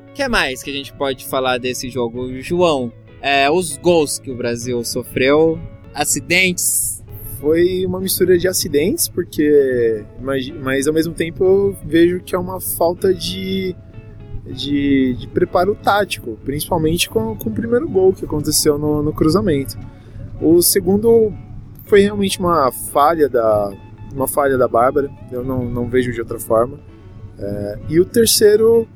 o 0.10 0.14
que 0.14 0.28
mais 0.28 0.62
que 0.62 0.70
a 0.70 0.74
gente 0.74 0.94
pode 0.94 1.26
falar 1.26 1.58
desse 1.58 1.90
jogo? 1.90 2.42
João, 2.42 2.92
é, 3.22 3.50
os 3.50 3.78
gols 3.78 4.20
que 4.20 4.32
o 4.32 4.36
Brasil 4.36 4.84
sofreu, 4.84 5.60
acidentes. 5.94 7.04
Foi 7.40 7.86
uma 7.86 8.00
mistura 8.00 8.38
de 8.38 8.48
acidentes, 8.48 9.08
porque. 9.08 10.04
Mas, 10.20 10.50
mas 10.50 10.88
ao 10.88 10.94
mesmo 10.94 11.14
tempo 11.14 11.44
eu 11.44 11.78
vejo 11.86 12.20
que 12.20 12.36
é 12.36 12.40
uma 12.40 12.60
falta 12.60 13.14
de. 13.14 13.76
De, 14.50 15.14
de 15.16 15.28
preparo 15.28 15.76
tático, 15.76 16.38
principalmente 16.46 17.10
com, 17.10 17.36
com 17.36 17.50
o 17.50 17.54
primeiro 17.54 17.88
gol 17.88 18.14
que 18.14 18.26
aconteceu 18.26 18.78
no, 18.78 19.04
no 19.04 19.12
cruzamento. 19.12 19.78
O 20.42 20.62
segundo 20.62 21.34
foi 21.86 22.02
realmente 22.02 22.40
uma 22.40 22.72
falha 22.72 23.28
da, 23.28 23.72
uma 24.14 24.28
falha 24.28 24.58
da 24.58 24.68
Bárbara, 24.68 25.10
eu 25.32 25.44
não, 25.44 25.66
não 25.66 25.90
vejo 25.90 26.12
de 26.12 26.20
outra 26.20 26.40
forma. 26.40 26.80
É, 27.40 27.80
e 27.90 28.00
o 28.00 28.06
terceiro 28.06 28.88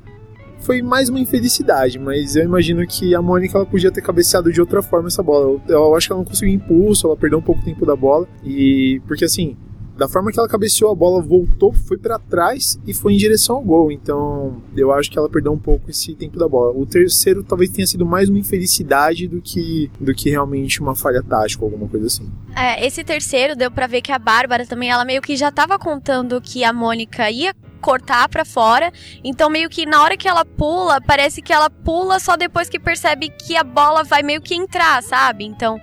foi 0.60 0.80
mais 0.80 1.08
uma 1.08 1.18
infelicidade, 1.18 1.98
mas 1.98 2.36
eu 2.36 2.44
imagino 2.44 2.86
que 2.86 3.14
a 3.14 3.22
Mônica 3.22 3.56
ela 3.56 3.66
podia 3.66 3.90
ter 3.90 4.00
cabeceado 4.00 4.52
de 4.52 4.60
outra 4.60 4.80
forma 4.82 5.08
essa 5.08 5.22
bola. 5.22 5.60
Eu, 5.68 5.74
eu 5.74 5.96
acho 5.96 6.06
que 6.06 6.12
ela 6.12 6.20
não 6.20 6.28
conseguiu 6.28 6.54
impulso, 6.54 7.06
ela 7.06 7.16
perdeu 7.16 7.38
um 7.38 7.42
pouco 7.42 7.60
o 7.60 7.64
tempo 7.64 7.84
da 7.84 7.96
bola. 7.96 8.26
E 8.44 9.00
porque 9.06 9.24
assim, 9.24 9.56
da 9.96 10.08
forma 10.08 10.30
que 10.32 10.38
ela 10.38 10.48
cabeceou, 10.48 10.90
a 10.90 10.94
bola 10.94 11.22
voltou, 11.22 11.72
foi 11.72 11.98
para 11.98 12.18
trás 12.18 12.78
e 12.86 12.94
foi 12.94 13.14
em 13.14 13.16
direção 13.16 13.56
ao 13.56 13.62
gol. 13.62 13.92
Então, 13.92 14.62
eu 14.76 14.92
acho 14.92 15.10
que 15.10 15.18
ela 15.18 15.28
perdeu 15.28 15.52
um 15.52 15.58
pouco 15.58 15.90
esse 15.90 16.14
tempo 16.14 16.38
da 16.38 16.48
bola. 16.48 16.72
O 16.76 16.86
terceiro 16.86 17.42
talvez 17.42 17.70
tenha 17.70 17.86
sido 17.86 18.06
mais 18.06 18.28
uma 18.28 18.38
infelicidade 18.38 19.28
do 19.28 19.40
que, 19.40 19.90
do 20.00 20.14
que 20.14 20.30
realmente 20.30 20.80
uma 20.80 20.94
falha 20.94 21.22
tática 21.22 21.64
ou 21.64 21.70
alguma 21.70 21.88
coisa 21.88 22.06
assim. 22.06 22.30
É, 22.56 22.84
esse 22.86 23.04
terceiro 23.04 23.54
deu 23.54 23.70
para 23.70 23.86
ver 23.86 24.02
que 24.02 24.12
a 24.12 24.18
Bárbara 24.18 24.66
também, 24.66 24.90
ela 24.90 25.04
meio 25.04 25.22
que 25.22 25.36
já 25.36 25.50
tava 25.50 25.78
contando 25.78 26.40
que 26.40 26.64
a 26.64 26.72
Mônica 26.72 27.30
ia 27.30 27.54
cortar 27.82 28.28
para 28.28 28.44
fora. 28.44 28.90
Então 29.22 29.50
meio 29.50 29.68
que 29.68 29.84
na 29.84 30.02
hora 30.02 30.16
que 30.16 30.28
ela 30.28 30.44
pula, 30.44 31.00
parece 31.00 31.42
que 31.42 31.52
ela 31.52 31.68
pula 31.68 32.18
só 32.18 32.36
depois 32.36 32.68
que 32.68 32.78
percebe 32.78 33.28
que 33.28 33.56
a 33.56 33.64
bola 33.64 34.04
vai 34.04 34.22
meio 34.22 34.40
que 34.40 34.54
entrar, 34.54 35.02
sabe? 35.02 35.44
Então 35.44 35.78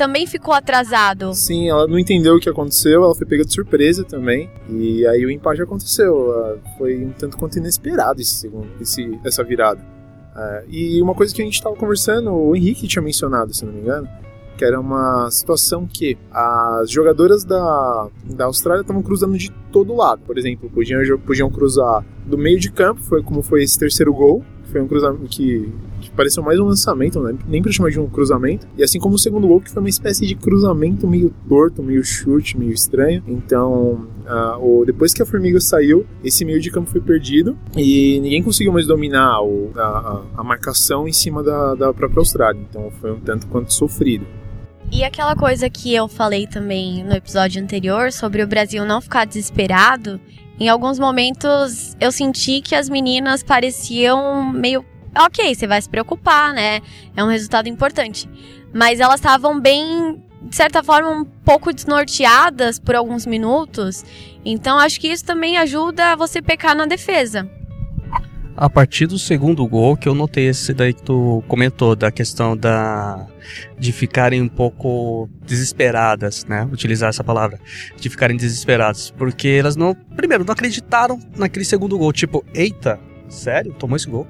também 0.00 0.26
ficou 0.26 0.54
atrasado. 0.54 1.34
Sim, 1.34 1.68
ela 1.68 1.86
não 1.86 1.98
entendeu 1.98 2.36
o 2.36 2.40
que 2.40 2.48
aconteceu, 2.48 3.04
ela 3.04 3.14
foi 3.14 3.26
pega 3.26 3.44
de 3.44 3.52
surpresa 3.52 4.02
também. 4.02 4.48
E 4.66 5.06
aí 5.06 5.26
o 5.26 5.30
empate 5.30 5.60
aconteceu. 5.60 6.58
Foi 6.78 7.04
um 7.04 7.10
tanto 7.10 7.36
quanto 7.36 7.58
inesperado 7.58 8.18
esse 8.18 8.34
segundo, 8.36 8.66
esse, 8.80 9.20
essa 9.22 9.44
virada. 9.44 9.78
É, 10.34 10.64
e 10.70 11.02
uma 11.02 11.14
coisa 11.14 11.34
que 11.34 11.42
a 11.42 11.44
gente 11.44 11.56
estava 11.56 11.76
conversando, 11.76 12.32
o 12.32 12.56
Henrique 12.56 12.88
tinha 12.88 13.02
mencionado, 13.02 13.52
se 13.52 13.62
não 13.62 13.74
me 13.74 13.80
engano, 13.80 14.08
que 14.56 14.64
era 14.64 14.80
uma 14.80 15.30
situação 15.30 15.86
que 15.86 16.16
as 16.32 16.90
jogadoras 16.90 17.44
da, 17.44 18.08
da 18.24 18.46
Austrália 18.46 18.80
estavam 18.80 19.02
cruzando 19.02 19.36
de 19.36 19.50
todo 19.70 19.94
lado. 19.94 20.22
Por 20.24 20.38
exemplo, 20.38 20.70
podiam, 20.70 21.18
podiam 21.18 21.50
cruzar 21.50 22.02
do 22.24 22.38
meio 22.38 22.58
de 22.58 22.72
campo, 22.72 23.02
foi 23.02 23.22
como 23.22 23.42
foi 23.42 23.62
esse 23.64 23.78
terceiro 23.78 24.14
gol, 24.14 24.42
foi 24.70 24.80
um 24.80 24.88
cruzamento 24.88 25.24
que, 25.24 25.72
que 26.00 26.10
pareceu 26.10 26.42
mais 26.42 26.58
um 26.58 26.64
lançamento, 26.64 27.20
né? 27.20 27.36
nem 27.48 27.62
para 27.62 27.72
chamar 27.72 27.90
de 27.90 27.98
um 27.98 28.08
cruzamento. 28.08 28.66
E 28.76 28.82
assim 28.82 28.98
como 28.98 29.14
o 29.14 29.18
segundo 29.18 29.46
gol, 29.46 29.60
que 29.60 29.70
foi 29.70 29.82
uma 29.82 29.88
espécie 29.88 30.26
de 30.26 30.34
cruzamento 30.34 31.06
meio 31.06 31.34
torto, 31.48 31.82
meio 31.82 32.02
chute, 32.04 32.58
meio 32.58 32.72
estranho. 32.72 33.22
Então, 33.26 34.06
o, 34.60 34.84
depois 34.84 35.12
que 35.12 35.22
a 35.22 35.26
Formiga 35.26 35.60
saiu, 35.60 36.06
esse 36.22 36.44
meio 36.44 36.60
de 36.60 36.70
campo 36.70 36.90
foi 36.90 37.00
perdido 37.00 37.56
e 37.76 38.18
ninguém 38.20 38.42
conseguiu 38.42 38.72
mais 38.72 38.86
dominar 38.86 39.42
o, 39.42 39.70
a, 39.76 40.22
a, 40.36 40.44
marcação 40.44 41.06
em 41.08 41.12
cima 41.12 41.42
da, 41.42 41.74
da 41.74 41.92
própria 41.92 42.20
Austrália. 42.20 42.60
Então, 42.68 42.90
foi 43.00 43.12
um 43.12 43.20
tanto 43.20 43.46
quanto 43.46 43.72
sofrido. 43.72 44.26
E 44.92 45.04
aquela 45.04 45.36
coisa 45.36 45.70
que 45.70 45.94
eu 45.94 46.08
falei 46.08 46.48
também 46.48 47.04
no 47.04 47.12
episódio 47.12 47.62
anterior 47.62 48.10
sobre 48.10 48.42
o 48.42 48.46
Brasil 48.46 48.84
não 48.84 49.00
ficar 49.00 49.24
desesperado, 49.24 50.20
em 50.60 50.68
alguns 50.68 50.98
momentos 50.98 51.96
eu 51.98 52.12
senti 52.12 52.60
que 52.60 52.74
as 52.74 52.88
meninas 52.88 53.42
pareciam 53.42 54.44
meio. 54.52 54.84
Ok, 55.18 55.54
você 55.54 55.66
vai 55.66 55.80
se 55.80 55.88
preocupar, 55.88 56.52
né? 56.52 56.80
É 57.16 57.24
um 57.24 57.28
resultado 57.28 57.68
importante. 57.68 58.28
Mas 58.72 59.00
elas 59.00 59.16
estavam 59.16 59.58
bem, 59.58 60.22
de 60.42 60.54
certa 60.54 60.84
forma, 60.84 61.10
um 61.10 61.24
pouco 61.24 61.72
desnorteadas 61.72 62.78
por 62.78 62.94
alguns 62.94 63.26
minutos. 63.26 64.04
Então 64.44 64.78
acho 64.78 65.00
que 65.00 65.08
isso 65.08 65.24
também 65.24 65.56
ajuda 65.56 66.14
você 66.14 66.40
pecar 66.40 66.76
na 66.76 66.86
defesa 66.86 67.50
a 68.60 68.68
partir 68.68 69.06
do 69.06 69.18
segundo 69.18 69.66
gol 69.66 69.96
que 69.96 70.06
eu 70.06 70.14
notei 70.14 70.48
esse 70.48 70.74
daí 70.74 70.92
que 70.92 71.02
tu 71.02 71.42
comentou, 71.48 71.96
da 71.96 72.12
questão 72.12 72.54
da 72.54 73.26
de 73.78 73.90
ficarem 73.90 74.42
um 74.42 74.48
pouco 74.48 75.30
desesperadas, 75.46 76.44
né? 76.44 76.68
Utilizar 76.70 77.08
essa 77.08 77.24
palavra, 77.24 77.58
de 77.96 78.10
ficarem 78.10 78.36
desesperadas, 78.36 79.10
porque 79.10 79.48
elas 79.48 79.76
não, 79.76 79.94
primeiro, 80.14 80.44
não 80.44 80.52
acreditaram 80.52 81.18
naquele 81.38 81.64
segundo 81.64 81.96
gol, 81.96 82.12
tipo, 82.12 82.44
eita, 82.52 83.00
sério, 83.30 83.72
tomou 83.72 83.96
esse 83.96 84.08
gol. 84.10 84.28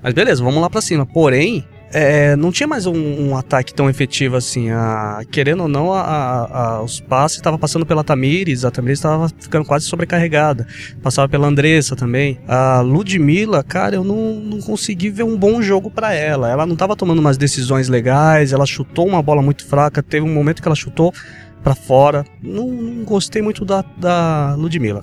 Mas 0.00 0.14
beleza, 0.14 0.44
vamos 0.44 0.62
lá 0.62 0.70
para 0.70 0.80
cima. 0.80 1.04
Porém, 1.04 1.66
é, 1.92 2.36
não 2.36 2.50
tinha 2.50 2.66
mais 2.66 2.86
um, 2.86 2.94
um, 2.94 3.36
ataque 3.36 3.74
tão 3.74 3.88
efetivo 3.88 4.36
assim. 4.36 4.70
A, 4.70 5.22
querendo 5.30 5.62
ou 5.62 5.68
não, 5.68 5.92
a, 5.92 6.00
a, 6.00 6.82
os 6.82 7.00
passes 7.00 7.38
estavam 7.38 7.58
passando 7.58 7.84
pela 7.84 8.02
Tamires, 8.02 8.64
a 8.64 8.70
Tamires 8.70 8.98
estava 8.98 9.28
ficando 9.28 9.64
quase 9.64 9.86
sobrecarregada. 9.86 10.66
Passava 11.02 11.28
pela 11.28 11.46
Andressa 11.46 11.94
também. 11.94 12.38
A 12.48 12.80
Ludmilla, 12.80 13.62
cara, 13.62 13.96
eu 13.96 14.04
não, 14.04 14.34
não 14.34 14.60
consegui 14.60 15.10
ver 15.10 15.24
um 15.24 15.36
bom 15.36 15.60
jogo 15.60 15.90
para 15.90 16.12
ela. 16.14 16.50
Ela 16.50 16.66
não 16.66 16.74
estava 16.74 16.96
tomando 16.96 17.18
umas 17.18 17.36
decisões 17.36 17.88
legais, 17.88 18.52
ela 18.52 18.66
chutou 18.66 19.06
uma 19.06 19.22
bola 19.22 19.42
muito 19.42 19.66
fraca. 19.66 20.02
Teve 20.02 20.24
um 20.24 20.32
momento 20.32 20.62
que 20.62 20.68
ela 20.68 20.76
chutou 20.76 21.12
para 21.62 21.74
fora. 21.74 22.24
Não, 22.42 22.68
não, 22.68 23.04
gostei 23.04 23.40
muito 23.40 23.64
da, 23.64 23.84
da 23.96 24.54
Ludmilla. 24.56 25.02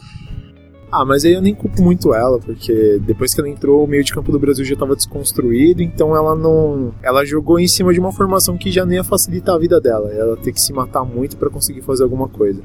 Ah, 0.92 1.06
mas 1.06 1.24
aí 1.24 1.34
eu 1.34 1.42
nem 1.42 1.54
culpo 1.54 1.84
muito 1.84 2.14
ela, 2.14 2.40
porque 2.40 3.00
depois 3.06 3.34
que 3.34 3.40
ela 3.40 3.50
entrou, 3.50 3.84
o 3.84 3.88
meio 3.88 4.04
de 4.04 4.12
campo 4.12 4.32
do 4.32 4.40
Brasil 4.40 4.66
já 4.66 4.74
estava 4.74 4.96
desconstruído, 4.96 5.84
então 5.84 6.16
ela 6.16 6.36
não. 6.36 6.94
Ela 7.04 7.24
jogou 7.24 7.60
em 7.60 7.68
cima 7.68 7.94
de 7.94 8.00
uma 8.00 8.12
formação 8.12 8.58
que 8.58 8.72
já 8.72 8.86
nem 8.86 8.98
ia 8.98 9.04
facilitar 9.04 9.56
a 9.56 9.60
vida 9.60 9.80
dela. 9.80 10.12
Ela 10.12 10.36
tem 10.36 10.52
que 10.52 10.62
se 10.62 10.74
matar 10.74 11.04
muito 11.06 11.38
para 11.38 11.50
conseguir 11.50 11.82
fazer 11.82 12.04
alguma 12.04 12.28
coisa. 12.28 12.62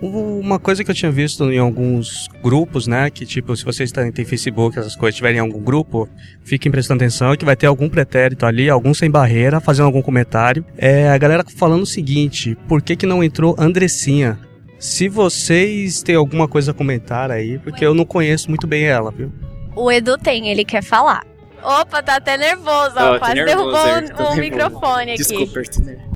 Uma 0.00 0.58
coisa 0.58 0.82
que 0.82 0.90
eu 0.90 0.94
tinha 0.94 1.12
visto 1.12 1.44
em 1.44 1.58
alguns 1.58 2.28
grupos, 2.42 2.88
né? 2.88 3.08
Que 3.08 3.24
tipo, 3.24 3.54
se 3.54 3.64
vocês 3.64 3.92
têm 3.92 4.24
Facebook, 4.24 4.76
essas 4.76 4.96
coisas, 4.96 5.14
tiverem 5.14 5.38
algum 5.38 5.60
grupo, 5.60 6.08
fiquem 6.42 6.72
prestando 6.72 7.04
atenção 7.04 7.36
que 7.36 7.44
vai 7.44 7.54
ter 7.54 7.66
algum 7.66 7.88
pretérito 7.88 8.44
ali, 8.44 8.68
algum 8.68 8.92
sem 8.92 9.08
barreira, 9.08 9.60
fazendo 9.60 9.86
algum 9.86 10.02
comentário. 10.02 10.64
É 10.76 11.08
a 11.08 11.18
galera 11.18 11.44
falando 11.56 11.82
o 11.82 11.86
seguinte: 11.86 12.56
por 12.66 12.82
que, 12.82 12.96
que 12.96 13.06
não 13.06 13.22
entrou 13.22 13.54
Andressinha? 13.56 14.40
Se 14.82 15.08
vocês 15.08 16.02
têm 16.02 16.16
alguma 16.16 16.48
coisa 16.48 16.72
a 16.72 16.74
comentar 16.74 17.30
aí, 17.30 17.56
porque 17.60 17.86
eu 17.86 17.94
não 17.94 18.04
conheço 18.04 18.48
muito 18.48 18.66
bem 18.66 18.82
ela, 18.82 19.12
viu? 19.12 19.32
O 19.76 19.92
Edu 19.92 20.18
tem, 20.18 20.48
ele 20.48 20.64
quer 20.64 20.82
falar. 20.82 21.24
Opa, 21.62 22.02
tá 22.02 22.16
até 22.16 22.36
nervoso, 22.36 22.96
ó. 22.96 23.16
Quase 23.16 23.34
nervoso, 23.34 23.70
derrubou 23.70 24.26
o, 24.26 24.32
o 24.32 24.36
microfone 24.36 25.12
aqui. 25.12 25.22
Desculpa, 25.22 25.62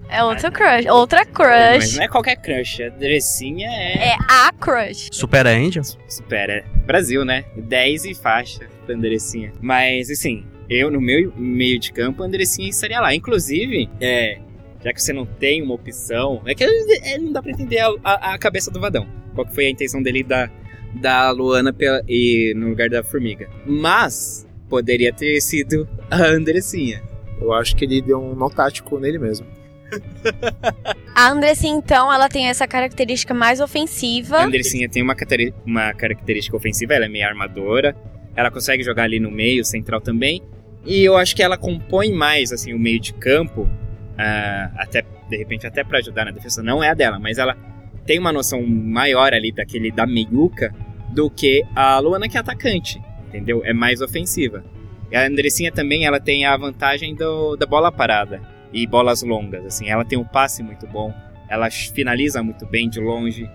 É 0.08 0.24
outro 0.24 0.50
crush, 0.50 0.86
outra 0.90 1.24
crush. 1.24 1.76
Mas 1.76 1.96
não 1.96 2.02
é 2.02 2.08
qualquer 2.08 2.34
crush, 2.38 2.82
a 2.82 2.88
Dressinha 2.88 3.68
é. 3.68 4.08
É 4.08 4.16
a 4.28 4.52
crush. 4.52 5.10
Supera 5.12 5.50
Angel? 5.50 5.84
Supera. 6.08 6.64
Brasil, 6.84 7.24
né? 7.24 7.44
10 7.56 8.04
e 8.06 8.14
faixa 8.16 8.68
pra 8.84 8.96
Andressinha. 8.96 9.52
Mas, 9.60 10.10
assim, 10.10 10.44
eu 10.68 10.90
no 10.90 11.00
meu 11.00 11.32
meio 11.36 11.78
de 11.78 11.92
campo, 11.92 12.24
a 12.24 12.26
Andressinha 12.26 12.68
estaria 12.68 13.00
lá. 13.00 13.14
Inclusive, 13.14 13.88
é, 14.00 14.38
já 14.86 14.92
que 14.92 15.02
você 15.02 15.12
não 15.12 15.26
tem 15.26 15.62
uma 15.62 15.74
opção. 15.74 16.40
É 16.46 16.54
que 16.54 16.62
é, 16.62 17.18
não 17.18 17.32
dá 17.32 17.42
pra 17.42 17.50
entender 17.50 17.80
a, 17.80 17.92
a, 18.04 18.34
a, 18.34 18.38
cabeça 18.38 18.70
do 18.70 18.78
Vadão. 18.78 19.04
Qual 19.34 19.44
que 19.44 19.52
foi 19.52 19.66
a 19.66 19.70
intenção 19.70 20.00
dele 20.00 20.22
da, 20.22 20.48
da 20.94 21.28
Luana 21.32 21.72
pela, 21.72 22.00
e, 22.08 22.54
no 22.56 22.68
lugar 22.68 22.88
da 22.88 23.02
formiga. 23.02 23.50
Mas 23.66 24.46
poderia 24.68 25.12
ter 25.12 25.40
sido 25.40 25.88
a 26.08 26.22
Andressinha. 26.22 27.02
Eu 27.40 27.52
acho 27.52 27.74
que 27.74 27.84
ele 27.84 28.00
deu 28.00 28.22
um 28.22 28.36
nó 28.36 28.48
tático 28.48 28.96
nele 29.00 29.18
mesmo. 29.18 29.44
A 31.14 31.30
Andressinha, 31.30 31.74
então, 31.74 32.12
ela 32.12 32.28
tem 32.28 32.48
essa 32.48 32.68
característica 32.68 33.34
mais 33.34 33.58
ofensiva. 33.58 34.36
A 34.36 34.44
Andressinha 34.44 34.88
tem 34.88 35.02
uma, 35.02 35.16
uma 35.64 35.94
característica 35.94 36.56
ofensiva, 36.56 36.94
ela 36.94 37.06
é 37.06 37.08
meio 37.08 37.26
armadora. 37.26 37.96
Ela 38.36 38.52
consegue 38.52 38.84
jogar 38.84 39.04
ali 39.04 39.18
no 39.18 39.32
meio, 39.32 39.64
central 39.64 40.00
também. 40.00 40.42
E 40.84 41.02
eu 41.02 41.16
acho 41.16 41.34
que 41.34 41.42
ela 41.42 41.56
compõe 41.56 42.12
mais, 42.12 42.52
assim, 42.52 42.72
o 42.72 42.78
meio 42.78 43.00
de 43.00 43.12
campo 43.14 43.68
uh, 44.18 44.74
até 44.76 45.02
de 45.28 45.36
repente 45.36 45.66
até 45.66 45.84
para 45.84 45.98
ajudar 45.98 46.24
na 46.24 46.30
defesa, 46.30 46.62
não 46.62 46.82
é 46.82 46.90
a 46.90 46.94
dela, 46.94 47.18
mas 47.18 47.38
ela 47.38 47.56
tem 48.04 48.18
uma 48.18 48.32
noção 48.32 48.64
maior 48.66 49.32
ali 49.32 49.52
daquele 49.52 49.90
da 49.90 50.06
meiuca 50.06 50.74
do 51.12 51.30
que 51.30 51.64
a 51.74 51.98
Luana 51.98 52.28
que 52.28 52.36
é 52.36 52.40
atacante, 52.40 53.00
entendeu? 53.28 53.62
É 53.64 53.72
mais 53.72 54.00
ofensiva. 54.00 54.64
E 55.10 55.16
a 55.16 55.26
Andressinha 55.26 55.70
também 55.70 56.04
ela 56.04 56.20
tem 56.20 56.44
a 56.44 56.56
vantagem 56.56 57.14
do, 57.14 57.56
da 57.56 57.66
bola 57.66 57.92
parada. 57.92 58.40
e 58.72 58.86
bolas 58.86 59.22
longas. 59.22 59.64
Assim, 59.64 59.88
ela 59.88 60.04
tem 60.04 60.18
um 60.18 60.24
passe 60.24 60.62
muito 60.62 60.86
bom, 60.86 61.14
ela 61.48 61.70
finaliza 61.70 62.42
muito 62.42 62.66
bem 62.66 62.88
de 62.88 63.00
longe. 63.00 63.48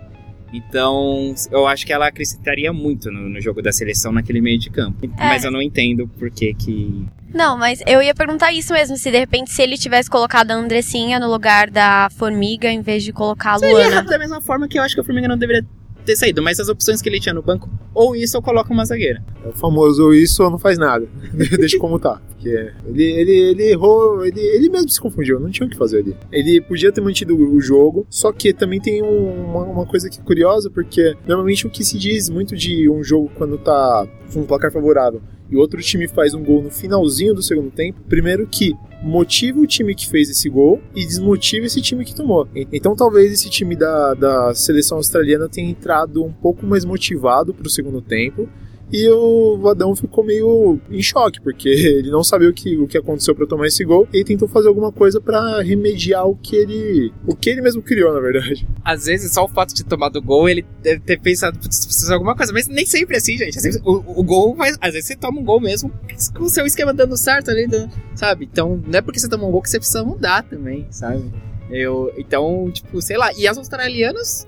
Então, 0.52 1.34
eu 1.50 1.66
acho 1.66 1.86
que 1.86 1.92
ela 1.92 2.08
acrescentaria 2.08 2.72
muito 2.72 3.10
no, 3.10 3.28
no 3.28 3.40
jogo 3.40 3.62
da 3.62 3.72
seleção 3.72 4.12
naquele 4.12 4.40
meio 4.40 4.58
de 4.58 4.68
campo. 4.68 5.06
É. 5.06 5.28
Mas 5.28 5.44
eu 5.44 5.50
não 5.50 5.62
entendo 5.62 6.06
por 6.18 6.30
que 6.30 6.52
que... 6.52 7.06
Não, 7.34 7.56
mas 7.56 7.82
eu 7.86 8.02
ia 8.02 8.14
perguntar 8.14 8.52
isso 8.52 8.72
mesmo, 8.72 8.96
se 8.96 9.10
de 9.10 9.18
repente 9.18 9.50
se 9.50 9.62
ele 9.62 9.76
tivesse 9.78 10.08
colocado 10.10 10.50
a 10.50 10.54
Andressinha 10.54 11.18
no 11.18 11.30
lugar 11.30 11.70
da 11.70 12.08
Formiga 12.16 12.68
em 12.68 12.82
vez 12.82 13.02
de 13.02 13.12
colocar 13.12 13.54
a 13.54 13.58
Seria 13.58 13.74
Luana. 13.88 14.02
da 14.02 14.18
mesma 14.18 14.40
forma 14.40 14.68
que 14.68 14.78
eu 14.78 14.82
acho 14.82 14.94
que 14.94 15.00
a 15.00 15.04
Formiga 15.04 15.26
não 15.28 15.36
deveria 15.38 15.64
ter 16.04 16.16
saído. 16.16 16.42
Mas 16.42 16.58
as 16.58 16.68
opções 16.68 17.00
que 17.00 17.08
ele 17.08 17.20
tinha 17.20 17.32
no 17.32 17.42
banco, 17.42 17.70
ou 17.94 18.16
isso 18.16 18.36
ou 18.36 18.42
coloca 18.42 18.72
uma 18.72 18.84
zagueira. 18.84 19.22
É 19.44 19.48
o 19.48 19.52
famoso 19.52 20.12
isso 20.12 20.42
ou 20.42 20.50
não 20.50 20.58
faz 20.58 20.76
nada. 20.76 21.06
Deixa 21.58 21.78
como 21.78 21.98
tá. 21.98 22.20
Porque 22.28 22.48
ele, 22.88 23.04
ele, 23.04 23.30
ele 23.50 23.70
errou, 23.70 24.26
ele, 24.26 24.40
ele 24.40 24.68
mesmo 24.68 24.88
se 24.88 25.00
confundiu, 25.00 25.38
não 25.38 25.48
tinha 25.48 25.64
o 25.66 25.70
que 25.70 25.76
fazer 25.76 25.98
ali. 26.00 26.16
Ele 26.32 26.60
podia 26.60 26.90
ter 26.90 27.00
mantido 27.00 27.36
o 27.36 27.60
jogo, 27.60 28.04
só 28.10 28.32
que 28.32 28.52
também 28.52 28.80
tem 28.80 29.00
um- 29.00 29.44
uma, 29.44 29.62
uma 29.64 29.86
coisa 29.86 30.10
que 30.10 30.18
é 30.18 30.22
curiosa, 30.24 30.68
porque 30.68 31.14
normalmente 31.24 31.68
o 31.68 31.70
que 31.70 31.84
se 31.84 31.96
diz 31.96 32.28
muito 32.28 32.56
de 32.56 32.90
um 32.90 33.02
jogo 33.04 33.30
quando 33.36 33.56
tá 33.58 34.04
com 34.34 34.40
um 34.40 34.44
placar 34.44 34.72
favorável 34.72 35.22
e 35.52 35.56
o 35.56 35.58
outro 35.58 35.80
time 35.82 36.08
faz 36.08 36.32
um 36.32 36.42
gol 36.42 36.62
no 36.62 36.70
finalzinho 36.70 37.34
do 37.34 37.42
segundo 37.42 37.70
tempo, 37.70 38.00
primeiro 38.08 38.46
que 38.46 38.72
motiva 39.02 39.60
o 39.60 39.66
time 39.66 39.94
que 39.94 40.08
fez 40.08 40.30
esse 40.30 40.48
gol 40.48 40.80
e 40.94 41.04
desmotiva 41.04 41.66
esse 41.66 41.82
time 41.82 42.04
que 42.04 42.14
tomou. 42.14 42.48
Então 42.72 42.96
talvez 42.96 43.30
esse 43.30 43.50
time 43.50 43.76
da, 43.76 44.14
da 44.14 44.54
seleção 44.54 44.96
australiana 44.96 45.48
tenha 45.48 45.68
entrado 45.68 46.24
um 46.24 46.32
pouco 46.32 46.64
mais 46.64 46.84
motivado 46.86 47.52
pro 47.52 47.68
segundo 47.68 48.00
tempo. 48.00 48.48
E 48.92 49.08
o 49.08 49.56
Vadão 49.56 49.96
ficou 49.96 50.22
meio 50.22 50.78
em 50.90 51.00
choque, 51.00 51.40
porque 51.40 51.68
ele 51.98 52.10
não 52.10 52.22
sabia 52.22 52.48
o 52.48 52.52
que, 52.52 52.76
o 52.76 52.86
que 52.86 52.98
aconteceu 52.98 53.34
pra 53.34 53.46
tomar 53.46 53.66
esse 53.66 53.82
gol. 53.84 54.06
E 54.12 54.22
tentou 54.22 54.46
fazer 54.46 54.68
alguma 54.68 54.92
coisa 54.92 55.18
pra 55.20 55.62
remediar 55.62 56.26
o 56.26 56.36
que 56.36 56.54
ele. 56.54 57.12
O 57.26 57.34
que 57.34 57.48
ele 57.48 57.62
mesmo 57.62 57.80
criou, 57.80 58.12
na 58.12 58.20
verdade. 58.20 58.68
Às 58.84 59.06
vezes, 59.06 59.32
só 59.32 59.44
o 59.44 59.48
fato 59.48 59.74
de 59.74 59.82
tomar 59.82 60.10
do 60.10 60.20
gol, 60.20 60.46
ele 60.48 60.64
deve 60.82 61.00
ter 61.00 61.18
pensado, 61.18 61.58
"Putz, 61.58 61.86
preciso 61.86 62.04
fazer 62.04 62.14
alguma 62.14 62.36
coisa. 62.36 62.52
Mas 62.52 62.68
nem 62.68 62.84
sempre 62.84 63.14
é 63.14 63.18
assim, 63.18 63.38
gente. 63.38 63.56
Às 63.56 63.64
vezes, 63.64 63.80
o, 63.82 64.20
o 64.20 64.22
gol 64.22 64.54
faz. 64.56 64.76
Às 64.78 64.92
vezes 64.92 65.06
você 65.08 65.16
toma 65.16 65.40
um 65.40 65.44
gol 65.44 65.60
mesmo 65.60 65.90
com 66.34 66.44
o 66.44 66.50
seu 66.50 66.66
esquema 66.66 66.92
dando 66.92 67.16
certo 67.16 67.50
ali, 67.50 67.66
sabe? 68.14 68.46
Então, 68.52 68.82
não 68.86 68.98
é 68.98 69.00
porque 69.00 69.18
você 69.18 69.28
tomou 69.28 69.48
um 69.48 69.52
gol 69.52 69.62
que 69.62 69.70
você 69.70 69.78
precisa 69.78 70.04
mudar 70.04 70.42
também, 70.42 70.86
sabe? 70.90 71.32
Eu, 71.70 72.12
então, 72.18 72.70
tipo, 72.70 73.00
sei 73.00 73.16
lá. 73.16 73.32
E 73.32 73.48
as 73.48 73.56
australianas. 73.56 74.46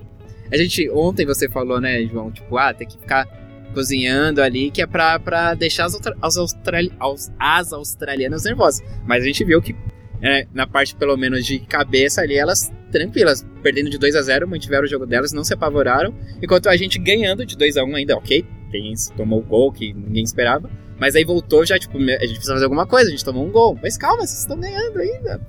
A 0.51 0.57
gente. 0.57 0.87
Ontem 0.91 1.25
você 1.25 1.49
falou, 1.49 1.81
né, 1.81 2.05
João? 2.05 2.29
Tipo, 2.31 2.57
ah, 2.57 2.71
tem 2.71 2.87
que 2.87 2.99
ficar 2.99 3.27
cozinhando 3.75 4.41
ali, 4.41 4.71
que 4.71 4.81
é 4.81 4.87
pra, 4.87 5.19
pra 5.19 5.53
deixar 5.53 5.85
as, 5.85 5.99
as, 6.21 6.37
australi, 6.37 6.91
as, 6.99 7.31
as 7.37 7.73
australianas 7.73 8.45
nervosas. 8.45 8.83
Mas 9.05 9.23
a 9.23 9.27
gente 9.27 9.43
viu 9.43 9.61
que, 9.61 9.75
é, 10.21 10.47
na 10.53 10.65
parte 10.65 10.95
pelo 10.95 11.15
menos 11.15 11.45
de 11.45 11.59
cabeça 11.59 12.21
ali, 12.21 12.35
elas 12.35 12.73
tranquilas, 12.91 13.45
perdendo 13.61 13.89
de 13.89 13.97
2 13.97 14.15
a 14.15 14.21
0 14.21 14.47
mantiveram 14.47 14.85
o 14.85 14.87
jogo 14.87 15.05
delas, 15.05 15.33
não 15.33 15.43
se 15.43 15.53
apavoraram, 15.53 16.15
enquanto 16.41 16.69
a 16.69 16.77
gente 16.77 16.97
ganhando 16.97 17.45
de 17.45 17.57
2 17.57 17.77
a 17.77 17.83
1 17.83 17.95
ainda, 17.95 18.15
ok, 18.15 18.45
tem 18.71 18.93
tomou 19.17 19.39
o 19.39 19.43
gol 19.43 19.71
que 19.71 19.93
ninguém 19.93 20.23
esperava, 20.23 20.69
mas 20.97 21.15
aí 21.15 21.25
voltou 21.25 21.65
já, 21.65 21.77
tipo, 21.77 21.97
a 21.97 22.01
gente 22.01 22.35
precisa 22.35 22.53
fazer 22.53 22.63
alguma 22.63 22.87
coisa, 22.87 23.09
a 23.09 23.11
gente 23.11 23.25
tomou 23.25 23.45
um 23.45 23.51
gol, 23.51 23.77
mas 23.81 23.97
calma, 23.97 24.25
vocês 24.25 24.39
estão 24.39 24.57
ganhando 24.57 24.97
ainda. 24.97 25.41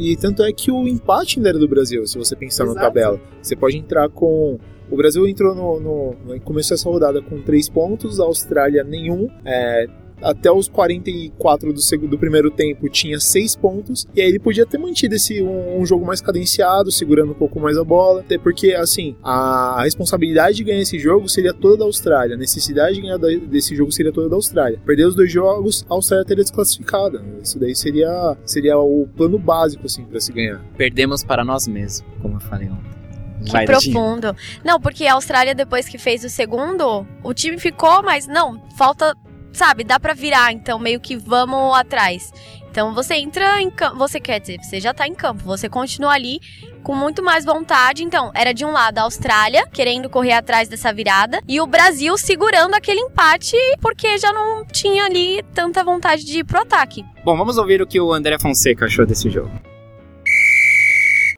E 0.00 0.16
tanto 0.16 0.42
é 0.42 0.50
que 0.50 0.70
o 0.70 0.88
empate 0.88 1.38
ainda 1.38 1.50
era 1.50 1.58
do 1.58 1.68
Brasil, 1.68 2.06
se 2.06 2.16
você 2.16 2.34
pensar 2.34 2.64
na 2.64 2.70
Exato. 2.70 2.86
tabela. 2.86 3.20
Você 3.42 3.54
pode 3.54 3.76
entrar 3.76 4.08
com. 4.08 4.58
O 4.90 4.96
Brasil 4.96 5.26
entrou 5.26 5.54
no, 5.54 5.80
no- 5.80 6.40
Começou 6.40 6.74
essa 6.74 6.88
rodada 6.88 7.22
com 7.22 7.40
3 7.40 7.68
pontos, 7.68 8.18
a 8.20 8.24
Austrália 8.24 8.82
nenhum. 8.84 9.28
É, 9.44 9.86
até 10.22 10.52
os 10.52 10.68
44 10.68 11.72
do, 11.72 11.80
segundo, 11.80 12.10
do 12.10 12.18
primeiro 12.18 12.50
tempo 12.50 12.88
tinha 12.88 13.18
6 13.18 13.56
pontos. 13.56 14.06
E 14.14 14.20
aí 14.20 14.28
ele 14.28 14.38
podia 14.38 14.66
ter 14.66 14.76
mantido 14.78 15.14
esse 15.14 15.42
um, 15.42 15.80
um 15.80 15.86
jogo 15.86 16.04
mais 16.04 16.20
cadenciado, 16.20 16.92
segurando 16.92 17.32
um 17.32 17.34
pouco 17.34 17.58
mais 17.58 17.76
a 17.78 17.84
bola. 17.84 18.20
Até 18.20 18.36
porque, 18.36 18.74
assim, 18.74 19.16
a, 19.22 19.82
responsabilidade 19.82 20.58
de 20.58 20.64
ganhar 20.64 20.80
esse 20.80 20.98
jogo 20.98 21.28
seria 21.28 21.54
toda 21.54 21.78
da 21.78 21.84
Austrália. 21.84 22.34
A 22.34 22.38
necessidade 22.38 22.96
de 22.96 23.02
ganhar 23.02 23.16
desse 23.16 23.74
jogo 23.74 23.90
seria 23.92 24.12
toda 24.12 24.28
da 24.28 24.36
Austrália. 24.36 24.78
Perder 24.84 25.06
os 25.06 25.14
dois 25.14 25.32
jogos, 25.32 25.86
a 25.88 25.94
Austrália 25.94 26.26
teria 26.26 26.44
desclassificado. 26.44 27.20
Isso 27.42 27.58
daí 27.58 27.74
seria, 27.74 28.36
seria 28.44 28.78
o 28.78 29.08
plano 29.16 29.38
básico, 29.38 29.86
assim, 29.86 30.04
pra 30.04 30.20
se 30.20 30.32
ganhar. 30.32 30.62
Perdemos 30.76 31.24
para 31.24 31.44
nós 31.44 31.66
mesmos, 31.66 32.04
como 32.20 32.36
eu 32.36 32.40
falei 32.40 32.68
ontem. 32.68 32.99
Que 33.44 33.52
Vai, 33.52 33.66
Letinha. 33.66 33.94
profundo. 33.94 34.36
Não, 34.64 34.80
porque 34.80 35.06
a 35.06 35.14
Austrália, 35.14 35.54
depois 35.54 35.88
que 35.88 35.98
fez 35.98 36.24
o 36.24 36.28
segundo, 36.28 37.06
o 37.22 37.34
time 37.34 37.58
ficou, 37.58 38.02
mas 38.02 38.26
não, 38.26 38.62
falta, 38.76 39.16
sabe, 39.52 39.84
dá 39.84 39.98
pra 39.98 40.14
virar, 40.14 40.52
então 40.52 40.78
meio 40.78 41.00
que 41.00 41.16
vamos 41.16 41.76
atrás. 41.76 42.32
Então 42.70 42.94
você 42.94 43.14
entra 43.14 43.60
em 43.60 43.68
campo, 43.68 43.96
você 43.96 44.20
quer 44.20 44.38
dizer, 44.38 44.58
você 44.62 44.80
já 44.80 44.94
tá 44.94 45.06
em 45.06 45.14
campo, 45.14 45.42
você 45.44 45.68
continua 45.68 46.12
ali 46.12 46.40
com 46.82 46.94
muito 46.94 47.22
mais 47.22 47.44
vontade. 47.44 48.04
Então, 48.04 48.30
era 48.34 48.52
de 48.52 48.64
um 48.64 48.70
lado 48.70 48.98
a 48.98 49.02
Austrália 49.02 49.66
querendo 49.66 50.08
correr 50.08 50.32
atrás 50.32 50.68
dessa 50.68 50.92
virada 50.92 51.40
e 51.48 51.60
o 51.60 51.66
Brasil 51.66 52.16
segurando 52.16 52.74
aquele 52.74 53.00
empate 53.00 53.56
porque 53.80 54.16
já 54.18 54.32
não 54.32 54.64
tinha 54.64 55.04
ali 55.04 55.42
tanta 55.52 55.82
vontade 55.82 56.24
de 56.24 56.38
ir 56.38 56.44
pro 56.44 56.60
ataque. 56.60 57.04
Bom, 57.24 57.36
vamos 57.36 57.58
ouvir 57.58 57.82
o 57.82 57.86
que 57.86 58.00
o 58.00 58.12
André 58.12 58.38
Fonseca 58.38 58.86
achou 58.86 59.04
desse 59.04 59.28
jogo. 59.28 59.50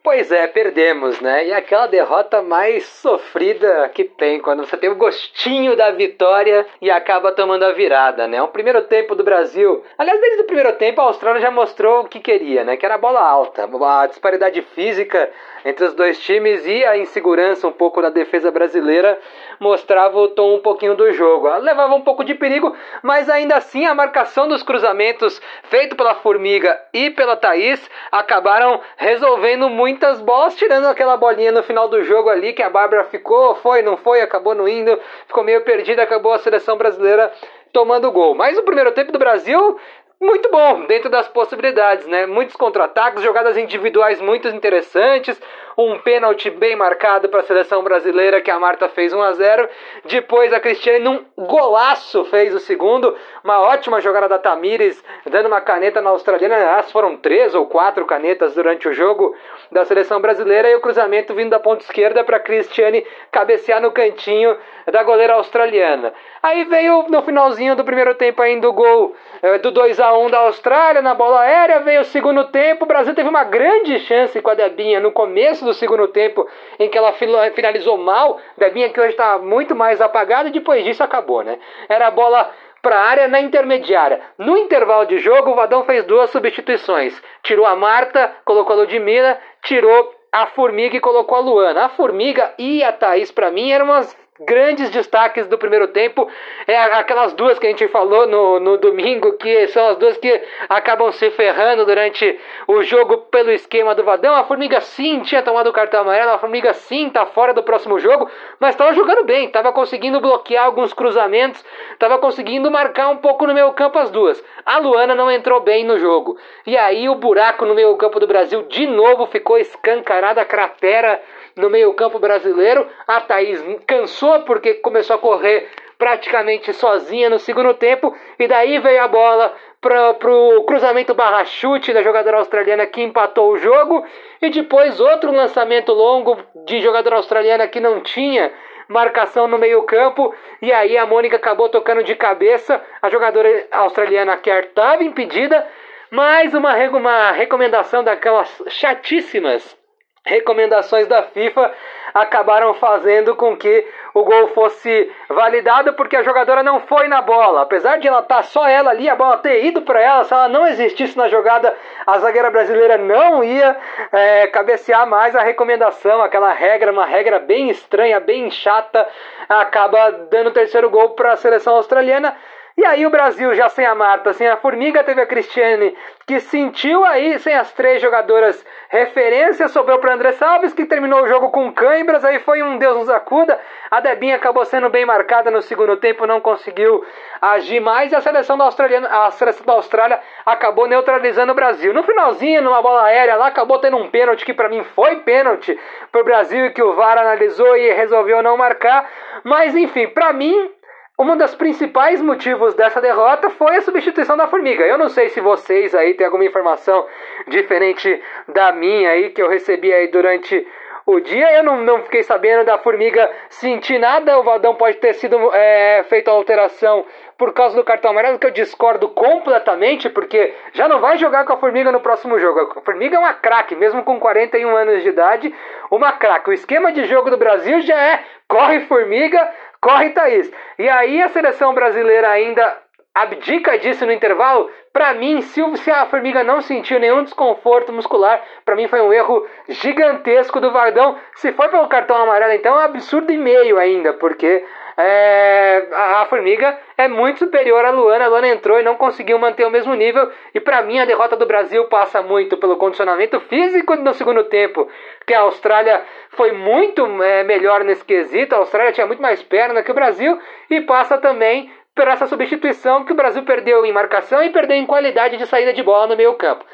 Pois 0.03 0.33
é, 0.33 0.45
perdemos, 0.47 1.21
né? 1.21 1.47
E 1.47 1.53
aquela 1.53 1.87
derrota 1.87 2.41
mais 2.41 2.83
sofrida 2.83 3.87
que 3.87 4.03
tem, 4.03 4.37
quando 4.37 4.65
você 4.65 4.75
tem 4.75 4.89
o 4.89 4.97
gostinho 4.97 5.77
da 5.77 5.91
vitória 5.91 6.67
e 6.81 6.91
acaba 6.91 7.31
tomando 7.31 7.63
a 7.63 7.71
virada, 7.71 8.27
né? 8.27 8.43
Um 8.43 8.49
primeiro 8.49 8.81
tempo 8.81 9.15
do 9.15 9.23
Brasil. 9.23 9.81
Aliás, 9.97 10.19
desde 10.19 10.41
o 10.41 10.45
primeiro 10.45 10.73
tempo 10.73 10.99
a 10.99 11.05
Austrália 11.05 11.39
já 11.39 11.49
mostrou 11.49 12.01
o 12.01 12.09
que 12.09 12.19
queria, 12.19 12.65
né? 12.65 12.75
Que 12.75 12.85
era 12.85 12.97
bola 12.97 13.21
alta, 13.21 13.63
a 13.63 14.07
disparidade 14.07 14.61
física 14.75 15.31
entre 15.65 15.85
os 15.85 15.93
dois 15.93 16.19
times 16.19 16.65
e 16.65 16.83
a 16.85 16.97
insegurança 16.97 17.67
um 17.67 17.71
pouco 17.71 18.01
da 18.01 18.09
defesa 18.09 18.51
brasileira 18.51 19.17
mostrava 19.59 20.17
o 20.17 20.27
tom 20.27 20.55
um 20.55 20.59
pouquinho 20.59 20.95
do 20.95 21.11
jogo. 21.11 21.47
Ela 21.47 21.57
levava 21.57 21.95
um 21.95 22.01
pouco 22.01 22.23
de 22.23 22.33
perigo, 22.35 22.75
mas 23.01 23.29
ainda 23.29 23.55
assim 23.55 23.85
a 23.85 23.95
marcação 23.95 24.47
dos 24.47 24.63
cruzamentos 24.63 25.41
feito 25.63 25.95
pela 25.95 26.15
Formiga 26.15 26.79
e 26.93 27.09
pela 27.09 27.35
Thaís 27.35 27.89
acabaram 28.11 28.79
resolvendo 28.97 29.69
muitas 29.69 30.19
bolas, 30.21 30.55
tirando 30.55 30.85
aquela 30.85 31.17
bolinha 31.17 31.51
no 31.51 31.63
final 31.63 31.87
do 31.87 32.03
jogo 32.03 32.29
ali 32.29 32.53
que 32.53 32.63
a 32.63 32.69
Bárbara 32.69 33.05
ficou, 33.05 33.55
foi, 33.55 33.81
não 33.81 33.97
foi, 33.97 34.21
acabou 34.21 34.53
não 34.53 34.67
indo, 34.67 34.99
ficou 35.27 35.43
meio 35.43 35.61
perdida, 35.61 36.03
acabou 36.03 36.33
a 36.33 36.39
seleção 36.39 36.77
brasileira 36.77 37.31
tomando 37.73 38.11
gol. 38.11 38.35
Mas 38.35 38.57
o 38.57 38.63
primeiro 38.63 38.91
tempo 38.91 39.11
do 39.11 39.19
Brasil 39.19 39.79
muito 40.23 40.49
bom, 40.49 40.85
dentro 40.85 41.09
das 41.09 41.27
possibilidades, 41.27 42.07
né? 42.07 42.25
Muitos 42.25 42.55
contra-ataques, 42.55 43.21
jogadas 43.21 43.57
individuais 43.57 44.21
muito 44.21 44.47
interessantes, 44.47 45.39
um 45.77 45.97
pênalti 45.99 46.49
bem 46.49 46.75
marcado 46.75 47.27
para 47.29 47.41
a 47.41 47.43
seleção 47.43 47.83
brasileira 47.83 48.41
que 48.41 48.51
a 48.51 48.59
Marta 48.59 48.87
fez 48.89 49.11
1 49.11 49.21
a 49.21 49.33
0. 49.33 49.69
Depois 50.05 50.53
a 50.53 50.59
Cristiane 50.59 50.99
num 50.99 51.25
golaço 51.37 52.25
fez 52.25 52.53
o 52.53 52.59
segundo, 52.59 53.15
uma 53.43 53.59
ótima 53.61 53.99
jogada 53.99 54.29
da 54.29 54.37
Tamires, 54.37 55.03
dando 55.25 55.47
uma 55.47 55.61
caneta 55.61 56.01
na 56.01 56.11
australiana. 56.11 56.55
Aliás, 56.55 56.91
foram 56.91 57.17
três 57.17 57.55
ou 57.55 57.65
quatro 57.65 58.05
canetas 58.05 58.53
durante 58.55 58.87
o 58.87 58.93
jogo 58.93 59.35
da 59.71 59.85
seleção 59.85 60.19
brasileira 60.19 60.69
e 60.69 60.75
o 60.75 60.81
cruzamento 60.81 61.33
vindo 61.33 61.49
da 61.49 61.59
ponta 61.59 61.83
esquerda 61.83 62.23
para 62.23 62.39
Cristiane 62.39 63.05
cabecear 63.31 63.81
no 63.81 63.91
cantinho 63.91 64.57
da 64.91 65.03
goleira 65.03 65.33
australiana. 65.33 66.13
Aí 66.41 66.63
veio 66.65 67.05
no 67.09 67.21
finalzinho 67.21 67.75
do 67.75 67.83
primeiro 67.83 68.15
tempo 68.15 68.41
ainda 68.41 68.67
o 68.67 68.73
gol 68.73 69.15
eh, 69.41 69.57
do 69.59 69.71
2 69.71 69.99
a 69.99 70.13
1 70.17 70.29
da 70.29 70.39
Austrália 70.39 71.01
na 71.01 71.13
bola 71.13 71.41
aérea, 71.41 71.79
veio 71.79 72.01
o 72.01 72.05
segundo 72.05 72.45
tempo, 72.45 72.83
o 72.83 72.87
Brasil 72.87 73.15
teve 73.15 73.29
uma 73.29 73.43
grande 73.43 73.99
chance 73.99 74.41
com 74.41 74.49
a 74.49 74.53
Debinha 74.53 74.99
no 74.99 75.11
começo 75.11 75.63
do 75.63 75.73
segundo 75.73 76.07
tempo, 76.07 76.47
em 76.79 76.89
que 76.89 76.97
ela 76.97 77.13
finalizou 77.55 77.97
mal, 77.97 78.39
Debinha 78.57 78.89
que 78.89 78.99
hoje 78.99 79.11
está 79.11 79.37
muito 79.37 79.75
mais 79.75 80.01
apagada, 80.01 80.49
e 80.49 80.51
depois 80.51 80.83
disso 80.83 81.03
acabou, 81.03 81.43
né? 81.43 81.57
Era 81.87 82.07
a 82.07 82.11
bola 82.11 82.51
para 82.83 82.97
a 82.97 83.03
área 83.03 83.27
na 83.29 83.39
intermediária. 83.39 84.19
No 84.37 84.57
intervalo 84.57 85.05
de 85.05 85.17
jogo, 85.19 85.51
o 85.51 85.55
Vadão 85.55 85.85
fez 85.85 86.03
duas 86.05 86.29
substituições. 86.31 87.19
Tirou 87.41 87.65
a 87.65 87.77
Marta, 87.77 88.29
colocou 88.43 88.75
a 88.75 88.79
Ludmilla, 88.79 89.39
tirou 89.63 90.13
a 90.31 90.47
Formiga 90.47 90.97
e 90.97 91.01
colocou 91.01 91.37
a 91.37 91.41
Luana. 91.41 91.85
A 91.85 91.89
Formiga 91.89 92.53
e 92.57 92.83
a 92.83 92.91
Thaís, 92.91 93.31
para 93.31 93.51
mim, 93.51 93.71
eram 93.71 93.91
as 93.91 94.15
grandes 94.39 94.89
destaques 94.89 95.47
do 95.47 95.57
primeiro 95.57 95.87
tempo. 95.87 96.27
É 96.67 96.75
aquelas 96.77 97.33
duas 97.33 97.59
que 97.59 97.67
a 97.67 97.69
gente 97.69 97.87
falou 97.87 98.27
no, 98.27 98.59
no 98.59 98.77
domingo, 98.77 99.33
que 99.33 99.67
são 99.67 99.89
as 99.89 99.97
duas 99.97 100.17
que 100.17 100.41
acabam 100.69 101.11
se 101.11 101.29
ferrando 101.31 101.85
durante 101.85 102.39
o 102.67 102.81
jogo 102.83 103.17
pelo 103.29 103.51
esquema 103.51 103.93
do 103.93 104.03
Vadão. 104.03 104.35
A 104.35 104.43
Formiga 104.43 104.81
sim 104.81 105.19
tinha 105.21 105.43
tomado 105.43 105.67
o 105.67 105.73
cartão 105.73 106.01
amarelo, 106.01 106.31
a 106.31 106.39
Formiga 106.39 106.73
sim 106.73 107.09
tá 107.09 107.25
fora 107.25 107.53
do 107.53 107.63
próximo 107.63 107.99
jogo, 107.99 108.29
mas 108.59 108.71
estava 108.71 108.93
jogando 108.93 109.23
bem, 109.23 109.45
estava 109.45 109.71
conseguindo 109.71 110.19
bloquear 110.19 110.65
alguns 110.65 110.93
cruzamentos, 110.93 111.63
estava 111.91 112.17
conseguindo 112.17 112.71
marcar 112.71 113.09
um 113.09 113.17
pouco 113.17 113.45
no 113.45 113.53
meio 113.53 113.71
campo 113.73 113.99
as 113.99 114.09
duas. 114.09 114.43
A 114.65 114.79
Luana 114.79 115.13
não 115.13 115.29
entrou 115.29 115.59
bem 115.59 115.83
no 115.83 115.99
jogo. 115.99 116.37
E 116.65 116.77
aí 116.77 117.09
o 117.09 117.15
buraco 117.15 117.65
no 117.65 117.75
meio 117.75 117.95
campo 117.97 118.19
do 118.19 118.27
Brasil 118.27 118.63
de 118.63 118.87
novo 118.87 119.25
ficou 119.27 119.57
escancarada 119.57 120.41
a 120.41 120.45
cratera 120.45 121.21
no 121.55 121.69
meio-campo 121.69 122.19
brasileiro. 122.19 122.87
A 123.07 123.21
Thaís 123.21 123.63
cansou 123.85 124.41
porque 124.41 124.75
começou 124.75 125.15
a 125.15 125.19
correr 125.19 125.69
praticamente 125.97 126.73
sozinha 126.73 127.29
no 127.29 127.39
segundo 127.39 127.73
tempo 127.73 128.15
e 128.37 128.47
daí 128.47 128.79
veio 128.79 129.01
a 129.01 129.07
bola 129.07 129.53
para 129.79 130.13
pro 130.15 130.63
cruzamento 130.65 131.13
barra 131.13 131.45
chute 131.45 131.93
da 131.93 132.01
jogadora 132.01 132.37
australiana 132.37 132.85
que 132.85 133.01
empatou 133.01 133.51
o 133.51 133.57
jogo 133.57 134.05
e 134.41 134.49
depois 134.49 134.99
outro 134.99 135.31
lançamento 135.31 135.93
longo 135.93 136.37
de 136.65 136.81
jogadora 136.81 137.17
australiana 137.17 137.67
que 137.67 137.79
não 137.79 138.01
tinha 138.01 138.51
marcação 138.87 139.47
no 139.47 139.57
meio-campo 139.57 140.33
e 140.61 140.71
aí 140.71 140.97
a 140.97 141.05
Mônica 141.05 141.37
acabou 141.37 141.69
tocando 141.69 142.03
de 142.03 142.15
cabeça. 142.15 142.81
A 143.01 143.09
jogadora 143.09 143.67
australiana 143.71 144.37
Kerr 144.37 144.65
estava 144.65 145.03
impedida, 145.03 145.65
mas 146.11 146.53
uma, 146.53 146.75
uma 146.89 147.31
recomendação 147.31 148.03
daquelas 148.03 148.61
chatíssimas 148.67 149.82
recomendações 150.25 151.07
da 151.07 151.23
FIFA 151.23 151.71
acabaram 152.13 152.73
fazendo 152.75 153.35
com 153.35 153.57
que 153.57 153.85
o 154.13 154.23
gol 154.23 154.49
fosse 154.49 155.11
validado 155.27 155.93
porque 155.93 156.15
a 156.15 156.23
jogadora 156.23 156.61
não 156.61 156.79
foi 156.81 157.07
na 157.07 157.21
bola. 157.21 157.63
Apesar 157.63 157.97
de 157.97 158.07
ela 158.07 158.19
estar 158.19 158.37
tá 158.37 158.43
só 158.43 158.67
ela 158.67 158.91
ali, 158.91 159.09
a 159.09 159.15
bola 159.15 159.39
ter 159.39 159.65
ido 159.65 159.81
para 159.81 159.99
ela, 159.99 160.23
se 160.23 160.33
ela 160.33 160.47
não 160.47 160.67
existisse 160.67 161.17
na 161.17 161.27
jogada, 161.27 161.75
a 162.05 162.19
zagueira 162.19 162.51
brasileira 162.51 162.97
não 162.97 163.43
ia 163.43 163.75
é, 164.11 164.47
cabecear 164.47 165.07
mais. 165.07 165.35
A 165.35 165.41
recomendação, 165.41 166.21
aquela 166.21 166.53
regra, 166.53 166.91
uma 166.91 167.05
regra 167.05 167.39
bem 167.39 167.69
estranha, 167.69 168.19
bem 168.19 168.51
chata, 168.51 169.07
acaba 169.49 170.11
dando 170.29 170.47
o 170.47 170.53
terceiro 170.53 170.89
gol 170.89 171.11
para 171.11 171.33
a 171.33 171.37
seleção 171.37 171.75
australiana. 171.75 172.35
E 172.75 172.83
aí 172.83 173.05
o 173.05 173.09
Brasil, 173.11 173.53
já 173.53 173.69
sem 173.69 173.85
a 173.85 173.93
Marta, 173.93 174.33
sem 174.33 174.47
a 174.47 174.57
Formiga, 174.57 175.03
teve 175.03 175.21
a 175.21 175.27
Cristiane, 175.27 175.95
que 176.25 176.39
sentiu 176.39 177.05
aí, 177.05 177.37
sem 177.37 177.53
as 177.53 177.71
três 177.71 178.01
jogadoras 178.01 178.65
referência, 178.89 179.67
sobrou 179.67 179.99
para 179.99 180.15
André 180.15 180.31
Salves, 180.31 180.73
que 180.73 180.85
terminou 180.85 181.21
o 181.21 181.27
jogo 181.27 181.51
com 181.51 181.71
cãibras, 181.71 182.25
aí 182.25 182.39
foi 182.39 182.63
um 182.63 182.77
Deus 182.77 182.97
nos 182.97 183.09
acuda. 183.09 183.59
A 183.91 183.99
Debinha 183.99 184.35
acabou 184.35 184.65
sendo 184.65 184.89
bem 184.89 185.05
marcada 185.05 185.51
no 185.51 185.61
segundo 185.61 185.97
tempo, 185.97 186.25
não 186.25 186.41
conseguiu 186.41 187.05
agir 187.39 187.79
mais, 187.79 188.11
e 188.11 188.15
a 188.15 188.21
seleção 188.21 188.57
da, 188.57 188.67
a 188.67 189.31
seleção 189.31 189.65
da 189.65 189.73
Austrália 189.73 190.19
acabou 190.43 190.87
neutralizando 190.87 191.51
o 191.51 191.55
Brasil. 191.55 191.93
No 191.93 192.03
finalzinho, 192.03 192.61
numa 192.61 192.81
bola 192.81 193.03
aérea 193.03 193.35
lá, 193.35 193.47
acabou 193.47 193.77
tendo 193.77 193.97
um 193.97 194.09
pênalti, 194.09 194.45
que 194.45 194.53
para 194.53 194.69
mim 194.69 194.83
foi 194.95 195.17
pênalti 195.17 195.79
pro 196.11 196.23
Brasil, 196.23 196.65
e 196.65 196.71
que 196.71 196.81
o 196.81 196.93
VAR 196.95 197.19
analisou 197.19 197.77
e 197.77 197.93
resolveu 197.93 198.41
não 198.41 198.57
marcar. 198.57 199.07
Mas 199.43 199.75
enfim, 199.75 200.07
para 200.07 200.33
mim, 200.33 200.71
um 201.19 201.37
dos 201.37 201.53
principais 201.53 202.21
motivos 202.21 202.73
dessa 202.73 202.99
derrota 202.99 203.49
foi 203.51 203.75
a 203.75 203.81
substituição 203.81 204.35
da 204.35 204.47
Formiga. 204.47 204.83
Eu 204.83 204.97
não 204.97 205.09
sei 205.09 205.29
se 205.29 205.39
vocês 205.39 205.93
aí 205.93 206.15
têm 206.15 206.25
alguma 206.25 206.45
informação 206.45 207.05
diferente 207.47 208.21
da 208.47 208.71
minha 208.71 209.11
aí 209.11 209.29
que 209.29 209.41
eu 209.41 209.49
recebi 209.49 209.93
aí 209.93 210.07
durante 210.07 210.65
o 211.05 211.19
dia. 211.19 211.53
Eu 211.53 211.63
não, 211.63 211.81
não 211.81 212.01
fiquei 212.01 212.23
sabendo 212.23 212.65
da 212.65 212.79
Formiga 212.79 213.29
sentir 213.49 213.99
nada. 213.99 214.39
O 214.39 214.43
Valdão 214.43 214.73
pode 214.73 214.97
ter 214.97 215.13
sido 215.13 215.37
é, 215.53 216.03
feito 216.09 216.29
a 216.29 216.33
alteração 216.33 217.05
por 217.37 217.53
causa 217.53 217.75
do 217.75 217.83
cartão 217.83 218.11
amarelo, 218.11 218.39
que 218.39 218.47
eu 218.47 218.51
discordo 218.51 219.09
completamente, 219.09 220.09
porque 220.09 220.53
já 220.71 220.87
não 220.87 220.99
vai 220.99 221.17
jogar 221.17 221.45
com 221.45 221.53
a 221.53 221.57
Formiga 221.57 221.91
no 221.91 221.99
próximo 221.99 222.39
jogo. 222.39 222.59
A 222.75 222.81
Formiga 222.81 223.17
é 223.17 223.19
uma 223.19 223.33
craque, 223.33 223.75
mesmo 223.75 224.03
com 224.03 224.19
41 224.19 224.75
anos 224.75 225.03
de 225.03 225.09
idade, 225.09 225.53
uma 225.91 226.13
craque. 226.13 226.49
O 226.49 226.53
esquema 226.53 226.91
de 226.91 227.05
jogo 227.05 227.29
do 227.29 227.37
Brasil 227.37 227.81
já 227.81 228.01
é 228.01 228.23
corre 228.47 228.81
Formiga, 228.81 229.51
corre 229.83 230.11
Thaís. 230.11 230.49
E 230.79 230.87
aí 230.87 231.21
a 231.21 231.27
seleção 231.27 231.73
brasileira 231.73 232.29
ainda 232.29 232.77
abdica 233.13 233.77
disso 233.77 234.05
no 234.05 234.13
intervalo, 234.13 234.71
para 234.91 235.13
mim, 235.13 235.41
se, 235.41 235.61
a 235.91 236.05
Formiga 236.05 236.43
não 236.43 236.61
sentiu 236.61 236.99
nenhum 236.99 237.23
desconforto 237.23 237.91
muscular, 237.91 238.41
para 238.63 238.75
mim 238.75 238.87
foi 238.87 239.01
um 239.01 239.11
erro 239.11 239.45
gigantesco 239.67 240.59
do 240.61 240.71
Vardão. 240.71 241.17
Se 241.35 241.51
for 241.51 241.69
pelo 241.69 241.87
cartão 241.87 242.15
amarelo, 242.15 242.53
então 242.53 242.73
é 242.73 242.77
um 242.77 242.85
absurdo 242.85 243.31
e 243.31 243.37
meio 243.37 243.77
ainda, 243.77 244.13
porque 244.13 244.65
é, 244.97 245.87
a, 245.91 246.21
a, 246.21 246.25
Formiga 246.25 246.77
é 246.97 247.07
muito 247.07 247.39
superior 247.39 247.83
à 247.83 247.91
Luana. 247.91 248.25
A 248.25 248.27
Luana 248.27 248.47
entrou 248.47 248.79
e 248.79 248.83
não 248.83 248.95
conseguiu 248.95 249.39
manter 249.39 249.65
o 249.65 249.71
mesmo 249.71 249.93
nível. 249.93 250.31
E 250.53 250.59
para 250.59 250.81
mim, 250.81 250.99
a 250.99 251.05
derrota 251.05 251.35
do 251.35 251.45
Brasil 251.45 251.85
passa 251.85 252.21
muito 252.21 252.57
pelo 252.57 252.77
condicionamento 252.77 253.39
físico 253.41 253.95
no 253.95 254.13
segundo 254.13 254.43
tempo, 254.45 254.87
que 255.25 255.33
a 255.33 255.41
Austrália 255.41 256.03
foi 256.29 256.51
muito 256.51 257.05
é, 257.23 257.43
melhor 257.43 257.83
nesse 257.83 258.05
quesito. 258.05 258.53
A 258.53 258.59
Austrália 258.59 258.91
tinha 258.91 259.07
muito 259.07 259.21
mais 259.21 259.41
perna 259.41 259.81
que 259.81 259.91
o 259.91 259.95
Brasil, 259.95 260.39
e 260.69 260.81
passa 260.81 261.17
também 261.17 261.71
por 261.95 262.07
essa 262.07 262.27
substituição 262.27 263.05
que 263.05 263.13
o 263.13 263.15
Brasil 263.15 263.43
perdeu 263.43 263.85
em 263.85 263.91
marcação 263.91 264.43
e 264.43 264.49
perdeu 264.49 264.77
em 264.77 264.85
qualidade 264.85 265.37
de 265.37 265.45
saída 265.45 265.73
de 265.73 265.83
bola 265.83 266.07
no 266.07 266.17
meio 266.17 266.33
campo. 266.35 266.65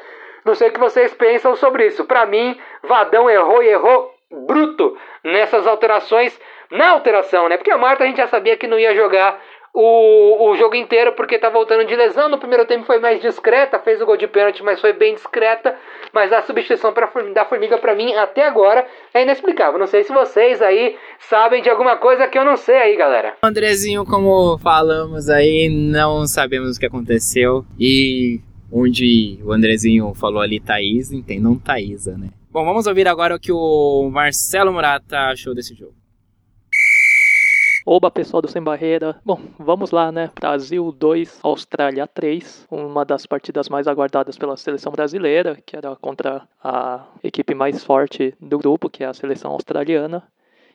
Não 0.44 0.54
sei 0.54 0.68
o 0.68 0.72
que 0.72 0.80
vocês 0.80 1.12
pensam 1.14 1.54
sobre 1.54 1.86
isso. 1.86 2.04
Para 2.04 2.24
mim, 2.24 2.58
Vadão 2.82 3.28
errou 3.28 3.62
e 3.62 3.68
errou 3.68 4.14
bruto 4.30 4.96
nessas 5.24 5.66
alterações. 5.66 6.38
Na 6.70 6.90
alteração, 6.90 7.48
né? 7.48 7.56
Porque 7.56 7.70
a 7.70 7.78
Marta 7.78 8.04
a 8.04 8.06
gente 8.06 8.18
já 8.18 8.26
sabia 8.26 8.56
que 8.56 8.66
não 8.66 8.78
ia 8.78 8.94
jogar 8.94 9.40
o, 9.72 10.50
o 10.50 10.56
jogo 10.56 10.74
inteiro 10.74 11.12
porque 11.12 11.38
tá 11.38 11.48
voltando 11.48 11.86
de 11.86 11.94
lesão. 11.94 12.28
No 12.28 12.38
primeiro 12.38 12.64
tempo 12.66 12.84
foi 12.84 12.98
mais 12.98 13.20
discreta, 13.20 13.78
fez 13.78 14.00
o 14.00 14.06
gol 14.06 14.16
de 14.16 14.26
pênalti, 14.26 14.62
mas 14.62 14.80
foi 14.80 14.92
bem 14.92 15.14
discreta. 15.14 15.74
Mas 16.12 16.32
a 16.32 16.42
substituição 16.42 16.92
pra, 16.92 17.08
da 17.32 17.44
Formiga 17.44 17.78
para 17.78 17.94
mim 17.94 18.12
até 18.14 18.46
agora 18.46 18.86
é 19.14 19.22
inexplicável. 19.22 19.78
Não 19.78 19.86
sei 19.86 20.04
se 20.04 20.12
vocês 20.12 20.60
aí 20.60 20.96
sabem 21.18 21.62
de 21.62 21.70
alguma 21.70 21.96
coisa 21.96 22.26
que 22.26 22.38
eu 22.38 22.44
não 22.44 22.56
sei 22.56 22.76
aí, 22.76 22.96
galera. 22.96 23.34
Andrezinho, 23.42 24.04
como 24.04 24.58
falamos 24.58 25.28
aí, 25.28 25.68
não 25.68 26.26
sabemos 26.26 26.76
o 26.76 26.80
que 26.80 26.86
aconteceu 26.86 27.64
e 27.78 28.40
onde 28.72 29.40
o 29.44 29.52
Andrezinho 29.52 30.12
falou 30.14 30.40
ali 30.40 30.60
Thaís, 30.60 31.10
entendam 31.10 31.58
Thaísa, 31.58 32.16
né? 32.16 32.28
Bom, 32.52 32.64
vamos 32.64 32.86
ouvir 32.86 33.06
agora 33.06 33.34
o 33.34 33.40
que 33.40 33.52
o 33.52 34.10
Marcelo 34.12 34.72
Murata 34.72 35.16
achou 35.30 35.54
desse 35.54 35.74
jogo. 35.74 35.99
Oba, 37.86 38.10
pessoal 38.10 38.42
do 38.42 38.48
Sem 38.48 38.62
Barreira. 38.62 39.18
Bom, 39.24 39.40
vamos 39.58 39.90
lá, 39.90 40.12
né? 40.12 40.30
Brasil 40.38 40.92
2, 40.92 41.40
Austrália 41.42 42.06
3. 42.06 42.66
Uma 42.70 43.06
das 43.06 43.24
partidas 43.24 43.70
mais 43.70 43.88
aguardadas 43.88 44.36
pela 44.36 44.54
seleção 44.56 44.92
brasileira, 44.92 45.56
que 45.64 45.74
era 45.74 45.96
contra 45.96 46.46
a 46.62 47.06
equipe 47.24 47.54
mais 47.54 47.82
forte 47.82 48.34
do 48.38 48.58
grupo, 48.58 48.90
que 48.90 49.02
é 49.02 49.06
a 49.06 49.14
seleção 49.14 49.52
australiana. 49.52 50.22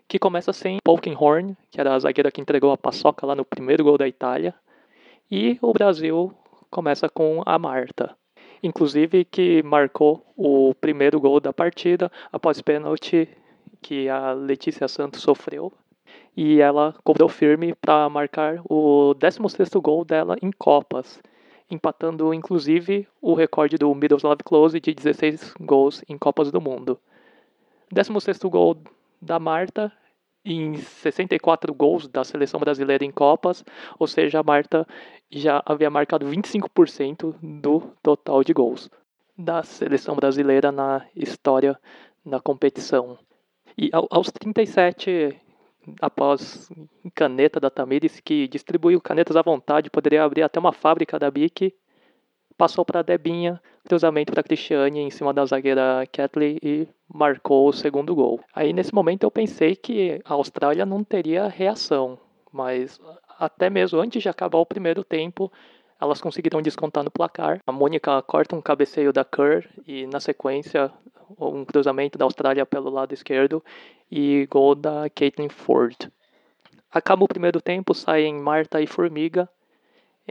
Que 0.08 0.18
começa 0.18 0.52
sem 0.52 0.80
Polkinghorn, 0.84 1.56
que 1.70 1.80
era 1.80 1.94
a 1.94 2.00
zagueira 2.00 2.32
que 2.32 2.42
entregou 2.42 2.72
a 2.72 2.78
paçoca 2.78 3.26
lá 3.26 3.36
no 3.36 3.46
primeiro 3.46 3.84
gol 3.84 4.00
da 4.00 4.08
Itália. 4.08 4.54
E 5.30 5.60
o 5.62 5.74
Brasil 5.74 6.34
começa 6.72 7.08
com 7.08 7.44
a 7.46 7.60
Marta. 7.60 8.16
Inclusive 8.64 9.26
que 9.26 9.62
marcou 9.62 10.26
o 10.36 10.74
primeiro 10.74 11.20
gol 11.20 11.40
da 11.40 11.54
partida 11.54 12.12
após 12.32 12.62
pênalti 12.64 13.30
que 13.80 14.10
a 14.10 14.34
Letícia 14.34 14.88
Santos 14.88 15.22
sofreu 15.22 15.72
e 16.36 16.60
ela 16.60 16.94
cobrou 17.04 17.30
firme 17.30 17.74
para 17.76 18.10
marcar 18.10 18.62
o 18.70 19.16
16º 19.16 19.82
gol 19.82 20.04
dela 20.04 20.36
em 20.42 20.52
Copas, 20.52 21.22
empatando 21.70 22.34
inclusive 22.34 23.08
o 23.22 23.34
recorde 23.34 23.78
do 23.78 23.94
Miroslav 23.96 24.38
Klose 24.44 24.80
de 24.80 24.94
16 24.94 25.54
gols 25.62 26.04
em 26.10 26.18
Copas 26.18 26.52
do 26.52 26.60
Mundo. 26.60 27.00
16º 27.94 28.50
gol 28.50 28.78
da 29.22 29.40
Marta 29.40 29.92
em 30.44 30.76
64 30.76 31.74
gols 31.74 32.08
da 32.08 32.24
seleção 32.24 32.60
brasileira 32.60 33.04
em 33.04 33.12
Copas, 33.12 33.64
ou 33.98 34.06
seja, 34.06 34.40
a 34.40 34.44
Marta 34.44 34.88
já 35.32 35.64
havia 35.66 35.90
marcado 35.90 36.26
25% 36.28 37.36
do 37.42 37.82
total 38.04 38.44
de 38.44 38.54
gols 38.54 38.90
da 39.38 39.64
seleção 39.64 40.16
brasileira 40.16 40.72
na 40.72 41.06
história 41.16 41.78
da 42.26 42.40
competição. 42.40 43.18
E 43.78 43.90
aos 43.92 44.32
37 44.32 45.36
após 46.02 46.70
caneta 47.14 47.60
da 47.60 47.70
Tamires, 47.70 48.20
que 48.20 48.48
distribuiu 48.48 49.02
canetas 49.02 49.36
à 49.36 49.42
vontade, 49.42 49.90
poderia 49.90 50.24
abrir 50.24 50.44
até 50.44 50.60
uma 50.60 50.72
fábrica 50.72 51.20
da 51.20 51.30
Bic, 51.30 51.74
passou 52.58 52.86
para 52.86 53.02
Debinha, 53.02 53.62
cruzamento 53.88 54.32
para 54.32 54.44
Cristiane 54.44 55.00
em 55.00 55.10
cima 55.10 55.34
da 55.34 55.46
zagueira 55.46 56.04
Catley 56.12 56.58
e 56.62 56.88
marcou 57.08 57.68
o 57.68 57.74
segundo 57.74 58.16
gol. 58.16 58.40
Aí 58.54 58.74
nesse 58.74 58.94
momento 58.94 59.24
eu 59.24 59.32
pensei 59.32 59.76
que 59.76 60.22
a 60.26 60.34
Austrália 60.34 60.86
não 60.86 61.04
teria 61.04 61.48
reação, 61.48 62.18
mas 62.52 63.00
até 63.38 63.70
mesmo 63.70 64.00
antes 64.00 64.22
de 64.24 64.30
acabar 64.30 64.58
o 64.60 64.66
primeiro 64.66 65.04
tempo, 65.04 65.52
elas 66.00 66.22
conseguiram 66.22 66.62
descontar 66.62 67.04
no 67.04 67.12
placar. 67.12 67.60
A 67.66 67.72
Mônica 67.72 68.22
corta 68.24 68.56
um 68.56 68.62
cabeceio 68.62 69.14
da 69.14 69.24
Kerr 69.24 69.68
e 69.88 70.08
na 70.08 70.20
sequência 70.20 70.92
um 71.40 71.66
cruzamento 71.66 72.18
da 72.18 72.26
Austrália 72.26 72.66
pelo 72.66 72.90
lado 72.90 73.14
esquerdo 73.14 73.64
e 74.12 74.48
gol 74.50 74.76
da 74.76 75.10
Caitlin 75.10 75.50
Ford. 75.50 76.12
Acaba 76.92 77.26
o 77.26 77.28
primeiro 77.28 77.62
tempo, 77.62 77.94
saem 77.94 78.36
Marta 78.40 78.82
e 78.82 78.88
Formiga, 78.88 79.50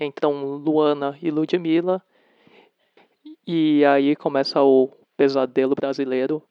entram 0.00 0.56
Luana 0.56 1.18
e 1.20 1.30
Ludmilla, 1.30 2.02
e 3.46 3.84
aí 3.84 4.16
começa 4.16 4.62
o 4.62 4.90
pesadelo 5.16 5.74
brasileiro 5.74 6.42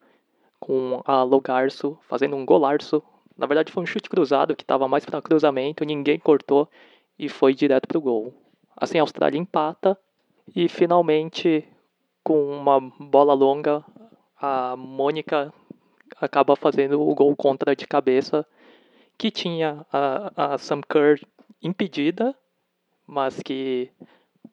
com 0.59 1.01
a 1.05 1.23
Logarço 1.23 1.97
fazendo 2.07 2.35
um 2.35 2.45
golarço. 2.45 3.01
Na 3.35 3.47
verdade 3.47 3.71
foi 3.71 3.83
um 3.83 3.85
chute 3.85 4.09
cruzado 4.09 4.55
que 4.55 4.63
estava 4.63 4.87
mais 4.87 5.05
para 5.05 5.21
cruzamento, 5.21 5.83
ninguém 5.83 6.19
cortou 6.19 6.69
e 7.17 7.27
foi 7.27 7.53
direto 7.53 7.87
para 7.87 7.97
o 7.97 8.01
gol. 8.01 8.33
Assim 8.77 8.99
a 8.99 9.01
Austrália 9.01 9.39
empata 9.39 9.97
e 10.55 10.69
finalmente 10.69 11.67
com 12.23 12.45
uma 12.45 12.79
bola 12.79 13.33
longa 13.33 13.83
a 14.45 14.75
Mônica 14.75 15.53
acaba 16.19 16.53
fazendo 16.57 17.01
o 17.01 17.15
gol 17.15 17.33
contra 17.33 17.73
de 17.73 17.87
cabeça, 17.87 18.45
que 19.17 19.31
tinha 19.31 19.85
a, 19.89 20.55
a 20.55 20.57
Sam 20.57 20.81
Kerr 20.81 21.25
impedida, 21.61 22.35
mas 23.07 23.41
que 23.41 23.89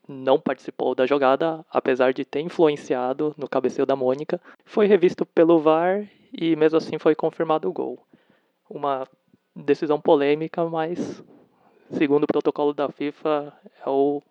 não 0.07 0.39
participou 0.39 0.95
da 0.95 1.07
jogada, 1.07 1.67
apesar 1.69 2.13
de 2.13 2.25
ter 2.25 2.41
influenciado 2.41 3.35
no 3.37 3.49
cabeceio 3.49 3.85
da 3.85 3.97
Mônica, 3.97 4.41
foi 4.65 4.87
revisto 4.87 5.27
pelo 5.27 5.59
VAR 5.59 6.07
e 6.33 6.55
mesmo 6.55 6.79
assim 6.79 6.97
foi 6.97 7.17
confirmado 7.17 7.69
o 7.69 7.73
gol. 7.73 7.99
Uma 8.69 9.09
decisão 9.57 10.01
polêmica, 10.01 10.65
mas 10.67 11.21
segundo 11.91 12.25
o 12.25 12.29
protocolo 12.29 12.73
da 12.73 12.89
FIFA 12.89 13.53
é 13.85 13.91
o 13.91 14.23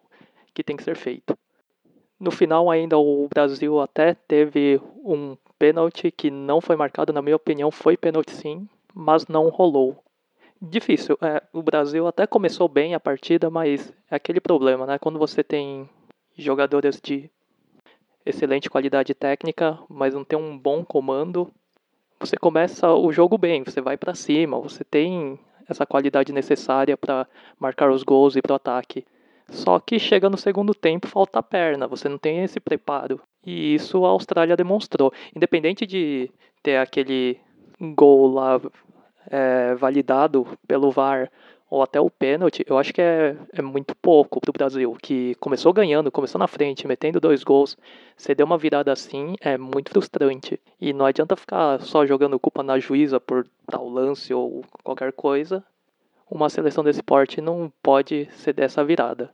que 0.53 0.63
tem 0.63 0.77
que 0.77 0.83
ser 0.83 0.95
feito. 0.95 1.37
No 2.17 2.31
final 2.31 2.71
ainda 2.71 2.97
o 2.97 3.27
Brasil 3.27 3.81
até 3.81 4.13
teve 4.13 4.79
um 5.03 5.35
pênalti 5.59 6.09
que 6.09 6.31
não 6.31 6.61
foi 6.61 6.77
marcado, 6.77 7.11
na 7.11 7.21
minha 7.21 7.35
opinião 7.35 7.69
foi 7.69 7.97
pênalti 7.97 8.31
sim, 8.31 8.67
mas 8.95 9.27
não 9.27 9.49
rolou. 9.49 10.01
Difícil. 10.61 11.17
É, 11.21 11.43
o 11.53 11.61
Brasil 11.61 12.07
até 12.07 12.25
começou 12.25 12.67
bem 12.67 12.95
a 12.95 12.99
partida, 12.99 13.49
mas 13.49 13.93
é 14.09 14.15
aquele 14.15 14.39
problema, 14.39 14.85
né? 14.85 14.97
Quando 14.97 15.19
você 15.19 15.43
tem 15.43 15.87
jogadores 16.37 16.99
de 17.01 17.29
excelente 18.25 18.69
qualidade 18.69 19.13
técnica, 19.13 19.77
mas 19.89 20.13
não 20.13 20.23
tem 20.23 20.39
um 20.39 20.57
bom 20.57 20.83
comando, 20.83 21.51
você 22.19 22.35
começa 22.35 22.91
o 22.93 23.11
jogo 23.11 23.37
bem, 23.37 23.63
você 23.63 23.79
vai 23.79 23.95
para 23.95 24.13
cima, 24.13 24.59
você 24.59 24.83
tem 24.83 25.39
essa 25.67 25.85
qualidade 25.85 26.33
necessária 26.33 26.97
para 26.97 27.27
marcar 27.57 27.91
os 27.91 28.03
gols 28.03 28.35
e 28.35 28.41
para 28.41 28.53
o 28.53 28.55
ataque. 28.55 29.05
Só 29.49 29.79
que 29.79 29.97
chega 29.97 30.29
no 30.29 30.37
segundo 30.37 30.73
tempo, 30.73 31.07
falta 31.07 31.41
perna, 31.41 31.87
você 31.87 32.09
não 32.09 32.17
tem 32.17 32.43
esse 32.43 32.59
preparo. 32.59 33.21
E 33.45 33.75
isso 33.75 34.05
a 34.05 34.09
Austrália 34.09 34.55
demonstrou. 34.55 35.13
Independente 35.35 35.85
de 35.85 36.29
ter 36.61 36.77
aquele 36.77 37.39
gol 37.79 38.33
lá 38.33 38.59
é, 39.29 39.75
validado 39.75 40.45
pelo 40.67 40.91
VAR 40.91 41.31
ou 41.69 41.83
até 41.83 42.01
o 42.01 42.09
pênalti, 42.09 42.65
eu 42.67 42.79
acho 42.79 42.91
que 42.91 43.01
é, 43.01 43.37
é 43.53 43.61
muito 43.61 43.95
pouco 43.95 44.39
do 44.43 44.51
Brasil, 44.51 44.97
que 45.01 45.35
começou 45.35 45.71
ganhando, 45.71 46.11
começou 46.11 46.39
na 46.39 46.47
frente, 46.47 46.87
metendo 46.87 47.19
dois 47.19 47.43
gols, 47.43 47.77
você 48.17 48.33
deu 48.33 48.45
uma 48.45 48.57
virada 48.57 48.91
assim, 48.91 49.35
é 49.39 49.55
muito 49.55 49.91
frustrante. 49.91 50.59
E 50.81 50.91
não 50.91 51.05
adianta 51.05 51.35
ficar 51.35 51.79
só 51.81 52.05
jogando 52.07 52.39
culpa 52.39 52.63
na 52.63 52.79
juíza 52.79 53.19
por 53.19 53.47
tal 53.67 53.87
lance 53.87 54.33
ou 54.33 54.65
qualquer 54.83 55.13
coisa. 55.13 55.63
Uma 56.29 56.49
seleção 56.49 56.83
desse 56.83 57.03
porte 57.03 57.39
não 57.39 57.71
pode 57.83 58.27
ser 58.31 58.53
dessa 58.53 58.83
virada. 58.83 59.31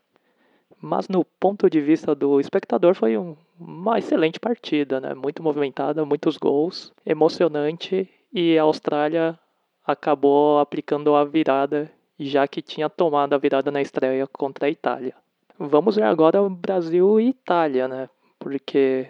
Mas 0.88 1.10
no 1.10 1.26
ponto 1.26 1.68
de 1.68 1.82
vista 1.82 2.14
do 2.14 2.40
espectador 2.40 2.94
foi 2.94 3.18
um, 3.18 3.36
uma 3.60 3.98
excelente 3.98 4.40
partida, 4.40 5.02
né? 5.02 5.16
Muito 5.16 5.42
movimentada, 5.42 6.06
muitos 6.06 6.38
gols, 6.38 6.94
emocionante 7.04 8.08
e 8.32 8.56
a 8.56 8.62
Austrália 8.62 9.36
acabou 9.84 10.60
aplicando 10.60 11.16
a 11.16 11.26
virada, 11.26 11.92
já 12.20 12.48
que 12.48 12.62
tinha 12.62 12.88
tomado 12.88 13.34
a 13.34 13.38
virada 13.40 13.72
na 13.72 13.82
estreia 13.82 14.28
contra 14.28 14.68
a 14.68 14.70
Itália. 14.70 15.16
Vamos 15.58 15.96
ver 15.96 16.04
agora 16.04 16.40
o 16.40 16.52
Brasil 16.52 17.20
e 17.20 17.30
Itália, 17.30 17.88
né? 17.88 18.08
Porque 18.38 19.10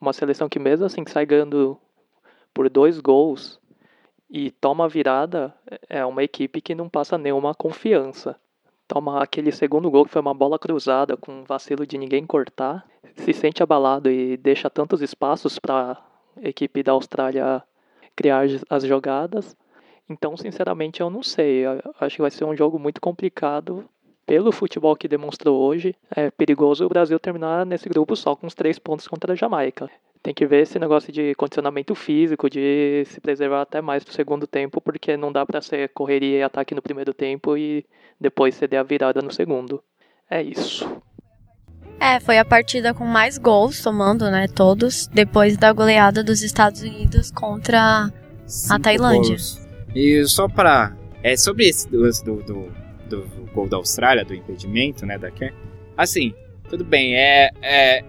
uma 0.00 0.12
seleção 0.12 0.48
que 0.48 0.58
mesmo 0.58 0.84
assim 0.84 1.04
sai 1.06 1.24
ganhando 1.24 1.78
por 2.52 2.68
dois 2.68 2.98
gols 2.98 3.60
e 4.28 4.50
toma 4.50 4.88
virada 4.88 5.54
é 5.88 6.04
uma 6.04 6.24
equipe 6.24 6.60
que 6.60 6.74
não 6.74 6.88
passa 6.88 7.16
nenhuma 7.16 7.54
confiança. 7.54 8.34
Toma 8.86 9.22
aquele 9.22 9.50
segundo 9.50 9.90
gol 9.90 10.04
que 10.04 10.12
foi 10.12 10.20
uma 10.20 10.34
bola 10.34 10.58
cruzada 10.58 11.16
com 11.16 11.40
um 11.40 11.44
vacilo 11.44 11.86
de 11.86 11.96
ninguém 11.96 12.26
cortar, 12.26 12.86
se 13.16 13.32
sente 13.32 13.62
abalado 13.62 14.10
e 14.10 14.36
deixa 14.36 14.68
tantos 14.68 15.00
espaços 15.00 15.58
para 15.58 15.96
a 16.36 16.48
equipe 16.48 16.82
da 16.82 16.92
Austrália 16.92 17.62
criar 18.14 18.44
as 18.68 18.84
jogadas 18.84 19.56
então, 20.08 20.36
sinceramente, 20.36 21.00
eu 21.00 21.08
não 21.08 21.22
sei. 21.22 21.66
Eu 21.66 21.80
acho 22.00 22.16
que 22.16 22.22
vai 22.22 22.30
ser 22.30 22.44
um 22.44 22.56
jogo 22.56 22.78
muito 22.78 23.00
complicado. 23.00 23.84
Pelo 24.26 24.52
futebol 24.52 24.96
que 24.96 25.08
demonstrou 25.08 25.60
hoje, 25.60 25.94
é 26.14 26.30
perigoso 26.30 26.84
o 26.84 26.88
Brasil 26.88 27.18
terminar 27.18 27.66
nesse 27.66 27.88
grupo 27.88 28.16
só 28.16 28.34
com 28.34 28.46
os 28.46 28.54
três 28.54 28.78
pontos 28.78 29.06
contra 29.06 29.32
a 29.34 29.36
Jamaica. 29.36 29.90
Tem 30.24 30.32
que 30.32 30.46
ver 30.46 30.62
esse 30.62 30.78
negócio 30.78 31.12
de 31.12 31.34
condicionamento 31.34 31.94
físico, 31.94 32.48
de 32.48 33.04
se 33.04 33.20
preservar 33.20 33.60
até 33.60 33.82
mais 33.82 34.02
pro 34.02 34.14
segundo 34.14 34.46
tempo, 34.46 34.80
porque 34.80 35.18
não 35.18 35.30
dá 35.30 35.44
para 35.44 35.60
ser 35.60 35.90
correria 35.90 36.38
e 36.38 36.42
ataque 36.42 36.74
no 36.74 36.80
primeiro 36.80 37.12
tempo 37.12 37.58
e 37.58 37.84
depois 38.18 38.54
ceder 38.54 38.80
a 38.80 38.82
virada 38.82 39.20
no 39.20 39.30
segundo. 39.30 39.84
É 40.30 40.42
isso. 40.42 40.90
É, 42.00 42.18
foi 42.20 42.38
a 42.38 42.44
partida 42.44 42.94
com 42.94 43.04
mais 43.04 43.36
gols, 43.36 43.76
somando, 43.76 44.30
né, 44.30 44.48
todos, 44.48 45.06
depois 45.08 45.58
da 45.58 45.70
goleada 45.74 46.24
dos 46.24 46.42
Estados 46.42 46.80
Unidos 46.80 47.30
contra 47.30 48.10
Cinco 48.46 48.74
a 48.74 48.78
Tailândia. 48.78 49.36
gols. 49.36 49.68
E 49.94 50.24
só 50.24 50.48
pra. 50.48 50.96
É 51.22 51.36
sobre 51.36 51.68
esse 51.68 51.86
lance 51.94 52.24
do, 52.24 52.36
do, 52.42 52.72
do, 53.10 53.26
gol 53.52 53.68
da 53.68 53.76
Austrália, 53.76 54.24
do 54.24 54.32
impedimento, 54.32 55.04
né, 55.04 55.18
da 55.18 55.30
Kerr. 55.30 55.52
Assim, 55.98 56.34
tudo 56.70 56.82
bem, 56.82 57.14
é, 57.14 57.50
é 57.60 58.04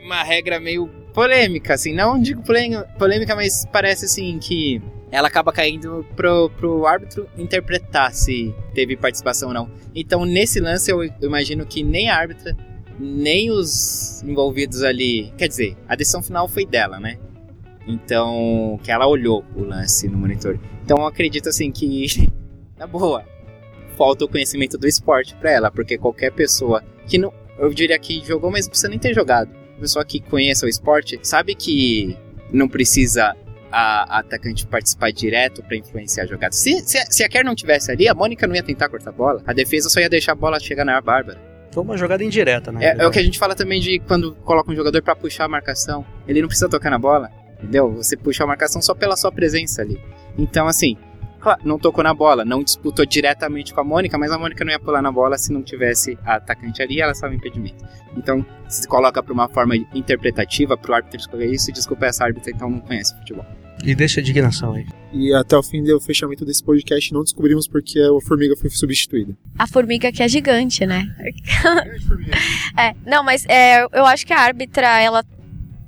uma 0.00 0.24
regra 0.24 0.58
meio 0.58 0.90
polêmica, 1.12 1.74
assim, 1.74 1.94
não 1.94 2.20
digo 2.20 2.42
polêmica, 2.42 3.34
mas 3.34 3.66
parece 3.70 4.06
assim 4.06 4.38
que 4.38 4.82
ela 5.10 5.28
acaba 5.28 5.52
caindo 5.52 6.06
pro, 6.16 6.48
pro 6.50 6.86
árbitro 6.86 7.28
interpretar 7.36 8.12
se 8.14 8.54
teve 8.74 8.96
participação 8.96 9.48
ou 9.48 9.54
não. 9.54 9.70
Então, 9.94 10.24
nesse 10.24 10.58
lance, 10.58 10.90
eu 10.90 11.04
imagino 11.20 11.66
que 11.66 11.82
nem 11.82 12.08
a 12.08 12.16
árbitra, 12.16 12.56
nem 12.98 13.50
os 13.50 14.22
envolvidos 14.22 14.82
ali. 14.82 15.30
Quer 15.36 15.48
dizer, 15.48 15.76
a 15.86 15.94
decisão 15.94 16.22
final 16.22 16.48
foi 16.48 16.64
dela, 16.64 16.98
né? 16.98 17.18
Então, 17.86 18.80
que 18.82 18.90
ela 18.90 19.06
olhou 19.06 19.44
o 19.54 19.62
lance 19.62 20.08
no 20.08 20.16
monitor. 20.16 20.58
Então, 20.82 20.96
eu 20.98 21.06
acredito 21.06 21.50
assim 21.50 21.70
que, 21.70 22.06
na 22.78 22.86
boa, 22.86 23.22
falta 23.98 24.24
o 24.24 24.28
conhecimento 24.28 24.78
do 24.78 24.88
esporte 24.88 25.34
para 25.34 25.50
ela, 25.50 25.70
porque 25.70 25.98
qualquer 25.98 26.32
pessoa 26.32 26.82
que 27.06 27.18
não, 27.18 27.34
eu 27.58 27.72
diria 27.74 27.98
que 27.98 28.24
jogou, 28.24 28.50
mas 28.50 28.66
precisa 28.66 28.88
nem 28.88 28.98
ter 28.98 29.12
jogado. 29.12 29.61
Pessoa 29.82 30.04
que 30.04 30.20
conheça 30.20 30.64
o 30.64 30.68
esporte 30.68 31.18
sabe 31.24 31.56
que 31.56 32.16
não 32.52 32.68
precisa 32.68 33.34
a, 33.72 34.16
a 34.16 34.18
atacante 34.20 34.64
participar 34.64 35.10
direto 35.10 35.60
para 35.60 35.76
influenciar 35.76 36.22
a 36.22 36.26
jogada. 36.28 36.54
Se, 36.54 36.80
se, 36.82 37.04
se 37.10 37.24
a 37.24 37.28
Kerr 37.28 37.44
não 37.44 37.56
tivesse 37.56 37.90
ali, 37.90 38.06
a 38.06 38.14
Mônica 38.14 38.46
não 38.46 38.54
ia 38.54 38.62
tentar 38.62 38.88
cortar 38.88 39.10
a 39.10 39.12
bola. 39.12 39.42
A 39.44 39.52
defesa 39.52 39.88
só 39.88 39.98
ia 39.98 40.08
deixar 40.08 40.32
a 40.32 40.34
bola 40.36 40.60
chegar 40.60 40.84
na 40.84 41.00
Bárbara. 41.00 41.40
Foi 41.72 41.82
uma 41.82 41.98
jogada 41.98 42.22
indireta, 42.22 42.70
né? 42.70 42.84
É, 42.84 43.02
é 43.02 43.06
o 43.08 43.10
que 43.10 43.18
a 43.18 43.22
gente 43.24 43.40
fala 43.40 43.56
também 43.56 43.80
de 43.80 43.98
quando 44.06 44.36
coloca 44.44 44.70
um 44.70 44.76
jogador 44.76 45.02
para 45.02 45.16
puxar 45.16 45.46
a 45.46 45.48
marcação. 45.48 46.06
Ele 46.28 46.40
não 46.40 46.46
precisa 46.46 46.68
tocar 46.68 46.90
na 46.90 46.98
bola. 46.98 47.28
Entendeu? 47.58 47.92
Você 47.94 48.16
puxa 48.16 48.44
a 48.44 48.46
marcação 48.46 48.80
só 48.80 48.94
pela 48.94 49.16
sua 49.16 49.32
presença 49.32 49.82
ali. 49.82 50.00
Então, 50.38 50.68
assim, 50.68 50.96
claro, 51.42 51.60
não 51.64 51.78
tocou 51.78 52.04
na 52.04 52.14
bola, 52.14 52.44
não 52.44 52.62
disputou 52.62 53.04
diretamente 53.04 53.74
com 53.74 53.80
a 53.80 53.84
Mônica, 53.84 54.16
mas 54.16 54.30
a 54.30 54.38
Mônica 54.38 54.64
não 54.64 54.72
ia 54.72 54.78
pular 54.78 55.02
na 55.02 55.10
bola 55.10 55.36
se 55.36 55.52
não 55.52 55.62
tivesse 55.62 56.16
a 56.24 56.36
atacante 56.36 56.80
ali 56.80 57.00
ela 57.00 57.12
estava 57.12 57.34
em 57.34 57.36
impedimento. 57.36 57.84
Então, 58.16 58.46
se 58.68 58.86
coloca 58.86 59.22
para 59.22 59.32
uma 59.32 59.48
forma 59.48 59.74
interpretativa, 59.76 60.76
para 60.76 60.92
o 60.92 60.94
árbitro 60.94 61.18
escolher 61.18 61.50
isso, 61.50 61.72
desculpa 61.72 62.06
essa 62.06 62.24
árbitra, 62.24 62.52
então 62.54 62.70
não 62.70 62.80
conhece 62.80 63.14
futebol. 63.18 63.44
E 63.84 63.94
deixa 63.94 64.20
a 64.20 64.22
indignação 64.22 64.74
aí. 64.74 64.86
E 65.12 65.34
até 65.34 65.56
o 65.56 65.62
fim 65.62 65.82
do 65.82 66.00
fechamento 66.00 66.44
desse 66.44 66.62
podcast 66.62 67.12
não 67.12 67.22
descobrimos 67.22 67.66
porque 67.66 67.98
a 67.98 68.26
formiga 68.26 68.56
foi 68.56 68.70
substituída. 68.70 69.36
A 69.58 69.66
formiga 69.66 70.12
que 70.12 70.22
é 70.22 70.28
gigante, 70.28 70.86
né? 70.86 71.04
é, 72.78 72.94
não, 73.04 73.24
mas 73.24 73.44
é, 73.46 73.82
eu 73.82 74.06
acho 74.06 74.24
que 74.24 74.32
a 74.32 74.38
árbitra, 74.38 75.00
ela 75.00 75.24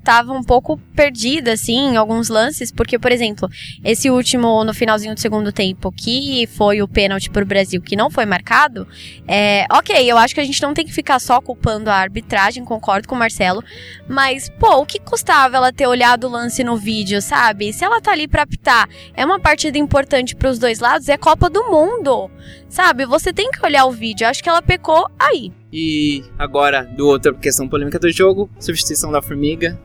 tava 0.04 0.32
um 0.32 0.42
pouco 0.42 0.78
perdida, 0.94 1.54
assim, 1.54 1.92
em 1.92 1.96
alguns 1.96 2.28
lances, 2.28 2.70
porque, 2.70 2.98
por 2.98 3.10
exemplo, 3.10 3.48
esse 3.82 4.10
último 4.10 4.62
no 4.62 4.74
finalzinho 4.74 5.14
do 5.14 5.20
segundo 5.20 5.50
tempo, 5.50 5.90
que 5.90 6.46
foi 6.48 6.82
o 6.82 6.86
pênalti 6.86 7.30
pro 7.30 7.46
Brasil, 7.46 7.80
que 7.80 7.96
não 7.96 8.10
foi 8.10 8.26
marcado, 8.26 8.86
é, 9.26 9.66
ok, 9.72 9.96
eu 10.08 10.18
acho 10.18 10.34
que 10.34 10.40
a 10.40 10.44
gente 10.44 10.60
não 10.60 10.74
tem 10.74 10.84
que 10.84 10.92
ficar 10.92 11.18
só 11.18 11.40
culpando 11.40 11.88
a 11.88 11.94
arbitragem, 11.94 12.64
concordo 12.64 13.08
com 13.08 13.14
o 13.14 13.18
Marcelo, 13.18 13.64
mas, 14.06 14.50
pô, 14.50 14.76
o 14.76 14.86
que 14.86 15.00
custava 15.00 15.56
ela 15.56 15.72
ter 15.72 15.86
olhado 15.86 16.26
o 16.26 16.30
lance 16.30 16.62
no 16.62 16.76
vídeo, 16.76 17.22
sabe? 17.22 17.72
Se 17.72 17.82
ela 17.82 18.00
tá 18.00 18.12
ali 18.12 18.28
pra 18.28 18.42
apitar, 18.42 18.88
é 19.14 19.24
uma 19.24 19.40
partida 19.40 19.78
importante 19.78 20.36
pros 20.36 20.58
dois 20.58 20.80
lados, 20.80 21.08
é 21.08 21.16
Copa 21.16 21.48
do 21.48 21.64
Mundo, 21.70 22.30
sabe? 22.68 23.06
Você 23.06 23.32
tem 23.32 23.50
que 23.50 23.64
olhar 23.64 23.86
o 23.86 23.90
vídeo, 23.90 24.26
eu 24.26 24.28
acho 24.28 24.42
que 24.42 24.48
ela 24.48 24.60
pecou 24.60 25.08
aí. 25.18 25.50
E 25.72 26.22
agora, 26.38 26.84
do 26.84 27.08
outra 27.08 27.34
questão 27.34 27.68
polêmica 27.68 27.98
do 27.98 28.12
jogo, 28.12 28.48
substituição 28.60 29.10
da 29.10 29.22
formiga, 29.22 29.76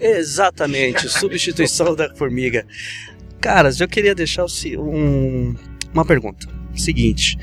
Exatamente, 0.00 1.08
substituição 1.08 1.94
da 1.94 2.14
formiga. 2.14 2.66
Caras, 3.40 3.80
eu 3.80 3.88
queria 3.88 4.14
deixar 4.14 4.44
um, 4.78 5.54
uma 5.92 6.04
pergunta. 6.04 6.46
Seguinte. 6.74 7.36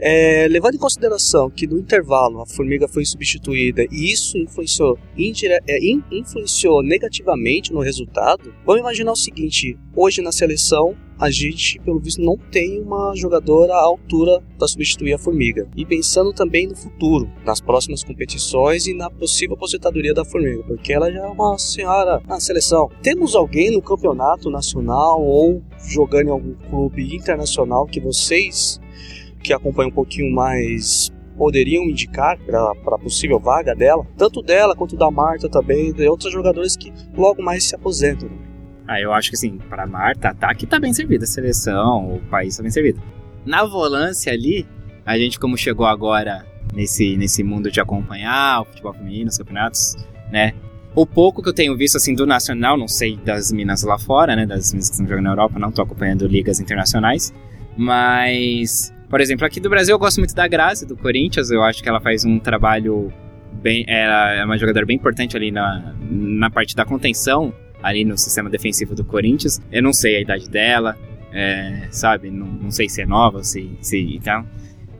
É, 0.00 0.48
levando 0.48 0.76
em 0.76 0.78
consideração 0.78 1.50
que 1.50 1.66
no 1.66 1.78
intervalo 1.78 2.40
a 2.40 2.46
formiga 2.46 2.88
foi 2.88 3.04
substituída 3.04 3.84
e 3.90 4.10
isso 4.10 4.38
influenciou, 4.38 4.98
indire... 5.16 5.58
é, 5.68 5.78
in... 5.84 6.02
influenciou 6.10 6.82
negativamente 6.82 7.72
no 7.72 7.80
resultado, 7.80 8.52
vamos 8.64 8.80
imaginar 8.80 9.12
o 9.12 9.16
seguinte: 9.16 9.78
hoje 9.94 10.22
na 10.22 10.32
seleção 10.32 10.96
a 11.20 11.30
gente, 11.30 11.78
pelo 11.80 12.00
visto, 12.00 12.22
não 12.22 12.38
tem 12.50 12.80
uma 12.80 13.12
jogadora 13.14 13.74
à 13.74 13.84
altura 13.84 14.42
para 14.56 14.66
substituir 14.66 15.12
a 15.12 15.18
Formiga. 15.18 15.68
E 15.76 15.84
pensando 15.84 16.32
também 16.32 16.66
no 16.66 16.74
futuro, 16.74 17.30
nas 17.44 17.60
próximas 17.60 18.02
competições 18.02 18.86
e 18.86 18.94
na 18.94 19.10
possível 19.10 19.54
aposentadoria 19.54 20.14
da 20.14 20.24
Formiga, 20.24 20.62
porque 20.62 20.94
ela 20.94 21.12
já 21.12 21.20
é 21.20 21.26
uma 21.26 21.58
senhora 21.58 22.22
na 22.26 22.40
seleção. 22.40 22.88
Temos 23.02 23.34
alguém 23.34 23.70
no 23.70 23.82
campeonato 23.82 24.48
nacional 24.48 25.22
ou 25.22 25.62
jogando 25.86 26.28
em 26.28 26.32
algum 26.32 26.54
clube 26.70 27.14
internacional 27.14 27.84
que 27.84 28.00
vocês 28.00 28.80
que 29.42 29.52
acompanham 29.52 29.90
um 29.90 29.94
pouquinho 29.94 30.32
mais 30.34 31.10
poderiam 31.36 31.84
indicar 31.84 32.38
para 32.38 32.98
possível 32.98 33.40
vaga 33.40 33.74
dela, 33.74 34.06
tanto 34.16 34.42
dela 34.42 34.76
quanto 34.76 34.94
da 34.94 35.10
Marta 35.10 35.48
também, 35.48 35.90
de 35.90 36.06
outros 36.06 36.30
jogadores 36.30 36.76
que 36.76 36.92
logo 37.16 37.42
mais 37.42 37.64
se 37.64 37.74
aposentam. 37.74 38.28
Ah, 38.86 39.00
eu 39.00 39.10
acho 39.12 39.30
que 39.30 39.36
assim, 39.36 39.56
para 39.56 39.86
Marta, 39.86 40.34
tá 40.34 40.54
que 40.54 40.66
tá 40.66 40.78
bem 40.78 40.92
servida 40.92 41.24
a 41.24 41.26
seleção, 41.26 42.14
o 42.14 42.18
país 42.28 42.56
tá 42.58 42.62
bem 42.62 42.70
servido. 42.70 43.00
Na 43.46 43.64
volância 43.64 44.30
ali, 44.32 44.66
a 45.06 45.16
gente 45.16 45.40
como 45.40 45.56
chegou 45.56 45.86
agora 45.86 46.44
nesse, 46.74 47.16
nesse 47.16 47.42
mundo 47.42 47.70
de 47.70 47.80
acompanhar 47.80 48.60
o 48.60 48.64
futebol 48.66 48.92
feminino, 48.92 49.30
os 49.30 49.38
campeonatos, 49.38 49.96
né? 50.30 50.52
O 50.94 51.06
pouco 51.06 51.42
que 51.42 51.48
eu 51.48 51.54
tenho 51.54 51.76
visto 51.76 51.96
assim 51.96 52.14
do 52.14 52.26
nacional, 52.26 52.76
não 52.76 52.88
sei 52.88 53.16
das 53.16 53.50
minas 53.52 53.82
lá 53.82 53.98
fora, 53.98 54.34
né, 54.34 54.44
das 54.44 54.72
minas 54.72 54.88
que 54.88 54.94
estão 54.94 55.06
jogando 55.06 55.24
na 55.24 55.30
Europa, 55.30 55.58
não 55.58 55.70
tô 55.70 55.82
acompanhando 55.82 56.26
ligas 56.26 56.58
internacionais, 56.58 57.32
mas 57.76 58.92
por 59.10 59.20
exemplo, 59.20 59.44
aqui 59.44 59.58
do 59.58 59.68
Brasil 59.68 59.92
eu 59.92 59.98
gosto 59.98 60.18
muito 60.18 60.34
da 60.36 60.46
Grazi, 60.46 60.86
do 60.86 60.96
Corinthians. 60.96 61.50
Eu 61.50 61.64
acho 61.64 61.82
que 61.82 61.88
ela 61.88 62.00
faz 62.00 62.24
um 62.24 62.38
trabalho 62.38 63.12
bem. 63.52 63.84
Ela 63.88 64.34
é 64.34 64.44
uma 64.44 64.56
jogadora 64.56 64.86
bem 64.86 64.96
importante 64.96 65.36
ali 65.36 65.50
na, 65.50 65.92
na 66.08 66.48
parte 66.48 66.76
da 66.76 66.84
contenção, 66.84 67.52
ali 67.82 68.04
no 68.04 68.16
sistema 68.16 68.48
defensivo 68.48 68.94
do 68.94 69.04
Corinthians. 69.04 69.60
Eu 69.72 69.82
não 69.82 69.92
sei 69.92 70.16
a 70.16 70.20
idade 70.20 70.48
dela, 70.48 70.96
é, 71.32 71.88
sabe? 71.90 72.30
Não, 72.30 72.46
não 72.46 72.70
sei 72.70 72.88
se 72.88 73.02
é 73.02 73.06
nova, 73.06 73.42
se, 73.42 73.76
se 73.80 73.98
e 73.98 74.20
tal. 74.20 74.46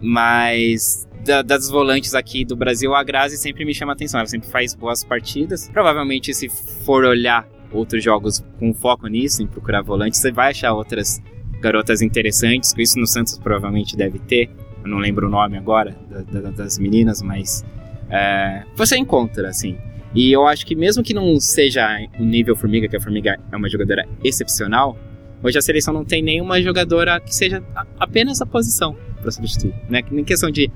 Mas 0.00 1.08
da, 1.24 1.40
das 1.40 1.70
volantes 1.70 2.12
aqui 2.12 2.44
do 2.44 2.56
Brasil, 2.56 2.92
a 2.96 3.04
Grazi 3.04 3.36
sempre 3.36 3.64
me 3.64 3.72
chama 3.72 3.92
atenção. 3.92 4.18
Ela 4.18 4.26
sempre 4.26 4.48
faz 4.48 4.74
boas 4.74 5.04
partidas. 5.04 5.68
Provavelmente, 5.68 6.34
se 6.34 6.48
for 6.84 7.04
olhar 7.04 7.48
outros 7.70 8.02
jogos 8.02 8.44
com 8.58 8.74
foco 8.74 9.06
nisso, 9.06 9.40
em 9.40 9.46
procurar 9.46 9.82
volantes, 9.82 10.18
você 10.18 10.32
vai 10.32 10.50
achar 10.50 10.72
outras 10.72 11.22
garotas 11.60 12.02
interessantes. 12.02 12.74
Isso 12.76 12.98
no 12.98 13.06
Santos 13.06 13.38
provavelmente 13.38 13.96
deve 13.96 14.18
ter. 14.18 14.50
Eu 14.82 14.88
não 14.88 14.98
lembro 14.98 15.26
o 15.26 15.30
nome 15.30 15.56
agora 15.56 15.96
da, 16.10 16.40
da, 16.40 16.50
das 16.50 16.78
meninas, 16.78 17.22
mas 17.22 17.64
é, 18.08 18.64
você 18.74 18.96
encontra, 18.96 19.48
assim. 19.48 19.76
E 20.14 20.32
eu 20.32 20.46
acho 20.46 20.66
que 20.66 20.74
mesmo 20.74 21.02
que 21.02 21.14
não 21.14 21.38
seja 21.38 21.86
o 22.18 22.24
nível 22.24 22.56
Formiga, 22.56 22.88
que 22.88 22.96
a 22.96 23.00
Formiga 23.00 23.38
é 23.52 23.56
uma 23.56 23.68
jogadora 23.68 24.08
excepcional, 24.24 24.98
hoje 25.42 25.56
a 25.56 25.62
seleção 25.62 25.94
não 25.94 26.04
tem 26.04 26.22
nenhuma 26.22 26.60
jogadora 26.60 27.20
que 27.20 27.34
seja 27.34 27.62
apenas 27.98 28.40
a 28.40 28.46
posição 28.46 28.96
para 29.20 29.30
substituir. 29.30 29.74
Né? 29.88 30.02
Nem 30.10 30.24
questão 30.24 30.50
de, 30.50 30.70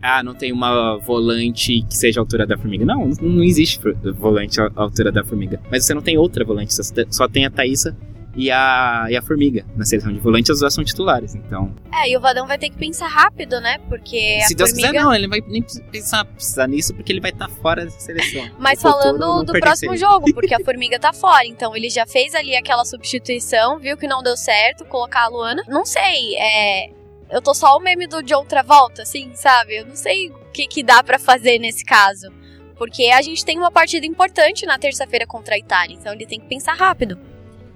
ah, 0.00 0.22
não 0.22 0.34
tem 0.34 0.52
uma 0.52 0.96
volante 0.98 1.82
que 1.82 1.96
seja 1.96 2.20
a 2.20 2.22
altura 2.22 2.46
da 2.46 2.56
Formiga. 2.56 2.84
Não, 2.84 3.10
não 3.20 3.42
existe 3.42 3.80
volante 4.16 4.60
à 4.60 4.70
altura 4.76 5.10
da 5.10 5.24
Formiga. 5.24 5.60
Mas 5.70 5.84
você 5.84 5.94
não 5.94 6.02
tem 6.02 6.16
outra 6.16 6.44
volante, 6.44 6.72
só 7.10 7.26
tem 7.26 7.46
a 7.46 7.50
Thaísa 7.50 7.96
e 8.38 8.52
a, 8.52 9.06
e 9.10 9.16
a 9.16 9.20
Formiga 9.20 9.66
na 9.76 9.84
seleção 9.84 10.12
de 10.12 10.20
volante, 10.20 10.52
as 10.52 10.60
duas 10.60 10.72
são 10.72 10.84
titulares, 10.84 11.34
então. 11.34 11.74
É, 11.92 12.08
e 12.08 12.16
o 12.16 12.20
Vadão 12.20 12.46
vai 12.46 12.56
ter 12.56 12.70
que 12.70 12.76
pensar 12.78 13.08
rápido, 13.08 13.60
né? 13.60 13.78
Porque 13.88 14.40
Se 14.42 14.54
Deus 14.54 14.70
Formiga... 14.70 14.90
quiser, 14.90 15.02
não, 15.02 15.12
ele 15.12 15.26
vai 15.26 15.40
nem 15.40 15.60
pensar, 15.90 16.24
precisar 16.24 16.68
nisso 16.68 16.94
porque 16.94 17.10
ele 17.10 17.20
vai 17.20 17.32
estar 17.32 17.48
tá 17.48 17.54
fora 17.60 17.84
da 17.84 17.90
seleção. 17.90 18.48
Mas 18.56 18.80
falando 18.80 19.42
do 19.42 19.52
próximo 19.54 19.96
jogo, 19.96 20.26
porque 20.32 20.54
a 20.54 20.60
Formiga 20.60 21.00
tá 21.00 21.12
fora, 21.12 21.44
então 21.46 21.74
ele 21.74 21.90
já 21.90 22.06
fez 22.06 22.32
ali 22.32 22.54
aquela 22.54 22.84
substituição, 22.84 23.80
viu 23.80 23.96
que 23.96 24.06
não 24.06 24.22
deu 24.22 24.36
certo, 24.36 24.84
colocar 24.84 25.24
a 25.24 25.28
Luana. 25.28 25.64
Não 25.66 25.84
sei, 25.84 26.36
é. 26.36 26.90
Eu 27.28 27.42
tô 27.42 27.52
só 27.52 27.76
o 27.76 27.80
meme 27.80 28.06
do 28.06 28.22
de 28.22 28.34
outra 28.34 28.62
volta, 28.62 29.02
assim, 29.02 29.32
sabe? 29.34 29.78
Eu 29.78 29.86
não 29.86 29.96
sei 29.96 30.30
o 30.30 30.34
que, 30.52 30.68
que 30.68 30.84
dá 30.84 31.02
para 31.02 31.18
fazer 31.18 31.58
nesse 31.58 31.84
caso. 31.84 32.32
Porque 32.76 33.06
a 33.06 33.20
gente 33.20 33.44
tem 33.44 33.58
uma 33.58 33.72
partida 33.72 34.06
importante 34.06 34.64
na 34.64 34.78
terça-feira 34.78 35.26
contra 35.26 35.56
a 35.56 35.58
Itália, 35.58 35.96
então 35.98 36.12
ele 36.12 36.24
tem 36.24 36.38
que 36.38 36.46
pensar 36.46 36.74
rápido. 36.74 37.18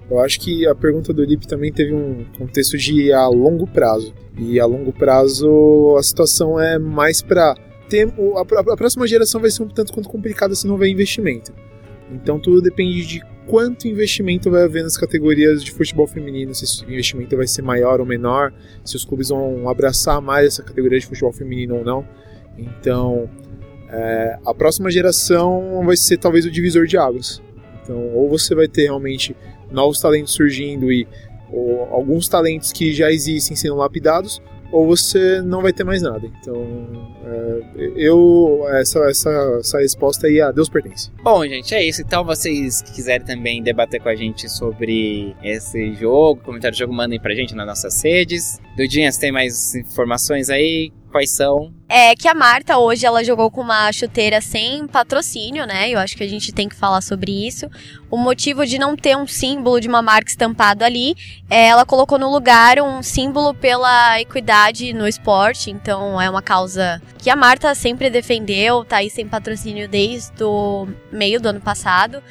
Eu 0.09 0.19
acho 0.19 0.39
que 0.39 0.67
a 0.67 0.75
pergunta 0.75 1.13
do 1.13 1.23
Lipe 1.23 1.47
também 1.47 1.71
teve 1.71 1.93
um 1.93 2.25
contexto 2.37 2.77
de 2.77 3.11
a 3.11 3.27
longo 3.27 3.65
prazo. 3.65 4.13
E 4.37 4.59
a 4.59 4.65
longo 4.65 4.91
prazo 4.91 5.95
a 5.97 6.03
situação 6.03 6.59
é 6.59 6.77
mais 6.77 7.21
para 7.21 7.55
ter 7.89 8.07
a, 8.35 8.75
próxima 8.75 9.07
geração 9.07 9.39
vai 9.39 9.49
ser 9.49 9.63
um 9.63 9.67
tanto 9.67 9.93
quanto 9.93 10.09
complicada 10.09 10.55
se 10.55 10.65
não 10.65 10.73
houver 10.73 10.89
investimento. 10.89 11.53
Então 12.11 12.39
tudo 12.39 12.61
depende 12.61 13.05
de 13.05 13.21
quanto 13.45 13.87
investimento 13.87 14.49
vai 14.49 14.63
haver 14.63 14.83
nas 14.83 14.97
categorias 14.97 15.63
de 15.63 15.71
futebol 15.71 16.07
feminino, 16.07 16.53
se 16.55 16.65
esse 16.65 16.83
investimento 16.85 17.35
vai 17.35 17.47
ser 17.47 17.61
maior 17.61 17.99
ou 17.99 18.05
menor, 18.05 18.53
se 18.83 18.95
os 18.95 19.03
clubes 19.03 19.29
vão 19.29 19.67
abraçar 19.69 20.21
mais 20.21 20.47
essa 20.47 20.63
categoria 20.63 20.99
de 20.99 21.05
futebol 21.05 21.31
feminino 21.31 21.77
ou 21.77 21.83
não. 21.83 22.07
Então, 22.57 23.29
é, 23.89 24.37
a 24.45 24.53
próxima 24.53 24.89
geração 24.89 25.83
vai 25.85 25.97
ser 25.97 26.17
talvez 26.17 26.45
o 26.45 26.51
divisor 26.51 26.85
de 26.85 26.97
águas. 26.97 27.41
Então, 27.81 28.13
ou 28.15 28.29
você 28.29 28.55
vai 28.55 28.67
ter 28.67 28.83
realmente 28.83 29.35
novos 29.73 29.99
talentos 29.99 30.33
surgindo 30.33 30.91
e 30.91 31.07
alguns 31.91 32.27
talentos 32.27 32.71
que 32.71 32.93
já 32.93 33.11
existem 33.11 33.55
sendo 33.55 33.75
lapidados, 33.75 34.41
ou 34.71 34.87
você 34.87 35.39
não 35.41 35.61
vai 35.61 35.71
ter 35.71 35.83
mais 35.83 36.01
nada. 36.01 36.25
Então, 36.25 36.65
é, 37.23 37.91
eu 37.95 38.65
essa, 38.71 38.99
essa, 39.07 39.29
essa 39.59 39.79
resposta 39.79 40.25
aí 40.25 40.41
a 40.41 40.51
Deus 40.51 40.67
pertence. 40.67 41.11
Bom, 41.23 41.45
gente, 41.45 41.75
é 41.75 41.85
isso. 41.85 42.01
Então, 42.01 42.25
vocês 42.25 42.81
que 42.81 42.91
quiserem 42.91 43.25
também 43.25 43.61
debater 43.61 44.01
com 44.01 44.09
a 44.09 44.15
gente 44.15 44.49
sobre 44.49 45.35
esse 45.43 45.93
jogo, 45.93 46.41
comentário 46.41 46.75
do 46.75 46.79
jogo, 46.79 46.91
mandem 46.91 47.19
pra 47.19 47.35
gente 47.35 47.53
nas 47.53 47.67
nossas 47.67 48.03
redes. 48.03 48.59
Dudinha, 48.75 49.11
você 49.11 49.19
tem 49.19 49.31
mais 49.31 49.75
informações 49.75 50.49
aí? 50.49 50.91
Quais 51.11 51.29
são? 51.29 51.71
É 51.87 52.15
que 52.15 52.27
a 52.27 52.33
Marta 52.33 52.79
hoje 52.79 53.05
ela 53.05 53.23
jogou 53.23 53.51
com 53.51 53.61
uma 53.61 53.91
chuteira 53.91 54.41
sem 54.41 54.87
patrocínio, 54.87 55.63
né? 55.67 55.91
Eu 55.91 55.99
acho 55.99 56.17
que 56.17 56.23
a 56.23 56.27
gente 56.27 56.51
tem 56.51 56.67
que 56.67 56.75
falar 56.75 57.01
sobre 57.01 57.45
isso. 57.45 57.69
O 58.09 58.17
motivo 58.17 58.65
de 58.65 58.79
não 58.79 58.95
ter 58.95 59.15
um 59.15 59.27
símbolo 59.27 59.79
de 59.79 59.87
uma 59.87 60.01
marca 60.01 60.31
estampado 60.31 60.83
ali, 60.83 61.13
é, 61.51 61.67
ela 61.67 61.85
colocou 61.85 62.17
no 62.17 62.31
lugar 62.31 62.81
um 62.81 63.03
símbolo 63.03 63.53
pela 63.53 64.19
equidade 64.19 64.91
no 64.91 65.07
esporte. 65.07 65.69
Então 65.69 66.19
é 66.19 66.27
uma 66.27 66.41
causa 66.41 66.99
que 67.19 67.29
a 67.29 67.35
Marta 67.35 67.75
sempre 67.75 68.09
defendeu, 68.09 68.83
tá 68.83 68.97
aí 68.97 69.09
sem 69.09 69.27
patrocínio 69.27 69.87
desde 69.87 70.43
o 70.43 70.87
meio 71.11 71.39
do 71.39 71.49
ano 71.49 71.61
passado. 71.61 72.23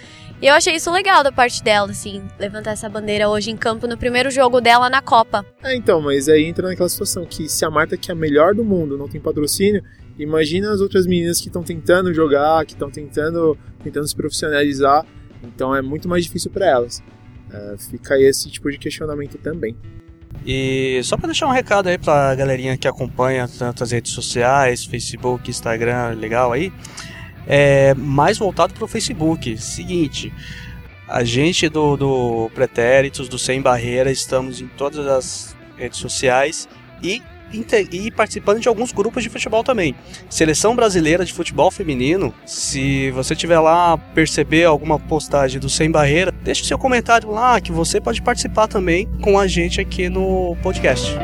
E 0.42 0.48
eu 0.48 0.54
achei 0.54 0.74
isso 0.74 0.90
legal 0.90 1.22
da 1.22 1.30
parte 1.30 1.62
dela, 1.62 1.88
assim, 1.88 2.20
levantar 2.36 2.72
essa 2.72 2.88
bandeira 2.88 3.28
hoje 3.28 3.52
em 3.52 3.56
campo 3.56 3.86
no 3.86 3.96
primeiro 3.96 4.28
jogo 4.28 4.60
dela 4.60 4.90
na 4.90 5.00
Copa. 5.00 5.46
É, 5.62 5.76
então, 5.76 6.00
mas 6.00 6.28
aí 6.28 6.44
entra 6.44 6.66
naquela 6.66 6.88
situação 6.88 7.24
que 7.24 7.48
se 7.48 7.64
a 7.64 7.70
Marta, 7.70 7.96
que 7.96 8.10
é 8.10 8.12
a 8.12 8.16
melhor 8.16 8.52
do 8.52 8.64
mundo, 8.64 8.98
não 8.98 9.08
tem 9.08 9.20
patrocínio, 9.20 9.84
imagina 10.18 10.72
as 10.72 10.80
outras 10.80 11.06
meninas 11.06 11.40
que 11.40 11.46
estão 11.46 11.62
tentando 11.62 12.12
jogar, 12.12 12.66
que 12.66 12.72
estão 12.72 12.90
tentando, 12.90 13.56
tentando 13.84 14.08
se 14.08 14.16
profissionalizar, 14.16 15.06
então 15.44 15.76
é 15.76 15.80
muito 15.80 16.08
mais 16.08 16.24
difícil 16.24 16.50
para 16.50 16.66
elas. 16.66 17.00
É, 17.48 17.76
fica 17.78 18.14
aí 18.14 18.24
esse 18.24 18.50
tipo 18.50 18.68
de 18.68 18.78
questionamento 18.78 19.38
também. 19.38 19.76
E 20.44 21.00
só 21.04 21.16
para 21.16 21.26
deixar 21.26 21.46
um 21.46 21.52
recado 21.52 21.88
aí 21.88 21.98
pra 21.98 22.34
galerinha 22.34 22.76
que 22.76 22.88
acompanha 22.88 23.46
tanto 23.46 23.84
as 23.84 23.92
redes 23.92 24.10
sociais, 24.10 24.84
Facebook, 24.84 25.48
Instagram, 25.48 26.16
legal 26.18 26.50
aí 26.50 26.72
é, 27.46 27.94
mais 27.94 28.38
voltado 28.38 28.74
para 28.74 28.84
o 28.84 28.88
Facebook. 28.88 29.56
Seguinte, 29.58 30.32
a 31.08 31.24
gente 31.24 31.68
do, 31.68 31.96
do 31.96 32.50
Pretéritos, 32.54 33.28
do 33.28 33.38
Sem 33.38 33.60
Barreira, 33.60 34.10
estamos 34.10 34.60
em 34.60 34.66
todas 34.66 35.06
as 35.06 35.56
redes 35.76 35.98
sociais 35.98 36.68
e, 37.02 37.22
e 37.90 38.10
participando 38.10 38.60
de 38.60 38.68
alguns 38.68 38.92
grupos 38.92 39.22
de 39.22 39.28
futebol 39.28 39.62
também. 39.62 39.94
Seleção 40.30 40.74
Brasileira 40.74 41.24
de 41.24 41.32
Futebol 41.32 41.70
Feminino, 41.70 42.32
se 42.46 43.10
você 43.10 43.36
tiver 43.36 43.58
lá, 43.58 43.98
perceber 43.98 44.64
alguma 44.64 44.98
postagem 44.98 45.60
do 45.60 45.68
Sem 45.68 45.90
Barreira, 45.90 46.32
deixe 46.32 46.64
seu 46.64 46.78
comentário 46.78 47.30
lá 47.30 47.60
que 47.60 47.72
você 47.72 48.00
pode 48.00 48.22
participar 48.22 48.68
também 48.68 49.06
com 49.20 49.38
a 49.38 49.46
gente 49.46 49.80
aqui 49.80 50.08
no 50.08 50.56
podcast. 50.62 51.14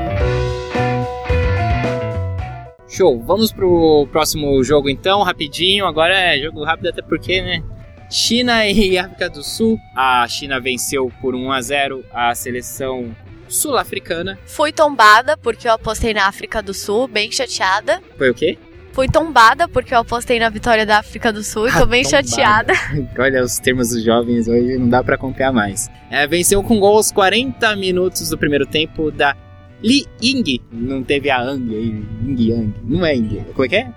Show, 2.89 3.22
vamos 3.22 3.53
pro 3.53 4.09
próximo 4.11 4.64
jogo 4.64 4.89
então, 4.89 5.22
rapidinho. 5.22 5.86
Agora 5.86 6.18
é 6.18 6.39
jogo 6.39 6.64
rápido, 6.64 6.89
até 6.89 7.03
porque, 7.03 7.43
né? 7.43 7.62
China 8.11 8.64
e 8.66 8.97
África 8.97 9.28
do 9.28 9.43
Sul. 9.43 9.78
A 9.95 10.26
China 10.26 10.59
venceu 10.59 11.12
por 11.20 11.34
1 11.34 11.53
a 11.53 11.61
0 11.61 12.05
a 12.12 12.34
seleção 12.34 13.14
sul-africana. 13.47 14.39
Fui 14.47 14.72
tombada 14.72 15.36
porque 15.36 15.68
eu 15.68 15.72
apostei 15.72 16.14
na 16.14 16.26
África 16.26 16.62
do 16.62 16.72
Sul, 16.72 17.07
bem 17.07 17.30
chateada. 17.30 18.01
Foi 18.16 18.30
o 18.30 18.34
quê? 18.34 18.59
Fui 18.93 19.07
tombada 19.07 19.68
porque 19.68 19.95
eu 19.95 19.99
apostei 19.99 20.41
na 20.41 20.49
vitória 20.49 20.84
da 20.84 20.99
África 20.99 21.32
do 21.32 21.43
Sul 21.43 21.68
e 21.68 21.72
tô 21.72 21.86
bem 21.86 22.03
tombada. 22.03 22.26
chateada. 22.26 22.72
Olha, 23.18 23.43
os 23.43 23.59
termos 23.59 23.91
dos 23.91 24.03
jovens 24.03 24.49
hoje 24.49 24.78
não 24.78 24.89
dá 24.89 25.05
para 25.05 25.14
acompanhar 25.14 25.53
mais. 25.53 25.91
É, 26.11 26.26
venceu 26.26 26.62
com 26.62 26.80
gols 26.80 27.12
40 27.12 27.76
minutos 27.76 28.30
do 28.30 28.39
primeiro 28.39 28.66
tempo 28.66 29.11
da 29.11 29.36
Li 29.83 30.07
Ying. 30.22 30.61
Não 30.72 31.03
teve 31.03 31.31
a 31.31 31.41
Ang 31.41 31.74
aí. 31.74 32.03
Ying 32.26 32.51
Yang. 32.51 32.74
Não 32.85 33.07
é 33.07 33.14
Ying. 33.14 33.45
Como 33.53 33.64
é 33.64 33.68
que 33.68 33.76
é? 33.76 33.93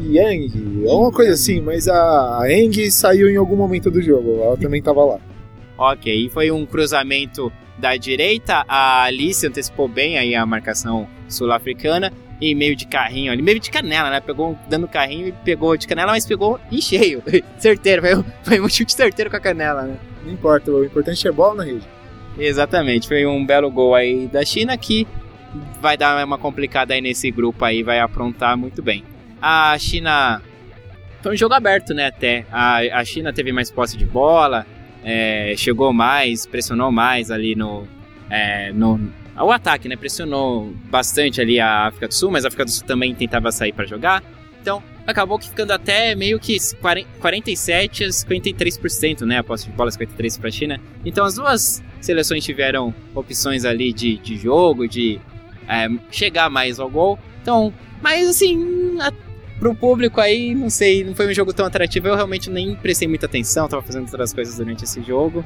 Yang. 0.00 0.84
É 0.86 0.92
uma 0.92 1.12
coisa 1.12 1.34
assim, 1.34 1.60
mas 1.60 1.86
a 1.88 2.40
Eng 2.48 2.90
saiu 2.90 3.28
em 3.28 3.36
algum 3.36 3.56
momento 3.56 3.90
do 3.90 4.00
jogo. 4.00 4.40
Ela 4.42 4.56
também 4.56 4.82
tava 4.82 5.04
lá. 5.04 5.18
Ok, 5.76 6.30
foi 6.30 6.50
um 6.50 6.64
cruzamento 6.64 7.52
da 7.78 7.96
direita. 7.96 8.64
A 8.68 9.04
Alice 9.04 9.46
antecipou 9.46 9.88
bem 9.88 10.18
aí 10.18 10.34
a 10.34 10.44
marcação 10.46 11.06
sul-africana. 11.28 12.12
E 12.40 12.54
meio 12.54 12.74
de 12.74 12.86
carrinho 12.86 13.30
ali, 13.30 13.42
meio 13.42 13.60
de 13.60 13.70
canela, 13.70 14.08
né? 14.08 14.18
Pegou 14.18 14.58
dando 14.66 14.88
carrinho 14.88 15.28
e 15.28 15.32
pegou 15.32 15.76
de 15.76 15.86
canela, 15.86 16.12
mas 16.12 16.24
pegou 16.24 16.58
em 16.72 16.80
cheio. 16.80 17.22
certeiro, 17.60 18.00
foi, 18.00 18.24
foi 18.42 18.60
um 18.62 18.68
chute 18.68 18.94
certeiro 18.94 19.30
com 19.30 19.36
a 19.36 19.40
canela, 19.40 19.82
né? 19.82 19.98
Não 20.24 20.32
importa, 20.32 20.70
o 20.70 20.82
importante 20.82 21.28
é 21.28 21.30
bola 21.30 21.56
na 21.56 21.64
rede. 21.64 21.86
Exatamente, 22.38 23.08
foi 23.08 23.26
um 23.26 23.44
belo 23.44 23.70
gol 23.70 23.94
aí 23.94 24.26
da 24.28 24.44
China 24.44 24.76
que 24.76 25.06
vai 25.80 25.96
dar 25.96 26.24
uma 26.24 26.38
complicada 26.38 26.94
aí 26.94 27.00
nesse 27.00 27.30
grupo 27.30 27.64
aí, 27.64 27.82
vai 27.82 28.00
aprontar 28.00 28.56
muito 28.56 28.82
bem. 28.82 29.04
A 29.40 29.76
China 29.78 30.40
foi 31.22 31.34
um 31.34 31.36
jogo 31.36 31.54
aberto, 31.54 31.92
né? 31.92 32.06
Até 32.06 32.46
a, 32.50 32.78
a 33.00 33.04
China 33.04 33.32
teve 33.32 33.52
mais 33.52 33.70
posse 33.70 33.96
de 33.96 34.06
bola, 34.06 34.66
é, 35.02 35.54
chegou 35.56 35.92
mais, 35.92 36.46
pressionou 36.46 36.92
mais 36.92 37.30
ali 37.30 37.54
no, 37.54 37.86
é, 38.28 38.72
no 38.72 39.00
o 39.38 39.50
ataque, 39.50 39.88
né? 39.88 39.96
Pressionou 39.96 40.72
bastante 40.90 41.40
ali 41.40 41.58
a 41.58 41.86
África 41.86 42.08
do 42.08 42.14
Sul, 42.14 42.30
mas 42.30 42.44
a 42.44 42.48
África 42.48 42.64
do 42.64 42.70
Sul 42.70 42.86
também 42.86 43.14
tentava 43.14 43.50
sair 43.50 43.72
para 43.72 43.86
jogar. 43.86 44.22
Então 44.60 44.82
acabou 45.10 45.40
ficando 45.40 45.72
até 45.72 46.14
meio 46.14 46.38
que 46.38 46.56
47 47.20 48.04
a 48.04 48.08
53%, 48.08 49.22
né? 49.22 49.38
A 49.38 49.44
posse 49.44 49.66
de 49.66 49.72
bola 49.72 49.90
53 49.90 50.38
para 50.38 50.48
a 50.48 50.52
China. 50.52 50.80
Então 51.04 51.24
as 51.24 51.34
duas 51.34 51.82
seleções 52.00 52.44
tiveram 52.44 52.94
opções 53.14 53.64
ali 53.64 53.92
de, 53.92 54.16
de 54.18 54.36
jogo, 54.36 54.88
de 54.88 55.20
é, 55.68 55.88
chegar 56.10 56.48
mais 56.50 56.80
ao 56.80 56.88
gol. 56.88 57.18
Então, 57.42 57.72
mas 58.02 58.28
assim, 58.28 58.98
a, 59.00 59.12
pro 59.58 59.74
público 59.74 60.20
aí, 60.20 60.54
não 60.54 60.70
sei, 60.70 61.04
não 61.04 61.14
foi 61.14 61.28
um 61.28 61.34
jogo 61.34 61.52
tão 61.52 61.66
atrativo. 61.66 62.08
Eu 62.08 62.14
realmente 62.16 62.50
nem 62.50 62.74
prestei 62.74 63.06
muita 63.06 63.26
atenção, 63.26 63.68
tava 63.68 63.82
fazendo 63.82 64.04
outras 64.04 64.32
coisas 64.32 64.56
durante 64.56 64.84
esse 64.84 65.02
jogo. 65.02 65.44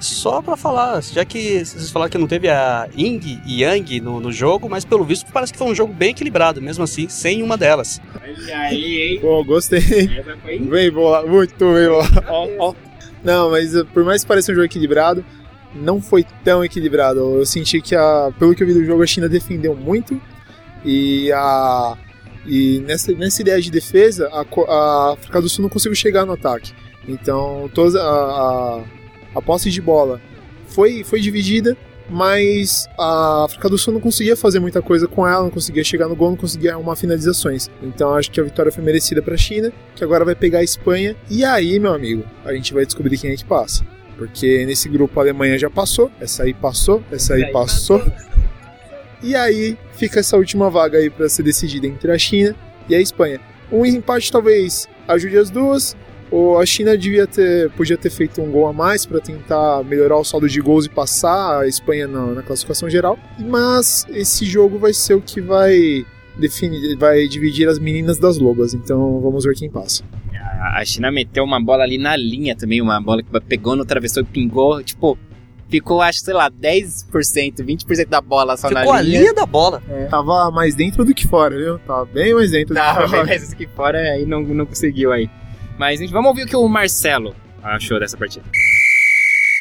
Só 0.00 0.42
pra 0.42 0.56
falar, 0.56 1.02
já 1.02 1.24
que 1.24 1.64
vocês 1.64 1.90
falaram 1.90 2.10
que 2.10 2.18
não 2.18 2.26
teve 2.26 2.48
a 2.48 2.88
Ying 2.96 3.40
e 3.46 3.62
Yang 3.62 4.00
no, 4.00 4.20
no 4.20 4.32
jogo, 4.32 4.68
mas 4.68 4.84
pelo 4.84 5.04
visto 5.04 5.30
parece 5.32 5.52
que 5.52 5.58
foi 5.58 5.68
um 5.68 5.74
jogo 5.74 5.92
bem 5.92 6.10
equilibrado, 6.10 6.60
mesmo 6.60 6.84
assim, 6.84 7.08
sem 7.08 7.42
uma 7.42 7.56
delas. 7.56 8.00
Olha 8.20 8.58
aí, 8.58 9.02
hein? 9.02 9.20
Pô, 9.20 9.44
gostei. 9.44 9.80
Bem 10.68 10.90
bolado, 10.90 11.28
muito 11.28 11.72
bem 11.72 11.88
bolado. 11.88 12.24
Ó, 12.28 12.48
ó. 12.58 12.74
Não, 13.22 13.50
mas 13.50 13.74
uh, 13.74 13.84
por 13.86 14.04
mais 14.04 14.22
que 14.22 14.28
pareça 14.28 14.50
um 14.50 14.54
jogo 14.54 14.64
equilibrado, 14.64 15.24
não 15.74 16.00
foi 16.00 16.24
tão 16.44 16.64
equilibrado. 16.64 17.20
Eu 17.20 17.46
senti 17.46 17.80
que, 17.80 17.94
a, 17.94 18.32
pelo 18.38 18.54
que 18.54 18.62
eu 18.62 18.66
vi 18.66 18.74
do 18.74 18.84
jogo, 18.84 19.02
a 19.02 19.06
China 19.06 19.28
defendeu 19.28 19.74
muito 19.74 20.20
e 20.84 21.30
a 21.32 21.96
e 22.44 22.80
nessa, 22.80 23.12
nessa 23.12 23.40
ideia 23.40 23.60
de 23.60 23.70
defesa, 23.70 24.28
a, 24.32 24.40
a 24.40 25.12
África 25.12 25.40
do 25.40 25.48
Sul 25.48 25.62
não 25.62 25.68
conseguiu 25.68 25.94
chegar 25.94 26.26
no 26.26 26.32
ataque. 26.32 26.72
Então, 27.06 27.70
toda 27.72 28.02
a, 28.02 28.04
a, 28.04 28.80
a 29.34 29.42
posse 29.42 29.70
de 29.70 29.80
bola 29.80 30.20
foi, 30.66 31.04
foi 31.04 31.20
dividida, 31.20 31.76
mas 32.08 32.88
a 32.98 33.44
África 33.44 33.68
do 33.68 33.78
Sul 33.78 33.94
não 33.94 34.00
conseguia 34.00 34.36
fazer 34.36 34.60
muita 34.60 34.82
coisa 34.82 35.06
com 35.06 35.26
ela, 35.26 35.44
não 35.44 35.50
conseguia 35.50 35.84
chegar 35.84 36.08
no 36.08 36.16
gol, 36.16 36.30
não 36.30 36.36
conseguia 36.36 36.72
arrumar 36.72 36.96
finalizações. 36.96 37.70
Então, 37.82 38.14
acho 38.14 38.30
que 38.30 38.40
a 38.40 38.44
vitória 38.44 38.72
foi 38.72 38.82
merecida 38.82 39.22
para 39.22 39.34
a 39.34 39.38
China, 39.38 39.72
que 39.94 40.04
agora 40.04 40.24
vai 40.24 40.34
pegar 40.34 40.58
a 40.58 40.64
Espanha. 40.64 41.16
E 41.30 41.44
aí, 41.44 41.78
meu 41.78 41.92
amigo, 41.92 42.24
a 42.44 42.52
gente 42.52 42.74
vai 42.74 42.84
descobrir 42.84 43.18
quem 43.18 43.30
é 43.30 43.36
que 43.36 43.44
passa. 43.44 43.84
Porque 44.16 44.64
nesse 44.66 44.88
grupo 44.88 45.18
a 45.18 45.22
Alemanha 45.22 45.58
já 45.58 45.70
passou, 45.70 46.10
essa 46.20 46.42
aí 46.44 46.54
passou, 46.54 47.02
essa 47.10 47.34
aí 47.34 47.50
passou. 47.50 48.02
E 49.22 49.34
aí 49.34 49.78
fica 49.94 50.20
essa 50.20 50.36
última 50.36 50.68
vaga 50.68 50.98
aí 50.98 51.08
para 51.08 51.28
ser 51.28 51.44
decidida 51.44 51.86
entre 51.86 52.10
a 52.10 52.18
China 52.18 52.54
e 52.88 52.94
a 52.94 53.00
Espanha. 53.00 53.40
Um 53.70 53.86
empate 53.86 54.30
talvez 54.30 54.88
ajude 55.08 55.38
as 55.38 55.48
duas, 55.48 55.96
ou 56.32 56.58
a 56.58 56.64
China 56.66 56.96
devia 56.96 57.26
ter, 57.26 57.70
podia 57.72 57.96
ter 57.96 58.10
feito 58.10 58.40
um 58.40 58.50
gol 58.50 58.66
a 58.66 58.72
mais 58.72 59.04
para 59.06 59.20
tentar 59.20 59.84
melhorar 59.84 60.16
o 60.16 60.24
saldo 60.24 60.48
de 60.48 60.60
gols 60.60 60.86
e 60.86 60.88
passar 60.88 61.60
a 61.60 61.68
Espanha 61.68 62.08
na, 62.08 62.26
na 62.28 62.42
classificação 62.42 62.88
geral. 62.88 63.18
Mas 63.38 64.06
esse 64.08 64.44
jogo 64.46 64.78
vai 64.78 64.92
ser 64.94 65.14
o 65.14 65.20
que 65.20 65.40
vai 65.40 66.04
definir, 66.38 66.96
vai 66.96 67.28
dividir 67.28 67.68
as 67.68 67.78
meninas 67.78 68.18
das 68.18 68.38
lobas. 68.38 68.72
Então 68.74 69.20
vamos 69.20 69.44
ver 69.44 69.54
quem 69.54 69.70
passa. 69.70 70.02
A 70.34 70.80
a 70.80 70.84
China 70.84 71.10
meteu 71.12 71.44
uma 71.44 71.60
bola 71.62 71.82
ali 71.82 71.98
na 71.98 72.16
linha 72.16 72.56
também, 72.56 72.80
uma 72.80 73.00
bola 73.00 73.22
que 73.22 73.40
pegou 73.40 73.74
no 73.76 73.84
travessão 73.84 74.22
e 74.22 74.26
pingou, 74.26 74.82
tipo, 74.82 75.18
ficou, 75.68 76.00
acho, 76.00 76.20
sei 76.20 76.32
lá, 76.34 76.48
10%, 76.50 77.56
20% 77.64 78.06
da 78.08 78.20
bola 78.20 78.56
só 78.56 78.68
Ficou 78.68 78.92
na 78.92 78.98
a 78.98 79.02
linha. 79.02 79.20
linha 79.20 79.34
da 79.34 79.44
bola. 79.44 79.82
Tava 80.08 80.50
mais 80.50 80.74
dentro 80.74 81.04
do 81.04 81.12
que 81.12 81.26
fora, 81.26 81.56
viu? 81.56 81.78
Tava 81.80 82.04
bem 82.06 82.32
mais 82.34 82.50
dentro 82.52 82.74
do 82.74 82.78
Tá, 82.78 83.02
que 83.02 83.08
fora. 83.08 83.24
mas 83.26 83.52
aqui 83.52 83.66
fora 83.66 83.98
aí 83.98 84.24
não, 84.24 84.40
não 84.42 84.64
conseguiu 84.66 85.12
aí. 85.12 85.28
Mas 85.78 85.98
gente, 85.98 86.12
vamos 86.12 86.28
ouvir 86.28 86.44
o 86.44 86.46
que 86.46 86.56
o 86.56 86.68
Marcelo 86.68 87.34
achou 87.62 87.98
dessa 87.98 88.16
partida. 88.16 88.44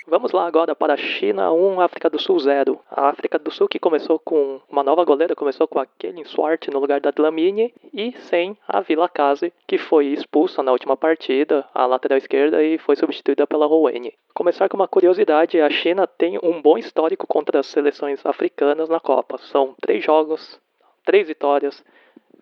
Vamos 0.07 0.34
lá 0.34 0.45
agora 0.45 0.76
para 0.76 0.95
a 0.95 0.97
China 0.97 1.53
1, 1.53 1.80
África 1.80 2.09
do 2.09 2.22
Sul 2.22 2.38
0. 2.38 2.78
A 2.91 3.07
África 3.07 3.39
do 3.39 3.49
Sul 3.49 3.70
que 3.70 3.80
começou 3.80 4.20
com 4.20 4.59
uma 4.70 4.84
nova 4.84 5.05
goleira, 5.05 5.36
começou 5.36 5.68
com 5.70 5.80
a 5.80 5.86
Kelly 5.86 6.26
Swart 6.26 6.68
no 6.68 6.80
lugar 6.80 6.99
da 6.99 7.12
Dlamini 7.12 7.74
e 7.93 8.12
sem 8.24 8.57
a 8.68 8.82
Vila 8.82 9.07
Case, 9.07 9.53
que 9.66 9.78
foi 9.78 10.07
expulsa 10.07 10.62
na 10.62 10.74
última 10.74 10.97
partida, 10.97 11.66
a 11.74 11.86
lateral 11.86 12.18
esquerda, 12.18 12.62
e 12.62 12.78
foi 12.78 12.97
substituída 12.97 13.47
pela 13.47 13.66
Roweni. 13.66 14.14
Começar 14.34 14.68
com 14.68 14.76
uma 14.76 14.88
curiosidade, 14.88 15.62
a 15.62 15.70
China 15.70 16.05
tem 16.05 16.38
um 16.43 16.62
bom 16.62 16.78
histórico 16.78 17.26
contra 17.26 17.62
as 17.62 17.68
seleções 17.68 18.20
africanas 18.26 18.89
na 18.89 18.99
Copa. 18.99 19.38
São 19.38 19.74
três 19.82 20.03
jogos, 20.03 20.59
três 21.05 21.26
vitórias, 21.26 21.82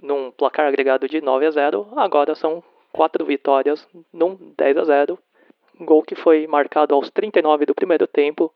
num 0.02 0.32
placar 0.32 0.66
agregado 0.66 1.08
de 1.08 1.22
9 1.22 1.46
a 1.46 1.52
0. 1.52 1.88
Agora 1.96 2.34
são 2.34 2.64
quatro 2.92 3.26
vitórias, 3.26 3.88
num 4.14 4.38
10 4.58 4.78
a 4.78 4.84
0 4.84 5.20
gol 5.80 6.04
que 6.04 6.16
foi 6.16 6.46
marcado 6.48 6.94
aos 6.94 7.10
39 7.10 7.66
do 7.66 7.76
primeiro 7.76 8.06
tempo 8.06 8.54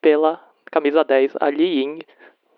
pela 0.00 0.40
camisa 0.70 1.04
10, 1.04 1.36
a 1.40 1.50
Li 1.50 1.80
Ying. 1.80 1.98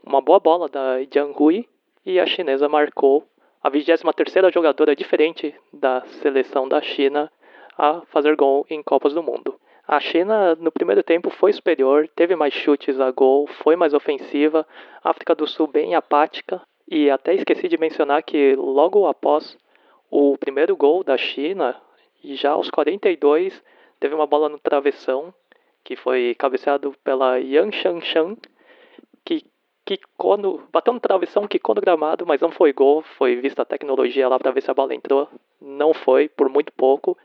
Uma 0.05 0.20
boa 0.20 0.39
bola 0.39 0.68
da 0.68 0.99
Jiang 1.03 1.35
Hui 1.39 1.68
e 2.05 2.20
a 2.20 2.27
chinesa 2.27 2.68
marcou 2.68 3.25
a 3.62 3.70
23ª 3.70 4.53
jogadora 4.53 4.95
diferente 4.95 5.55
da 5.73 6.03
seleção 6.20 6.68
da 6.68 6.83
China 6.83 7.31
a 7.79 8.03
fazer 8.07 8.37
gol 8.37 8.66
em 8.68 8.83
Copas 8.83 9.14
do 9.14 9.23
Mundo. 9.23 9.55
A 9.87 9.99
China 9.99 10.55
no 10.57 10.70
primeiro 10.70 11.03
tempo 11.03 11.31
foi 11.31 11.53
superior, 11.53 12.09
teve 12.14 12.37
mais 12.37 12.53
chutes 12.53 13.01
a 13.01 13.11
gol, 13.11 13.47
foi 13.47 13.77
mais 13.77 13.95
ofensiva. 13.95 14.66
A 15.03 15.11
África 15.11 15.35
do 15.35 15.47
Sul 15.47 15.66
bem 15.66 15.95
apática 15.95 16.61
e 16.89 17.11
até 17.11 17.35
esqueci 17.35 17.68
de 17.68 17.79
mencionar 17.79 18.23
que 18.23 18.55
logo 18.57 19.07
após 19.07 19.57
o 20.13 20.37
primeiro 20.37 20.77
gol 20.77 21.03
da 21.03 21.17
China, 21.17 21.75
e 22.23 22.35
já 22.35 22.51
aos 22.51 22.69
42 22.69 23.65
teve 23.99 24.15
uma 24.15 24.27
bola 24.27 24.47
no 24.47 24.59
travessão 24.59 25.33
que 25.83 25.97
foi 25.97 26.35
cabeceado 26.39 26.95
pela 27.03 27.39
Yang 27.39 27.77
Shanshan, 27.79 28.37
que 29.25 29.43
quicou 29.87 30.37
no, 30.37 30.69
bateu 30.71 30.93
no 30.93 31.01
travessão, 31.01 31.49
quicou 31.49 31.75
no 31.75 31.81
gramado, 31.81 32.27
mas 32.27 32.43
não 32.43 32.51
foi 32.51 32.75
gol, 32.75 33.01
foi 33.17 33.37
vista 33.37 33.63
a 33.63 33.65
tecnologia 33.65 34.29
lá 34.29 34.39
para 34.39 34.51
ver 34.51 34.61
se 34.61 34.71
a 34.71 34.75
bola 34.75 34.95
entrou, 34.95 35.27
não 35.59 35.95
foi, 35.95 36.29
por 36.29 36.51
muito 36.51 36.71
pouco. 36.75 37.17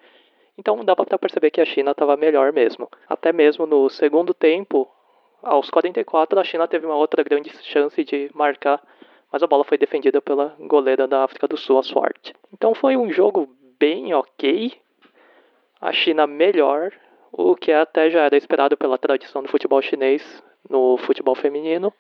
Então 0.57 0.81
dá 0.85 0.95
para 0.95 1.17
perceber 1.19 1.51
que 1.51 1.59
a 1.59 1.65
China 1.65 1.91
estava 1.91 2.15
melhor 2.15 2.53
mesmo. 2.53 2.89
Até 3.09 3.33
mesmo 3.33 3.67
no 3.67 3.89
segundo 3.89 4.33
tempo, 4.33 4.89
aos 5.43 5.69
44, 5.69 6.39
a 6.39 6.43
China 6.45 6.69
teve 6.69 6.85
uma 6.85 6.95
outra 6.95 7.21
grande 7.21 7.49
chance 7.63 8.01
de 8.01 8.31
marcar, 8.33 8.81
mas 9.31 9.43
a 9.43 9.47
bola 9.47 9.63
foi 9.63 9.77
defendida 9.77 10.21
pela 10.21 10.55
goleira 10.59 11.07
da 11.07 11.23
África 11.23 11.47
do 11.47 11.57
Sul, 11.57 11.79
a 11.79 11.83
Swart. 11.83 12.31
Então 12.53 12.73
foi 12.73 12.95
um 12.95 13.11
jogo 13.11 13.49
bem 13.79 14.13
ok, 14.13 14.73
a 15.79 15.91
China 15.91 16.25
melhor, 16.25 16.91
o 17.31 17.55
que 17.55 17.71
até 17.71 18.09
já 18.09 18.21
era 18.21 18.37
esperado 18.37 18.75
pela 18.77 18.97
tradição 18.97 19.43
do 19.43 19.49
futebol 19.49 19.81
chinês 19.81 20.43
no 20.69 20.97
futebol 20.97 21.35
feminino, 21.35 21.93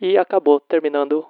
e 0.00 0.16
acabou 0.18 0.60
terminando 0.60 1.24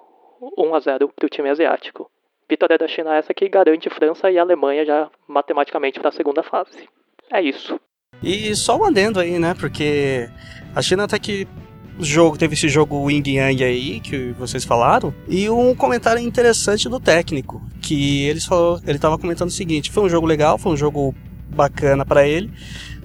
1 0.57 0.75
a 0.75 0.79
0 0.79 1.09
para 1.09 1.25
o 1.25 1.29
time 1.29 1.49
asiático. 1.49 2.09
Vitória 2.49 2.77
da 2.77 2.87
China 2.87 3.15
essa 3.15 3.33
que 3.33 3.47
garante 3.47 3.89
França 3.89 4.29
e 4.29 4.37
Alemanha 4.37 4.85
já 4.85 5.09
matematicamente 5.27 5.99
para 5.99 6.09
a 6.09 6.13
segunda 6.13 6.43
fase. 6.43 6.87
É 7.31 7.41
isso. 7.41 7.79
E 8.21 8.55
só 8.55 8.77
um 8.77 8.85
aí, 9.19 9.39
né? 9.39 9.55
Porque 9.59 10.27
a 10.75 10.81
China 10.81 11.05
até 11.05 11.17
que 11.17 11.47
jogo 11.99 12.37
teve 12.37 12.53
esse 12.55 12.67
jogo 12.69 13.03
Wing 13.03 13.29
Yang 13.29 13.63
aí 13.63 13.99
que 13.99 14.33
vocês 14.39 14.63
falaram 14.63 15.13
e 15.27 15.49
um 15.49 15.75
comentário 15.75 16.21
interessante 16.21 16.89
do 16.89 16.99
técnico 16.99 17.61
que 17.81 18.23
ele 18.25 18.39
falou, 18.41 18.79
ele 18.85 18.95
estava 18.97 19.17
comentando 19.17 19.49
o 19.49 19.51
seguinte: 19.51 19.91
foi 19.91 20.03
um 20.03 20.09
jogo 20.09 20.25
legal, 20.25 20.57
foi 20.57 20.71
um 20.73 20.77
jogo 20.77 21.13
bacana 21.55 22.03
para 22.05 22.27
ele, 22.27 22.49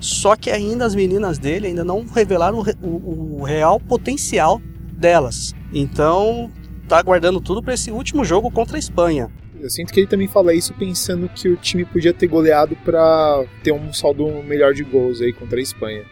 só 0.01 0.35
que 0.35 0.51
ainda 0.51 0.87
as 0.87 0.95
meninas 0.95 1.39
dele 1.39 1.67
ainda 1.67 1.85
não 1.85 2.07
revelaram 2.07 2.59
o, 2.61 2.87
o- 2.87 3.41
o 3.41 3.43
real 3.45 3.79
potencial 3.79 4.61
delas. 4.93 5.55
Então 5.73 6.51
tá 6.89 6.99
aguardando 6.99 7.41
tudo 7.41 7.63
para 7.63 7.75
esse 7.75 7.91
último 7.91 8.25
jogo 8.25 8.51
contra 8.51 8.77
a 8.77 8.79
Espanha. 8.79 9.31
Eu 9.61 9.69
sinto 9.69 9.93
que 9.93 10.01
ele 10.01 10.07
também 10.07 10.29
fala 10.29 10.55
isso 10.55 10.73
pensando 10.75 11.29
que 11.29 11.49
o 11.49 11.57
time 11.57 11.85
podia 11.85 12.15
ter 12.15 12.27
goleado 12.29 12.77
pra 12.85 13.45
ter 13.63 13.73
um 13.73 13.93
saldo 13.93 14.27
melhor 14.45 14.73
de 14.73 14.85
gols 14.85 15.21
aí 15.21 15.33
contra 15.33 15.59
a 15.59 15.63
Espanha. 15.63 16.05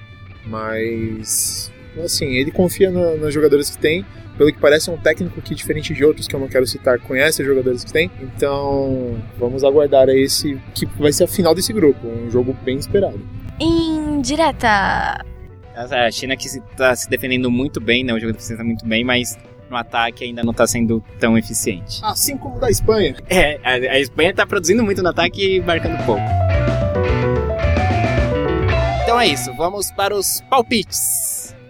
Mas, 0.45 1.72
assim, 2.05 2.26
ele 2.26 2.51
confia 2.51 2.90
na- 2.90 3.16
nas 3.16 3.32
jogadoras 3.34 3.70
que 3.70 3.78
tem. 3.78 4.05
Pelo 4.36 4.53
que 4.53 4.59
parece, 4.59 4.90
é 4.90 4.92
um 4.92 4.99
técnico 4.99 5.40
que, 5.40 5.55
diferente 5.55 5.94
de 5.94 6.05
outros 6.05 6.28
que 6.28 6.36
eu 6.36 6.40
não 6.40 6.47
quero 6.49 6.66
citar, 6.66 6.99
conhece 6.99 7.40
os 7.40 7.49
jogadores 7.49 7.82
que 7.82 7.90
tem. 7.92 8.11
Então, 8.20 9.16
vamos 9.38 9.64
aguardar 9.64 10.09
esse 10.11 10.61
que 10.74 10.84
vai 10.99 11.11
ser 11.12 11.24
a 11.24 11.28
final 11.28 11.55
desse 11.55 11.72
grupo. 11.72 12.07
Um 12.07 12.30
jogo 12.30 12.55
bem 12.62 12.76
esperado. 12.76 13.18
Em 13.59 14.20
direta. 14.20 15.24
A 15.74 16.11
China 16.11 16.36
que 16.36 16.47
está 16.47 16.94
se 16.94 17.09
defendendo 17.09 17.51
muito 17.51 17.80
bem, 17.80 18.05
né? 18.05 18.12
O 18.12 18.20
jogo 18.20 18.32
defesa 18.34 18.62
muito 18.62 18.84
bem, 18.86 19.03
mas 19.05 19.38
no 19.70 19.76
ataque 19.76 20.24
ainda 20.24 20.42
não 20.42 20.53
está 20.53 20.66
sendo 20.66 21.03
tão 21.18 21.36
eficiente. 21.38 22.01
Assim 22.03 22.36
como 22.36 22.59
da 22.61 22.70
Espanha. 22.70 23.14
É, 23.30 23.59
a, 23.64 23.72
a 23.94 23.99
Espanha 23.99 24.34
tá 24.34 24.47
produzindo 24.47 24.82
muito 24.82 25.03
no 25.03 25.09
ataque 25.09 25.57
e 25.57 25.61
marcando 25.62 25.97
pouco. 26.05 26.20
Então 29.03 29.18
é 29.20 29.28
isso, 29.28 29.53
vamos 29.55 29.90
para 29.92 30.14
os 30.14 30.42
palpites. 30.51 31.26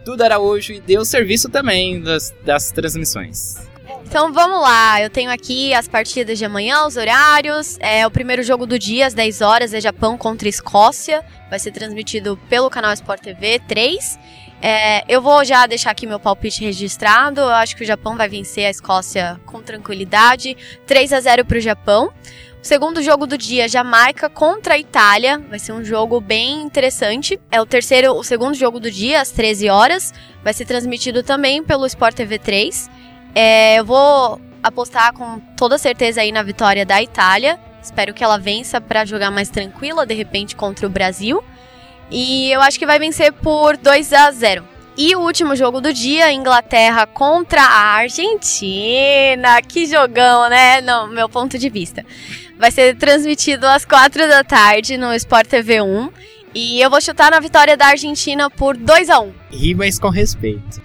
Duda 0.06 0.24
Araújo 0.24 0.72
e 0.72 0.80
deu 0.80 1.04
serviço 1.04 1.48
também 1.48 2.00
das, 2.00 2.32
das 2.44 2.70
transmissões. 2.70 3.56
Então 4.04 4.32
vamos 4.32 4.62
lá, 4.62 5.02
eu 5.02 5.10
tenho 5.10 5.32
aqui 5.32 5.74
as 5.74 5.88
partidas 5.88 6.38
de 6.38 6.44
amanhã, 6.44 6.86
os 6.86 6.96
horários. 6.96 7.76
É 7.80 8.06
o 8.06 8.10
primeiro 8.10 8.40
jogo 8.44 8.66
do 8.66 8.78
dia, 8.78 9.08
às 9.08 9.14
10 9.14 9.40
horas, 9.40 9.74
é 9.74 9.80
Japão 9.80 10.16
contra 10.16 10.48
Escócia. 10.48 11.24
Vai 11.50 11.58
ser 11.58 11.72
transmitido 11.72 12.38
pelo 12.48 12.70
canal 12.70 12.92
Sport 12.92 13.20
TV 13.20 13.58
3. 13.66 14.16
É, 14.62 15.04
eu 15.12 15.20
vou 15.20 15.44
já 15.44 15.66
deixar 15.66 15.90
aqui 15.90 16.06
meu 16.06 16.20
palpite 16.20 16.64
registrado. 16.64 17.40
Eu 17.40 17.50
acho 17.50 17.74
que 17.74 17.82
o 17.82 17.86
Japão 17.86 18.16
vai 18.16 18.28
vencer 18.28 18.66
a 18.66 18.70
Escócia 18.70 19.40
com 19.44 19.60
tranquilidade. 19.60 20.56
3 20.86 21.12
a 21.12 21.20
0 21.20 21.44
para 21.44 21.58
o 21.58 21.60
Japão. 21.60 22.12
Segundo 22.66 23.00
jogo 23.00 23.28
do 23.28 23.38
dia, 23.38 23.68
Jamaica 23.68 24.28
contra 24.28 24.76
Itália. 24.76 25.38
Vai 25.48 25.56
ser 25.56 25.70
um 25.70 25.84
jogo 25.84 26.20
bem 26.20 26.62
interessante. 26.62 27.38
É 27.48 27.60
o 27.60 27.64
terceiro, 27.64 28.12
o 28.12 28.24
segundo 28.24 28.54
jogo 28.54 28.80
do 28.80 28.90
dia, 28.90 29.20
às 29.20 29.30
13 29.30 29.68
horas. 29.68 30.12
Vai 30.42 30.52
ser 30.52 30.64
transmitido 30.64 31.22
também 31.22 31.62
pelo 31.62 31.86
Sport 31.86 32.16
TV 32.16 32.40
3. 32.40 32.90
É, 33.36 33.76
eu 33.78 33.84
vou 33.84 34.40
apostar 34.64 35.12
com 35.12 35.38
toda 35.56 35.78
certeza 35.78 36.22
aí 36.22 36.32
na 36.32 36.42
vitória 36.42 36.84
da 36.84 37.00
Itália. 37.00 37.56
Espero 37.80 38.12
que 38.12 38.24
ela 38.24 38.36
vença 38.36 38.80
para 38.80 39.04
jogar 39.04 39.30
mais 39.30 39.48
tranquila, 39.48 40.04
de 40.04 40.14
repente, 40.14 40.56
contra 40.56 40.88
o 40.88 40.90
Brasil. 40.90 41.44
E 42.10 42.50
eu 42.50 42.60
acho 42.62 42.80
que 42.80 42.84
vai 42.84 42.98
vencer 42.98 43.32
por 43.32 43.76
2 43.76 44.12
a 44.12 44.28
0. 44.32 44.64
E 44.98 45.14
o 45.14 45.20
último 45.20 45.54
jogo 45.54 45.80
do 45.80 45.92
dia, 45.92 46.32
Inglaterra 46.32 47.06
contra 47.06 47.60
a 47.60 47.96
Argentina. 47.96 49.62
Que 49.62 49.86
jogão, 49.86 50.48
né? 50.48 50.80
No 50.80 51.06
meu 51.06 51.28
ponto 51.28 51.58
de 51.58 51.68
vista. 51.68 52.04
Vai 52.58 52.70
ser 52.70 52.96
transmitido 52.96 53.66
às 53.66 53.84
4 53.84 54.28
da 54.28 54.42
tarde 54.42 54.96
no 54.96 55.12
Sport 55.14 55.46
TV 55.46 55.82
1. 55.82 56.10
E 56.54 56.80
eu 56.80 56.88
vou 56.88 57.00
chutar 57.02 57.30
na 57.30 57.38
vitória 57.38 57.76
da 57.76 57.88
Argentina 57.88 58.48
por 58.48 58.76
2 58.76 59.10
a 59.10 59.20
1. 59.20 59.32
Ri, 59.50 59.74
mas 59.74 59.98
com 59.98 60.08
respeito. 60.08 60.80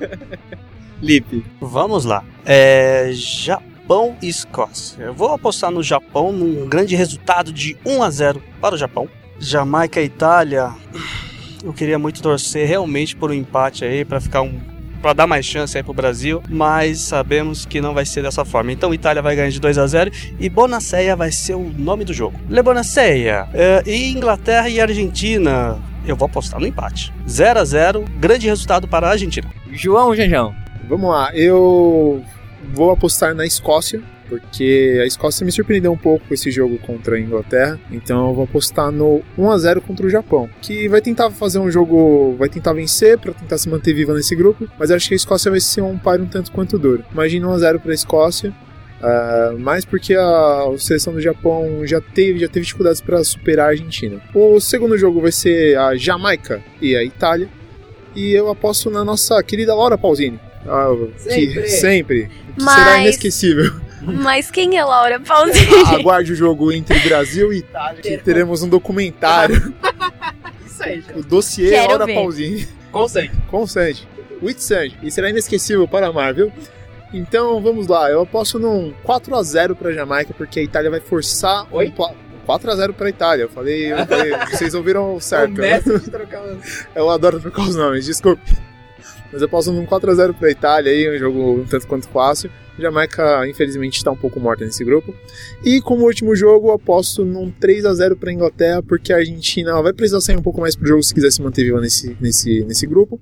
Lipe. 1.00 1.44
Vamos 1.58 2.04
lá. 2.04 2.22
É, 2.44 3.10
Japão 3.12 4.16
e 4.20 4.28
Escócia. 4.28 5.04
Eu 5.04 5.14
vou 5.14 5.32
apostar 5.32 5.70
no 5.70 5.82
Japão 5.82 6.32
num 6.32 6.68
grande 6.68 6.94
resultado 6.94 7.50
de 7.50 7.76
1 7.84 8.02
a 8.02 8.10
0 8.10 8.42
para 8.60 8.74
o 8.74 8.78
Japão. 8.78 9.08
Jamaica 9.38 10.02
e 10.02 10.04
Itália. 10.04 10.74
Eu 11.62 11.72
queria 11.72 11.98
muito 11.98 12.20
torcer 12.20 12.68
realmente 12.68 13.16
por 13.16 13.30
um 13.30 13.34
empate 13.34 13.86
aí 13.86 14.04
para 14.04 14.20
ficar 14.20 14.42
um 14.42 14.60
para 15.04 15.12
dar 15.12 15.26
mais 15.26 15.44
chance 15.44 15.76
aí 15.76 15.82
pro 15.82 15.92
Brasil, 15.92 16.42
mas 16.48 16.98
sabemos 17.00 17.66
que 17.66 17.78
não 17.78 17.92
vai 17.92 18.06
ser 18.06 18.22
dessa 18.22 18.42
forma. 18.42 18.72
Então 18.72 18.94
Itália 18.94 19.20
vai 19.20 19.36
ganhar 19.36 19.50
de 19.50 19.60
2 19.60 19.76
a 19.76 19.86
0 19.86 20.10
e 20.40 20.48
Bonaceia 20.48 21.14
vai 21.14 21.30
ser 21.30 21.54
o 21.54 21.70
nome 21.76 22.06
do 22.06 22.14
jogo. 22.14 22.40
Le 22.48 22.62
Bonaceia. 22.62 23.46
É, 23.52 23.82
e 23.84 24.10
Inglaterra 24.12 24.66
e 24.66 24.80
Argentina. 24.80 25.78
Eu 26.06 26.16
vou 26.16 26.24
apostar 26.24 26.58
no 26.58 26.66
empate. 26.66 27.12
0 27.28 27.60
a 27.60 27.64
0 27.66 28.04
grande 28.18 28.46
resultado 28.46 28.88
para 28.88 29.06
a 29.06 29.10
Argentina. 29.10 29.46
João 29.70 30.16
Janjão. 30.16 30.54
Vamos 30.88 31.10
lá, 31.10 31.30
eu 31.36 32.24
vou 32.72 32.90
apostar 32.90 33.34
na 33.34 33.44
Escócia, 33.44 34.02
porque 34.28 34.98
a 35.02 35.06
Escócia 35.06 35.44
me 35.44 35.52
surpreendeu 35.52 35.92
um 35.92 35.96
pouco 35.96 36.26
com 36.26 36.34
esse 36.34 36.50
jogo 36.50 36.78
contra 36.78 37.16
a 37.16 37.20
Inglaterra, 37.20 37.78
então 37.90 38.28
eu 38.28 38.34
vou 38.34 38.44
apostar 38.44 38.90
no 38.90 39.22
1 39.36 39.50
a 39.50 39.58
0 39.58 39.80
contra 39.80 40.06
o 40.06 40.10
Japão, 40.10 40.48
que 40.60 40.88
vai 40.88 41.00
tentar 41.00 41.30
fazer 41.30 41.58
um 41.58 41.70
jogo, 41.70 42.34
vai 42.38 42.48
tentar 42.48 42.72
vencer 42.72 43.18
para 43.18 43.32
tentar 43.32 43.58
se 43.58 43.68
manter 43.68 43.92
viva 43.92 44.14
nesse 44.14 44.34
grupo, 44.34 44.68
mas 44.78 44.90
acho 44.90 45.08
que 45.08 45.14
a 45.14 45.16
Escócia 45.16 45.50
vai 45.50 45.60
ser 45.60 45.82
um 45.82 45.98
par 45.98 46.20
um 46.20 46.26
tanto 46.26 46.50
quanto 46.52 46.78
duro. 46.78 47.04
Imagina 47.12 47.48
1 47.48 47.52
a 47.52 47.58
0 47.58 47.80
para 47.80 47.90
a 47.90 47.94
Escócia. 47.94 48.54
Uh, 49.04 49.58
mais 49.58 49.84
porque 49.84 50.14
a 50.14 50.64
seleção 50.78 51.12
do 51.12 51.20
Japão 51.20 51.86
já 51.86 52.00
teve, 52.00 52.38
já 52.38 52.48
teve 52.48 52.64
dificuldades 52.64 53.02
para 53.02 53.22
superar 53.22 53.66
a 53.66 53.70
Argentina. 53.70 54.18
O 54.34 54.58
segundo 54.60 54.96
jogo 54.96 55.20
vai 55.20 55.30
ser 55.30 55.76
a 55.76 55.94
Jamaica 55.94 56.62
e 56.80 56.96
a 56.96 57.04
Itália. 57.04 57.46
E 58.16 58.32
eu 58.32 58.48
aposto 58.48 58.88
na 58.88 59.04
nossa 59.04 59.42
querida 59.42 59.74
Laura 59.74 59.98
Pausini. 59.98 60.40
Ah, 60.66 60.88
Sempre. 61.18 61.62
Que, 61.62 61.68
sempre. 61.68 62.22
Que 62.56 62.62
Mas- 62.64 62.74
será 62.74 62.98
inesquecível. 63.02 63.72
Mas 64.04 64.50
quem 64.50 64.76
é 64.76 64.84
Laura 64.84 65.18
Pausini? 65.20 65.66
Aguarde 65.98 66.32
o 66.32 66.36
jogo 66.36 66.70
entre 66.72 66.98
Brasil 67.00 67.52
e 67.52 67.58
Itália, 67.58 68.02
que 68.02 68.18
teremos 68.18 68.62
um 68.62 68.68
documentário. 68.68 69.74
Isso 70.66 70.82
aí, 70.82 71.04
o 71.14 71.22
dossiê 71.22 71.70
Quero 71.70 71.88
Laura 71.88 72.06
ver. 72.06 72.14
Pausini. 72.14 72.68
Consente. 72.90 73.32
Com 73.50 73.66
Sandy. 73.66 74.06
With 74.42 74.56
Sandy. 74.58 74.98
E 75.02 75.10
será 75.10 75.30
inesquecível 75.30 75.88
para 75.88 76.08
a 76.08 76.12
Marvel. 76.12 76.52
Então 77.12 77.60
vamos 77.62 77.86
lá, 77.86 78.10
eu 78.10 78.20
aposto 78.22 78.58
num 78.58 78.92
4x0 79.06 79.74
para 79.76 79.92
Jamaica, 79.92 80.34
porque 80.36 80.58
a 80.58 80.62
Itália 80.62 80.90
vai 80.90 81.00
forçar 81.00 81.66
Oi? 81.72 81.86
um 81.86 81.90
pla- 81.92 82.12
4x0 82.46 82.92
para 82.92 83.06
a 83.06 83.10
Itália. 83.10 83.42
Eu 83.44 83.48
falei, 83.48 83.92
eu 83.92 84.06
falei 84.06 84.32
vocês 84.50 84.74
ouviram 84.74 85.18
certo. 85.20 85.54
trocar 86.10 86.42
Eu 86.94 87.08
adoro 87.08 87.40
trocar 87.40 87.62
os 87.62 87.76
nomes, 87.76 88.04
desculpe. 88.04 88.42
Mas 89.32 89.40
eu 89.42 89.48
posso 89.48 89.72
num 89.72 89.86
4x0 89.86 90.34
pra 90.34 90.50
Itália 90.50 90.92
aí, 90.92 91.16
um 91.16 91.18
jogo 91.18 91.60
um 91.60 91.64
tanto 91.64 91.86
quanto 91.86 92.08
fácil. 92.08 92.50
Jamaica, 92.78 93.46
infelizmente, 93.48 93.96
está 93.96 94.10
um 94.10 94.16
pouco 94.16 94.40
morta 94.40 94.64
nesse 94.64 94.84
grupo. 94.84 95.14
E 95.64 95.80
como 95.80 96.04
último 96.04 96.34
jogo, 96.34 96.68
eu 96.68 96.72
aposto 96.72 97.24
num 97.24 97.52
3x0 97.52 98.16
pra 98.16 98.32
Inglaterra, 98.32 98.82
porque 98.82 99.12
a 99.12 99.16
Argentina 99.16 99.70
ela 99.70 99.82
vai 99.82 99.92
precisar 99.92 100.20
sair 100.20 100.36
um 100.36 100.42
pouco 100.42 100.60
mais 100.60 100.74
pro 100.74 100.86
jogo 100.86 101.02
se 101.02 101.14
quiser 101.14 101.30
se 101.30 101.42
manter 101.42 101.64
viva 101.64 101.80
nesse, 101.80 102.16
nesse, 102.20 102.64
nesse 102.64 102.86
grupo. 102.86 103.20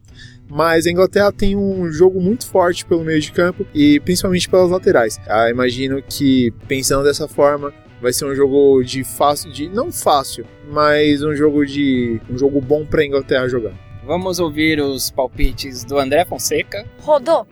Mas 0.49 0.87
a 0.87 0.91
Inglaterra 0.91 1.33
tem 1.33 1.57
um 1.57 1.91
jogo 1.91 2.21
muito 2.21 2.47
forte 2.47 2.85
pelo 2.85 3.05
meio 3.05 3.21
de 3.21 3.33
campo 3.33 3.67
e 3.75 4.01
principalmente 4.01 4.49
pelas 4.49 4.71
laterais. 4.71 5.19
Ah, 5.27 5.49
imagino 5.49 6.03
que, 6.03 6.53
pensando 6.69 7.05
dessa 7.05 7.27
forma, 7.27 7.73
vai 8.03 8.13
ser 8.13 8.27
um 8.27 8.35
jogo 8.35 8.83
de 8.83 9.05
fácil, 9.05 9.51
de 9.53 9.69
não 9.69 9.93
fácil, 9.93 10.45
mas 10.71 11.23
um 11.23 11.35
jogo 11.35 11.65
de 11.65 12.21
um 12.29 12.37
jogo 12.37 12.61
bom 12.61 12.85
pra 12.85 13.05
Inglaterra 13.05 13.49
jogar. 13.49 13.73
Vamos 14.05 14.41
ouvir 14.41 14.81
os 14.81 15.11
palpites 15.11 15.85
do 15.85 15.97
André 15.99 16.25
Fonseca. 16.25 16.85
Rodou. 17.01 17.47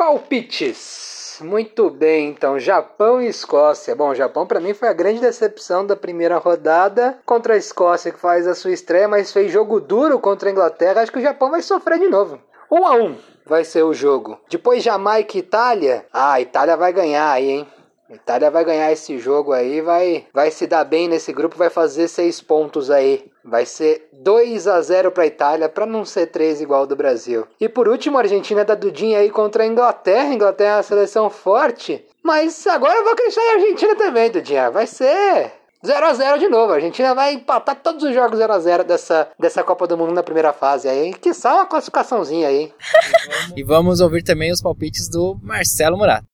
Palpites. 0.00 1.40
Muito 1.42 1.90
bem, 1.90 2.30
então 2.30 2.58
Japão 2.58 3.20
e 3.20 3.26
Escócia. 3.26 3.94
Bom, 3.94 4.14
Japão 4.14 4.46
para 4.46 4.58
mim 4.58 4.72
foi 4.72 4.88
a 4.88 4.94
grande 4.94 5.20
decepção 5.20 5.84
da 5.86 5.94
primeira 5.94 6.38
rodada 6.38 7.18
contra 7.26 7.52
a 7.52 7.56
Escócia 7.58 8.10
que 8.10 8.18
faz 8.18 8.46
a 8.46 8.54
sua 8.54 8.72
estreia, 8.72 9.06
mas 9.06 9.30
fez 9.30 9.52
jogo 9.52 9.78
duro 9.78 10.18
contra 10.18 10.48
a 10.48 10.52
Inglaterra. 10.52 11.02
Acho 11.02 11.12
que 11.12 11.18
o 11.18 11.22
Japão 11.22 11.50
vai 11.50 11.60
sofrer 11.60 11.98
de 11.98 12.08
novo. 12.08 12.40
1 12.70 12.86
a 12.86 12.94
1 12.94 13.16
vai 13.44 13.62
ser 13.62 13.82
o 13.82 13.92
jogo. 13.92 14.40
Depois 14.48 14.82
Jamaica 14.82 15.36
e 15.36 15.40
Itália. 15.40 16.06
Ah, 16.10 16.32
a 16.32 16.40
Itália 16.40 16.78
vai 16.78 16.94
ganhar 16.94 17.30
aí, 17.30 17.50
hein? 17.50 17.68
A 18.10 18.14
Itália 18.14 18.50
vai 18.50 18.64
ganhar 18.64 18.90
esse 18.90 19.16
jogo 19.18 19.52
aí, 19.52 19.80
vai, 19.80 20.26
vai 20.34 20.50
se 20.50 20.66
dar 20.66 20.82
bem 20.82 21.06
nesse 21.06 21.32
grupo, 21.32 21.56
vai 21.56 21.70
fazer 21.70 22.08
seis 22.08 22.40
pontos 22.40 22.90
aí. 22.90 23.30
Vai 23.44 23.64
ser 23.64 24.08
2 24.12 24.66
a 24.66 24.80
0 24.82 25.12
para 25.12 25.22
a 25.22 25.26
Itália, 25.28 25.68
para 25.68 25.86
não 25.86 26.04
ser 26.04 26.26
3 26.26 26.60
igual 26.60 26.88
do 26.88 26.96
Brasil. 26.96 27.46
E 27.60 27.68
por 27.68 27.88
último, 27.88 28.18
a 28.18 28.22
Argentina 28.22 28.64
da 28.64 28.74
Dudinha 28.74 29.20
aí 29.20 29.30
contra 29.30 29.62
a 29.62 29.66
Inglaterra. 29.66 30.28
A 30.28 30.34
Inglaterra 30.34 30.70
é 30.70 30.76
uma 30.76 30.82
seleção 30.82 31.30
forte. 31.30 32.04
Mas 32.22 32.66
agora 32.66 32.98
eu 32.98 33.04
vou 33.04 33.12
acreditar 33.12 33.44
na 33.44 33.62
Argentina 33.62 33.94
também, 33.94 34.30
Dudinha. 34.30 34.70
Vai 34.70 34.88
ser 34.88 35.52
0 35.86 36.06
a 36.06 36.12
0 36.12 36.38
de 36.38 36.48
novo. 36.48 36.72
A 36.72 36.76
Argentina 36.76 37.14
vai 37.14 37.34
empatar 37.34 37.76
todos 37.76 38.02
os 38.02 38.12
jogos 38.12 38.38
0 38.38 38.52
a 38.52 38.58
0 38.58 38.84
dessa, 38.84 39.28
dessa 39.38 39.62
Copa 39.62 39.86
do 39.86 39.96
Mundo 39.96 40.12
na 40.12 40.22
primeira 40.22 40.52
fase 40.52 40.88
aí. 40.88 41.14
Que 41.14 41.32
só 41.32 41.54
uma 41.54 41.66
classificaçãozinha 41.66 42.48
aí. 42.48 42.72
E 43.56 43.62
vamos 43.62 44.00
ouvir 44.00 44.22
também 44.22 44.52
os 44.52 44.60
palpites 44.60 45.08
do 45.08 45.38
Marcelo 45.42 45.96
Murato. 45.96 46.29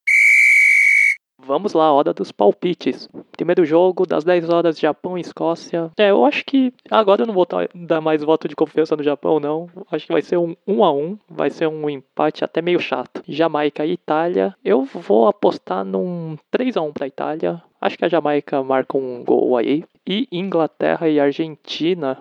Vamos 1.47 1.74
lá, 1.74 1.92
hora 1.92 2.12
dos 2.12 2.32
palpites. 2.32 3.09
Primeiro 3.30 3.64
jogo, 3.64 4.05
das 4.05 4.24
10 4.24 4.49
horas, 4.49 4.76
Japão 4.80 5.16
e 5.16 5.20
Escócia. 5.20 5.92
É, 5.97 6.11
eu 6.11 6.24
acho 6.24 6.44
que 6.44 6.74
agora 6.90 7.22
eu 7.22 7.26
não 7.26 7.34
vou 7.34 7.47
dar 7.72 8.01
mais 8.01 8.24
voto 8.24 8.49
de 8.49 8.57
confiança 8.57 8.97
no 8.97 9.03
Japão, 9.05 9.38
não. 9.38 9.70
Acho 9.88 10.07
que 10.07 10.12
vai 10.12 10.22
ser 10.22 10.38
um 10.38 10.57
1 10.66 10.84
a 10.84 10.92
1 10.92 11.18
vai 11.30 11.49
ser 11.51 11.68
um 11.68 11.88
empate 11.88 12.44
até 12.44 12.61
meio 12.61 12.80
chato. 12.80 13.22
Jamaica 13.28 13.86
e 13.86 13.92
Itália. 13.92 14.57
Eu 14.64 14.82
vou 14.82 15.28
apostar 15.28 15.84
num 15.84 16.36
3 16.51 16.76
a 16.76 16.82
1 16.82 16.92
pra 16.92 17.07
Itália. 17.07 17.62
Acho 17.80 17.97
que 17.97 18.05
a 18.05 18.09
Jamaica 18.09 18.61
marca 18.64 18.99
um 18.99 19.22
gol 19.22 19.57
aí. 19.57 19.84
E 20.05 20.26
Inglaterra 20.32 21.09
e 21.09 21.20
Argentina, 21.20 22.18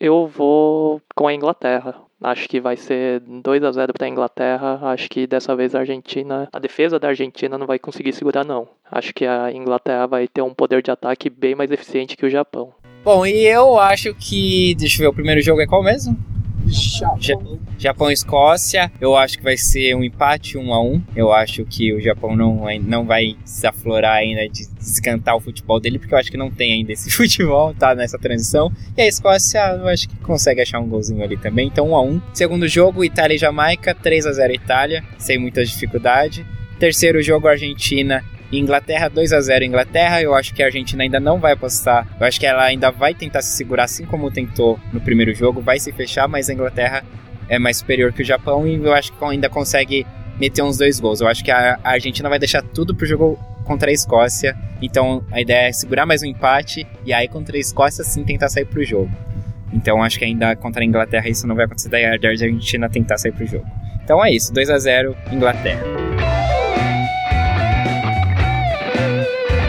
eu 0.00 0.26
vou 0.26 1.00
com 1.14 1.28
a 1.28 1.34
Inglaterra. 1.34 1.94
Acho 2.24 2.48
que 2.48 2.58
vai 2.58 2.74
ser 2.74 3.20
2 3.20 3.62
a 3.64 3.70
0 3.70 3.92
para 3.92 4.06
a 4.06 4.08
Inglaterra. 4.08 4.78
Acho 4.80 5.10
que 5.10 5.26
dessa 5.26 5.54
vez 5.54 5.74
a 5.74 5.80
Argentina, 5.80 6.48
a 6.50 6.58
defesa 6.58 6.98
da 6.98 7.08
Argentina 7.08 7.58
não 7.58 7.66
vai 7.66 7.78
conseguir 7.78 8.14
segurar 8.14 8.46
não. 8.46 8.66
Acho 8.90 9.12
que 9.12 9.26
a 9.26 9.52
Inglaterra 9.52 10.06
vai 10.06 10.26
ter 10.26 10.40
um 10.40 10.54
poder 10.54 10.82
de 10.82 10.90
ataque 10.90 11.28
bem 11.28 11.54
mais 11.54 11.70
eficiente 11.70 12.16
que 12.16 12.24
o 12.24 12.30
Japão. 12.30 12.72
Bom, 13.04 13.26
e 13.26 13.44
eu 13.46 13.78
acho 13.78 14.14
que. 14.14 14.74
Deixa 14.76 14.96
eu 14.96 15.00
ver, 15.00 15.08
o 15.08 15.12
primeiro 15.12 15.42
jogo 15.42 15.60
é 15.60 15.66
qual 15.66 15.82
mesmo? 15.82 16.16
Ja- 16.74 17.38
Japão 17.78 18.10
e 18.10 18.14
Escócia. 18.14 18.90
Eu 19.00 19.16
acho 19.16 19.38
que 19.38 19.44
vai 19.44 19.56
ser 19.56 19.94
um 19.94 20.02
empate, 20.02 20.58
um 20.58 20.72
a 20.74 20.82
um. 20.82 21.00
Eu 21.14 21.32
acho 21.32 21.64
que 21.64 21.92
o 21.92 22.00
Japão 22.00 22.34
não, 22.36 22.64
não 22.82 23.04
vai 23.04 23.36
se 23.44 23.66
aflorar 23.66 24.16
ainda 24.16 24.48
de 24.48 24.66
descantar 24.78 25.36
o 25.36 25.40
futebol 25.40 25.78
dele, 25.80 25.98
porque 25.98 26.14
eu 26.14 26.18
acho 26.18 26.30
que 26.30 26.36
não 26.36 26.50
tem 26.50 26.72
ainda 26.72 26.92
esse 26.92 27.10
futebol, 27.12 27.74
tá 27.74 27.94
nessa 27.94 28.18
transição. 28.18 28.72
E 28.96 29.02
a 29.02 29.06
Escócia, 29.06 29.58
eu 29.78 29.88
acho 29.88 30.08
que 30.08 30.16
consegue 30.16 30.60
achar 30.60 30.80
um 30.80 30.88
golzinho 30.88 31.22
ali 31.22 31.36
também. 31.36 31.68
Então, 31.68 31.90
um 31.90 31.96
a 31.96 32.02
um. 32.02 32.20
Segundo 32.32 32.66
jogo, 32.68 33.04
Itália 33.04 33.34
e 33.34 33.38
Jamaica, 33.38 33.94
3 33.94 34.26
a 34.26 34.32
0 34.32 34.52
Itália, 34.54 35.04
sem 35.18 35.38
muita 35.38 35.64
dificuldade. 35.64 36.44
Terceiro 36.78 37.22
jogo, 37.22 37.46
Argentina 37.48 38.22
Inglaterra 38.58 39.08
2 39.08 39.32
a 39.32 39.40
0 39.40 39.64
Inglaterra. 39.64 40.22
Eu 40.22 40.34
acho 40.34 40.54
que 40.54 40.62
a 40.62 40.66
Argentina 40.66 41.02
ainda 41.02 41.20
não 41.20 41.38
vai 41.38 41.52
apostar. 41.52 42.06
Eu 42.18 42.26
acho 42.26 42.38
que 42.38 42.46
ela 42.46 42.64
ainda 42.64 42.90
vai 42.90 43.14
tentar 43.14 43.42
se 43.42 43.56
segurar 43.56 43.84
assim 43.84 44.04
como 44.04 44.30
tentou 44.30 44.78
no 44.92 45.00
primeiro 45.00 45.34
jogo, 45.34 45.60
vai 45.60 45.78
se 45.78 45.92
fechar, 45.92 46.28
mas 46.28 46.48
a 46.48 46.52
Inglaterra 46.52 47.04
é 47.48 47.58
mais 47.58 47.78
superior 47.78 48.12
que 48.12 48.22
o 48.22 48.24
Japão 48.24 48.66
e 48.66 48.74
eu 48.74 48.92
acho 48.92 49.12
que 49.12 49.24
ainda 49.24 49.48
consegue 49.48 50.06
meter 50.38 50.62
uns 50.62 50.78
dois 50.78 50.98
gols. 50.98 51.20
Eu 51.20 51.28
acho 51.28 51.44
que 51.44 51.50
a 51.50 51.78
Argentina 51.82 52.28
vai 52.28 52.38
deixar 52.38 52.62
tudo 52.62 52.94
pro 52.94 53.06
jogo 53.06 53.38
contra 53.64 53.90
a 53.90 53.92
Escócia. 53.92 54.56
Então 54.80 55.24
a 55.30 55.40
ideia 55.40 55.68
é 55.68 55.72
segurar 55.72 56.06
mais 56.06 56.22
um 56.22 56.26
empate 56.26 56.86
e 57.04 57.12
aí 57.12 57.28
contra 57.28 57.56
a 57.56 57.60
Escócia 57.60 58.04
sim 58.04 58.24
tentar 58.24 58.48
sair 58.48 58.64
pro 58.64 58.84
jogo. 58.84 59.10
Então 59.72 60.02
acho 60.02 60.18
que 60.18 60.24
ainda 60.24 60.54
contra 60.54 60.82
a 60.82 60.84
Inglaterra 60.84 61.28
isso 61.28 61.46
não 61.46 61.56
vai 61.56 61.64
acontecer 61.64 61.88
da 61.88 62.28
Argentina 62.28 62.88
tentar 62.88 63.18
sair 63.18 63.32
pro 63.32 63.46
jogo. 63.46 63.66
Então 64.02 64.24
é 64.24 64.30
isso, 64.30 64.52
2 64.52 64.70
a 64.70 64.78
0 64.78 65.16
Inglaterra. 65.32 66.03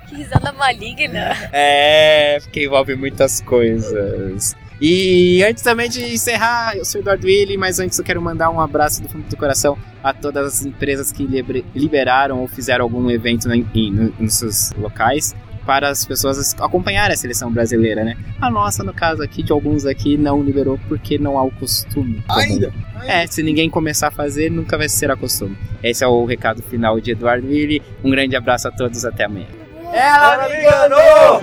que 0.08 0.16
risada 0.16 0.52
maligna. 0.52 1.36
É, 1.52 2.38
porque 2.40 2.64
envolve 2.64 2.96
muitas 2.96 3.40
coisas. 3.40 4.56
E 4.80 5.44
antes 5.44 5.62
também 5.62 5.90
de 5.90 6.14
encerrar, 6.14 6.76
eu 6.76 6.84
sou 6.84 7.00
o 7.00 7.02
Eduardo 7.02 7.26
Willi, 7.26 7.56
mas 7.58 7.78
antes 7.78 7.98
eu 7.98 8.04
quero 8.04 8.20
mandar 8.20 8.50
um 8.50 8.60
abraço 8.60 9.02
do 9.02 9.08
fundo 9.08 9.28
do 9.28 9.36
coração 9.36 9.78
a 10.02 10.14
todas 10.14 10.46
as 10.46 10.64
empresas 10.64 11.12
que 11.12 11.28
liberaram 11.74 12.40
ou 12.40 12.48
fizeram 12.48 12.86
algum 12.86 13.10
evento 13.10 13.52
em, 13.52 13.66
em, 13.74 14.14
nos 14.18 14.34
seus 14.34 14.72
locais 14.72 15.34
para 15.70 15.88
as 15.88 16.04
pessoas 16.04 16.52
acompanharem 16.60 17.14
a 17.14 17.16
seleção 17.16 17.48
brasileira, 17.48 18.02
né? 18.02 18.16
A 18.40 18.50
nossa, 18.50 18.82
no 18.82 18.92
caso 18.92 19.22
aqui, 19.22 19.40
de 19.40 19.52
alguns 19.52 19.86
aqui, 19.86 20.16
não 20.16 20.42
liberou 20.42 20.76
porque 20.88 21.16
não 21.16 21.38
há 21.38 21.44
o 21.44 21.50
costume. 21.52 22.24
Ainda? 22.28 22.74
É, 23.04 23.24
se 23.28 23.40
ninguém 23.40 23.70
começar 23.70 24.08
a 24.08 24.10
fazer, 24.10 24.50
nunca 24.50 24.76
vai 24.76 24.88
ser 24.88 25.12
a 25.12 25.16
costume. 25.16 25.56
Esse 25.80 26.02
é 26.02 26.08
o 26.08 26.24
recado 26.24 26.60
final 26.60 27.00
de 27.00 27.12
Eduardo 27.12 27.46
Willi. 27.46 27.80
Um 28.02 28.10
grande 28.10 28.34
abraço 28.34 28.66
a 28.66 28.72
todos, 28.72 29.04
até 29.04 29.26
amanhã. 29.26 29.46
Ela 29.92 30.48
me 30.48 30.60
enganou! 30.60 31.40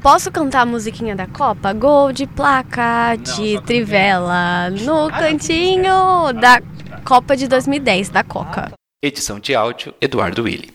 Posso 0.00 0.32
cantar 0.32 0.62
a 0.62 0.66
musiquinha 0.66 1.14
da 1.14 1.26
Copa? 1.26 1.74
Gol 1.74 2.10
de 2.10 2.26
placa 2.26 3.16
de 3.16 3.56
Não, 3.56 3.62
Trivela 3.62 4.70
no 4.70 5.10
cantinho 5.10 6.32
da 6.40 6.60
Copa 7.04 7.36
de 7.36 7.48
2010 7.48 8.10
da 8.10 8.22
Coca. 8.22 8.72
Edição 9.02 9.40
de 9.40 9.54
áudio 9.56 9.92
Eduardo 10.00 10.44
Willi. 10.44 10.72